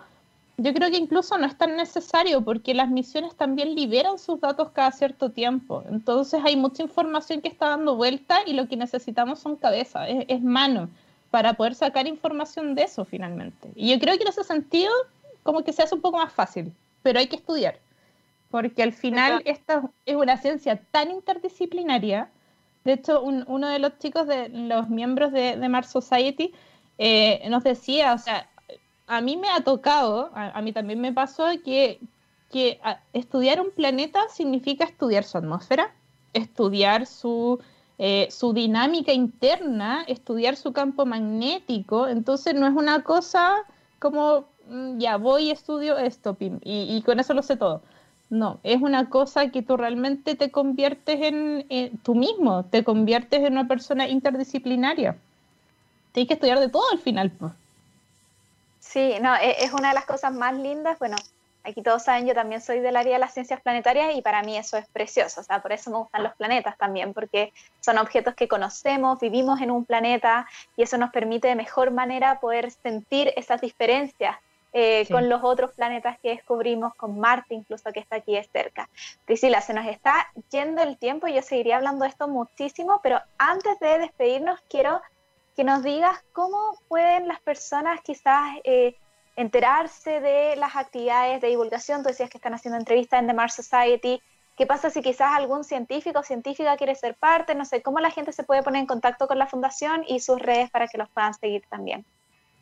yo 0.57 0.73
creo 0.73 0.91
que 0.91 0.97
incluso 0.97 1.37
no 1.37 1.47
es 1.47 1.57
tan 1.57 1.75
necesario 1.75 2.41
porque 2.41 2.73
las 2.73 2.89
misiones 2.89 3.35
también 3.35 3.73
liberan 3.73 4.19
sus 4.19 4.39
datos 4.39 4.69
cada 4.69 4.91
cierto 4.91 5.31
tiempo. 5.31 5.83
Entonces 5.89 6.41
hay 6.45 6.55
mucha 6.55 6.83
información 6.83 7.41
que 7.41 7.47
está 7.47 7.69
dando 7.69 7.95
vuelta 7.95 8.39
y 8.45 8.53
lo 8.53 8.67
que 8.67 8.77
necesitamos 8.77 9.39
son 9.39 9.55
cabezas, 9.55 10.07
es, 10.27 10.41
mano 10.41 10.89
para 11.31 11.53
poder 11.53 11.73
sacar 11.73 12.05
información 12.05 12.75
de 12.75 12.83
eso 12.83 13.05
finalmente. 13.05 13.71
Y 13.73 13.89
yo 13.89 13.99
creo 13.99 14.15
que 14.17 14.21
en 14.21 14.29
ese 14.29 14.43
sentido 14.43 14.91
como 15.41 15.63
que 15.63 15.73
se 15.73 15.81
hace 15.81 15.95
un 15.95 16.01
poco 16.01 16.17
más 16.17 16.31
fácil, 16.31 16.71
pero 17.01 17.17
hay 17.17 17.27
que 17.27 17.37
estudiar. 17.37 17.79
Porque 18.51 18.83
al 18.83 18.93
final 18.93 19.41
esta 19.45 19.81
es 20.05 20.15
una 20.15 20.37
ciencia 20.37 20.79
tan 20.91 21.09
interdisciplinaria. 21.09 22.29
De 22.83 22.93
hecho, 22.93 23.23
uno 23.23 23.67
de 23.67 23.79
los 23.79 23.97
chicos 23.97 24.27
de 24.27 24.49
los 24.49 24.89
miembros 24.89 25.31
de, 25.31 25.57
Mars 25.67 25.89
Society 25.89 26.53
eh, 26.99 27.41
nos 27.49 27.63
decía, 27.63 28.13
o 28.13 28.19
sea, 28.19 28.47
a 29.17 29.21
mí 29.21 29.37
me 29.37 29.49
ha 29.49 29.61
tocado, 29.61 30.31
a, 30.33 30.61
mí 30.61 30.73
también 30.73 30.99
me 31.01 31.13
pasó 31.13 31.45
que, 31.63 31.99
estudiar 33.13 33.59
un 33.59 33.71
planeta 33.71 34.19
significa 34.29 34.85
estudiar 34.85 35.23
su 35.23 35.39
atmósfera, 35.39 35.91
estudiar 36.33 37.07
su, 37.07 37.59
eh, 37.97 38.27
su 38.29 38.53
dinámica 38.53 39.11
interna, 39.11 40.03
estudiar 40.07 40.55
su 40.55 40.71
campo 40.71 41.05
magnético. 41.05 42.07
Entonces 42.07 42.53
no 42.53 42.67
es 42.67 42.73
una 42.73 43.03
cosa 43.03 43.55
como, 43.97 44.45
mm, 44.67 44.99
ya 44.99 45.17
voy 45.17 45.49
estudio 45.49 45.97
esto, 45.97 46.37
y, 46.39 46.51
y, 46.63 47.01
con 47.01 47.19
eso 47.19 47.33
lo 47.33 47.41
sé 47.41 47.57
todo. 47.57 47.81
No, 48.29 48.59
es 48.63 48.81
una 48.81 49.09
cosa 49.09 49.49
que 49.49 49.61
tú 49.61 49.77
realmente 49.77 50.35
te 50.35 50.51
conviertes 50.51 51.19
en, 51.21 51.99
tú 52.03 52.15
mismo, 52.15 52.65
te 52.65 52.83
conviertes 52.83 53.41
en 53.41 53.53
una 53.53 53.67
persona 53.67 54.07
interdisciplinaria. 54.07 55.17
Tienes 56.11 56.27
que 56.27 56.33
estudiar 56.35 56.59
de 56.59 56.69
todo 56.69 56.83
al 56.91 56.99
final. 56.99 57.31
Sí, 58.93 59.15
no, 59.19 59.35
e, 59.35 59.63
es 59.63 59.73
una 59.73 59.87
de 59.87 59.95
las 59.95 60.05
cosas 60.05 60.31
más 60.33 60.53
lindas. 60.53 60.99
Bueno, 60.99 61.17
aquí 61.63 61.81
todos 61.81 62.03
saben, 62.03 62.27
yo 62.27 62.35
también 62.35 62.61
soy 62.61 62.79
del 62.79 62.95
área 62.95 63.13
de 63.13 63.19
las 63.19 63.33
ciencias 63.33 63.59
planetarias 63.59 64.15
y 64.15 64.21
para 64.21 64.43
mí 64.43 64.55
eso 64.55 64.77
es 64.77 64.87
precioso. 64.89 65.41
O 65.41 65.43
sea, 65.43 65.63
por 65.63 65.71
eso 65.71 65.89
me 65.89 65.97
gustan 65.97 66.21
los 66.21 66.35
planetas 66.35 66.77
también, 66.77 67.11
porque 67.11 67.51
son 67.79 67.97
objetos 67.97 68.35
que 68.35 68.47
conocemos, 68.47 69.19
vivimos 69.19 69.61
en 69.61 69.71
un 69.71 69.83
planeta 69.83 70.47
y 70.77 70.83
eso 70.83 70.99
nos 70.99 71.09
permite 71.09 71.47
de 71.47 71.55
mejor 71.55 71.89
manera 71.89 72.39
poder 72.39 72.69
sentir 72.69 73.33
esas 73.35 73.61
diferencias 73.61 74.37
eh, 74.73 75.07
con 75.09 75.27
los 75.27 75.43
otros 75.43 75.71
planetas 75.71 76.19
que 76.19 76.29
descubrimos, 76.29 76.93
con 76.93 77.19
Marte 77.19 77.55
incluso 77.55 77.91
que 77.91 77.99
está 77.99 78.17
aquí 78.17 78.35
de 78.35 78.43
cerca. 78.43 78.89
Priscila, 79.25 79.61
se 79.61 79.73
nos 79.73 79.87
está 79.87 80.27
yendo 80.51 80.83
el 80.83 80.99
tiempo 80.99 81.25
y 81.25 81.33
yo 81.33 81.41
seguiría 81.41 81.77
hablando 81.77 82.03
de 82.03 82.09
esto 82.09 82.27
muchísimo, 82.27 82.99
pero 83.01 83.19
antes 83.39 83.79
de 83.79 83.97
despedirnos 83.97 84.59
quiero 84.69 85.01
que 85.55 85.63
nos 85.63 85.83
digas 85.83 86.23
cómo 86.31 86.77
pueden 86.87 87.27
las 87.27 87.39
personas 87.41 88.01
quizás 88.01 88.57
eh, 88.63 88.95
enterarse 89.35 90.19
de 90.19 90.55
las 90.55 90.75
actividades 90.75 91.41
de 91.41 91.49
divulgación. 91.49 92.01
Tú 92.01 92.09
decías 92.09 92.29
que 92.29 92.37
están 92.37 92.53
haciendo 92.53 92.77
entrevistas 92.77 93.19
en 93.19 93.27
The 93.27 93.33
Mars 93.33 93.55
Society. 93.55 94.21
¿Qué 94.55 94.65
pasa 94.65 94.89
si 94.89 95.01
quizás 95.01 95.31
algún 95.35 95.63
científico 95.63 96.19
o 96.19 96.23
científica 96.23 96.77
quiere 96.77 96.95
ser 96.95 97.15
parte? 97.15 97.55
No 97.55 97.65
sé, 97.65 97.81
¿cómo 97.81 97.99
la 97.99 98.11
gente 98.11 98.31
se 98.31 98.43
puede 98.43 98.61
poner 98.63 98.81
en 98.81 98.87
contacto 98.87 99.27
con 99.27 99.39
la 99.39 99.47
fundación 99.47 100.03
y 100.07 100.19
sus 100.19 100.39
redes 100.39 100.69
para 100.69 100.87
que 100.87 100.97
los 100.97 101.09
puedan 101.09 101.33
seguir 101.33 101.63
también? 101.69 102.05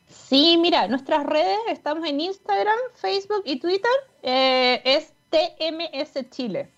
Sí, 0.08 0.56
mira, 0.58 0.88
nuestras 0.88 1.24
redes 1.24 1.58
estamos 1.68 2.06
en 2.08 2.20
Instagram, 2.20 2.78
Facebook 2.94 3.42
y 3.44 3.58
Twitter. 3.58 3.90
Eh, 4.22 4.82
es 4.84 5.14
TMS 5.30 6.30
Chile 6.30 6.70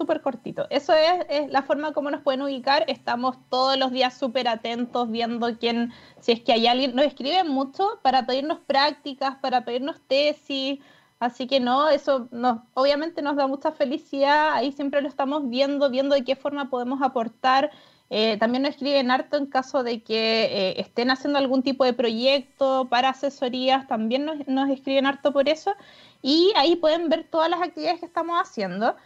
súper 0.00 0.22
cortito. 0.22 0.66
Eso 0.70 0.94
es, 0.94 1.50
la 1.52 1.60
forma 1.60 1.92
como 1.92 2.10
nos 2.10 2.22
pueden 2.22 2.40
ubicar. 2.40 2.84
Estamos 2.88 3.36
todos 3.50 3.76
los 3.76 3.90
días 3.90 4.16
súper 4.16 4.48
atentos 4.48 5.10
viendo 5.10 5.58
quién, 5.58 5.92
si 6.20 6.32
es 6.32 6.40
que 6.40 6.54
hay 6.54 6.66
alguien, 6.66 6.96
nos 6.96 7.04
escriben 7.04 7.48
mucho 7.48 8.00
para 8.02 8.24
pedirnos 8.24 8.60
prácticas, 8.60 9.36
para 9.42 9.66
pedirnos 9.66 10.00
tesis. 10.08 10.78
Así 11.18 11.46
que 11.46 11.60
no, 11.60 11.90
eso 11.90 12.28
nos, 12.30 12.60
obviamente 12.72 13.20
nos 13.20 13.36
da 13.36 13.46
mucha 13.46 13.72
felicidad. 13.72 14.54
Ahí 14.54 14.72
siempre 14.72 15.02
lo 15.02 15.08
estamos 15.08 15.50
viendo, 15.50 15.90
viendo 15.90 16.14
de 16.14 16.24
qué 16.24 16.34
forma 16.34 16.70
podemos 16.70 17.02
aportar. 17.02 17.70
Eh, 18.08 18.38
también 18.38 18.62
nos 18.62 18.70
escriben 18.70 19.10
harto 19.10 19.36
en 19.36 19.46
caso 19.46 19.82
de 19.82 20.02
que 20.02 20.44
eh, 20.44 20.80
estén 20.80 21.10
haciendo 21.10 21.38
algún 21.38 21.62
tipo 21.62 21.84
de 21.84 21.92
proyecto 21.92 22.88
para 22.88 23.10
asesorías, 23.10 23.86
también 23.86 24.24
nos, 24.24 24.48
nos 24.48 24.70
escriben 24.70 25.04
harto 25.04 25.30
por 25.30 25.46
eso. 25.50 25.74
Y 26.22 26.54
ahí 26.56 26.76
pueden 26.76 27.10
ver 27.10 27.28
todas 27.30 27.50
las 27.50 27.60
actividades 27.60 28.00
que 28.00 28.06
estamos 28.06 28.40
haciendo. 28.40 28.96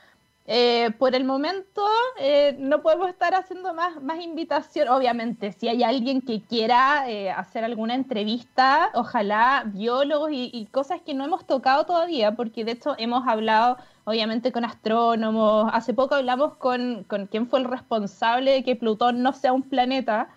Eh, 0.46 0.90
por 0.98 1.14
el 1.14 1.24
momento 1.24 1.86
eh, 2.18 2.54
no 2.58 2.82
podemos 2.82 3.08
estar 3.08 3.34
haciendo 3.34 3.72
más, 3.72 4.02
más 4.02 4.20
invitación. 4.20 4.88
Obviamente, 4.88 5.52
si 5.52 5.68
hay 5.68 5.82
alguien 5.82 6.20
que 6.20 6.42
quiera 6.42 7.08
eh, 7.08 7.30
hacer 7.30 7.64
alguna 7.64 7.94
entrevista, 7.94 8.90
ojalá 8.94 9.64
biólogos 9.66 10.30
y, 10.32 10.68
cosas 10.70 11.00
que 11.00 11.14
no 11.14 11.24
hemos 11.24 11.46
tocado 11.46 11.86
todavía, 11.86 12.32
porque 12.36 12.64
de 12.64 12.72
hecho 12.72 12.94
hemos 12.98 13.26
hablado 13.26 13.78
obviamente 14.04 14.52
con 14.52 14.66
astrónomos. 14.66 15.70
Hace 15.72 15.94
poco 15.94 16.14
hablamos 16.14 16.56
con, 16.56 17.04
con 17.04 17.26
quién 17.26 17.48
fue 17.48 17.60
el 17.60 17.64
responsable 17.64 18.50
de 18.52 18.64
que 18.64 18.76
Plutón 18.76 19.22
no 19.22 19.32
sea 19.32 19.52
un 19.54 19.62
planeta 19.62 20.28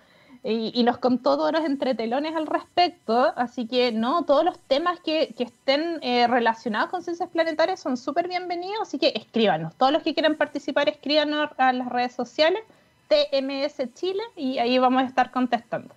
y, 0.49 0.83
nos 0.83 0.97
contó 0.97 1.35
todos 1.35 1.51
los 1.51 1.65
entretelones 1.65 2.33
al 2.33 2.47
respecto, 2.47 3.33
así 3.35 3.67
que 3.67 3.91
no, 3.91 4.23
todos 4.23 4.45
los 4.45 4.57
temas 4.59 4.97
que, 5.01 5.33
que 5.37 5.43
estén 5.43 5.99
eh, 6.01 6.25
relacionados 6.27 6.89
con 6.89 7.03
ciencias 7.03 7.29
planetarias 7.29 7.81
son 7.81 7.97
súper 7.97 8.29
bienvenidos, 8.29 8.83
así 8.83 8.97
que 8.97 9.11
escríbanos, 9.13 9.75
todos 9.75 9.91
los 9.91 10.03
que 10.03 10.13
quieran 10.13 10.35
participar, 10.35 10.87
escríbanos 10.87 11.49
a 11.57 11.73
las 11.73 11.89
redes 11.89 12.13
sociales, 12.13 12.61
TMS 13.09 13.93
Chile, 13.93 14.23
y 14.37 14.57
ahí 14.59 14.77
vamos 14.77 15.03
a 15.03 15.05
estar 15.05 15.31
contestando. 15.31 15.93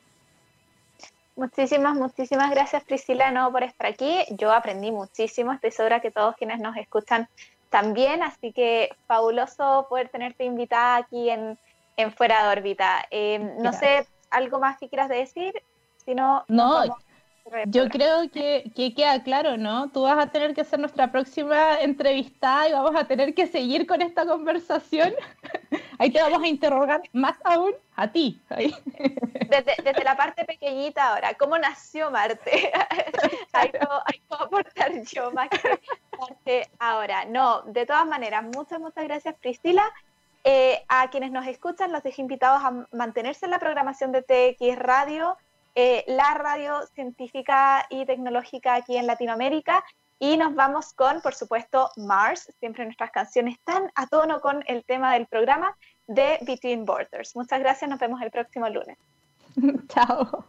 Muchísimas, 1.37 1.95
muchísimas 1.97 2.51
gracias 2.51 2.83
Priscila 2.83 3.31
no 3.31 3.53
por 3.53 3.63
estar 3.63 3.87
aquí. 3.87 4.25
Yo 4.31 4.53
aprendí 4.53 4.91
muchísimo, 4.91 5.53
estoy 5.53 5.71
segura 5.71 6.01
que 6.01 6.11
todos 6.11 6.35
quienes 6.35 6.59
nos 6.59 6.77
escuchan 6.77 7.29
también, 7.71 8.25
así 8.25 8.53
que 8.53 8.91
fabuloso 9.07 9.87
poder 9.89 10.09
tenerte 10.09 10.45
invitada 10.45 10.97
aquí 10.97 11.31
en, 11.31 11.57
en 11.97 12.13
Fuera 12.13 12.43
de 12.43 12.59
órbita. 12.59 13.07
Eh, 13.13 13.39
no 13.61 13.73
sé, 13.73 14.07
algo 14.31 14.59
más 14.59 14.79
que 14.79 14.89
quieras 14.89 15.09
decir, 15.09 15.53
si 16.05 16.15
no... 16.15 16.45
No, 16.49 16.85
yo 17.67 17.89
creo 17.89 18.31
que, 18.31 18.71
que, 18.77 18.95
queda 18.95 19.23
claro, 19.23 19.57
¿no? 19.57 19.91
Tú 19.91 20.03
vas 20.03 20.19
a 20.19 20.31
tener 20.31 20.55
que 20.55 20.65
ser 20.65 20.79
nuestra 20.79 21.11
próxima 21.11 21.81
entrevistada 21.81 22.69
y 22.69 22.73
vamos 22.73 22.95
a 22.95 23.05
tener 23.05 23.35
que 23.35 23.47
seguir 23.47 23.87
con 23.87 24.03
esta 24.03 24.25
conversación. 24.25 25.13
Ahí 25.99 26.11
te 26.11 26.23
vamos 26.23 26.43
a 26.43 26.47
interrogar 26.47 27.03
más 27.13 27.37
aún 27.45 27.73
a 27.97 28.09
ti. 28.09 28.41
Desde, 28.49 30.05
la 30.05 30.17
parte 30.17 30.45
pequeñita 30.45 31.09
ahora, 31.09 31.35
¿cómo 31.35 31.59
nació 31.59 32.11
Marte? 32.11 32.73
Ahí 33.53 33.71
puedo, 34.29 34.45
aportar 34.45 34.93
yo 35.03 35.31
más 35.33 35.49
que 35.51 35.81
Marte 36.19 36.71
ahora. 36.79 37.25
No, 37.25 37.63
de 37.63 37.85
todas 37.85 38.07
maneras, 38.07 38.45
muchas, 38.45 38.81
muchas 38.81 39.05
gracias 39.05 39.35
Priscila. 39.41 39.91
Eh, 40.45 40.83
a 40.89 41.11
quienes 41.11 41.31
nos 41.31 41.47
escuchan, 41.47 41.93
los 41.93 42.03
dejo 42.03 42.23
invitados 42.23 42.63
a 42.65 42.87
mantenerse 42.97 43.45
en 43.45 43.51
la 43.51 43.59
programación 43.59 44.13
de 44.13 44.23
TX 44.23 44.79
Radio, 44.79 45.37
eh, 45.75 46.05
la 46.07 46.35
radio 46.35 46.87
científica 46.95 47.87
y 47.91 48.07
tecnológica 48.07 48.75
aquí 48.75 48.97
en 48.97 49.07
Latinoamérica. 49.07 49.85
Y 50.19 50.37
nos 50.37 50.55
vamos 50.55 50.93
con, 50.93 51.21
por 51.23 51.35
supuesto, 51.35 51.91
Mars. 51.97 52.53
Siempre 52.59 52.85
nuestras 52.85 53.11
canciones 53.11 53.55
están 53.55 53.91
a 53.95 54.07
tono 54.07 54.41
con 54.41 54.63
el 54.67 54.85
tema 54.85 55.15
del 55.15 55.27
programa 55.27 55.77
de 56.07 56.39
Between 56.43 56.85
Borders. 56.85 57.35
Muchas 57.37 57.61
gracias, 57.61 57.91
nos 57.91 57.99
vemos 57.99 58.21
el 58.21 58.31
próximo 58.31 58.69
lunes. 58.69 58.99
Chao. 59.89 60.45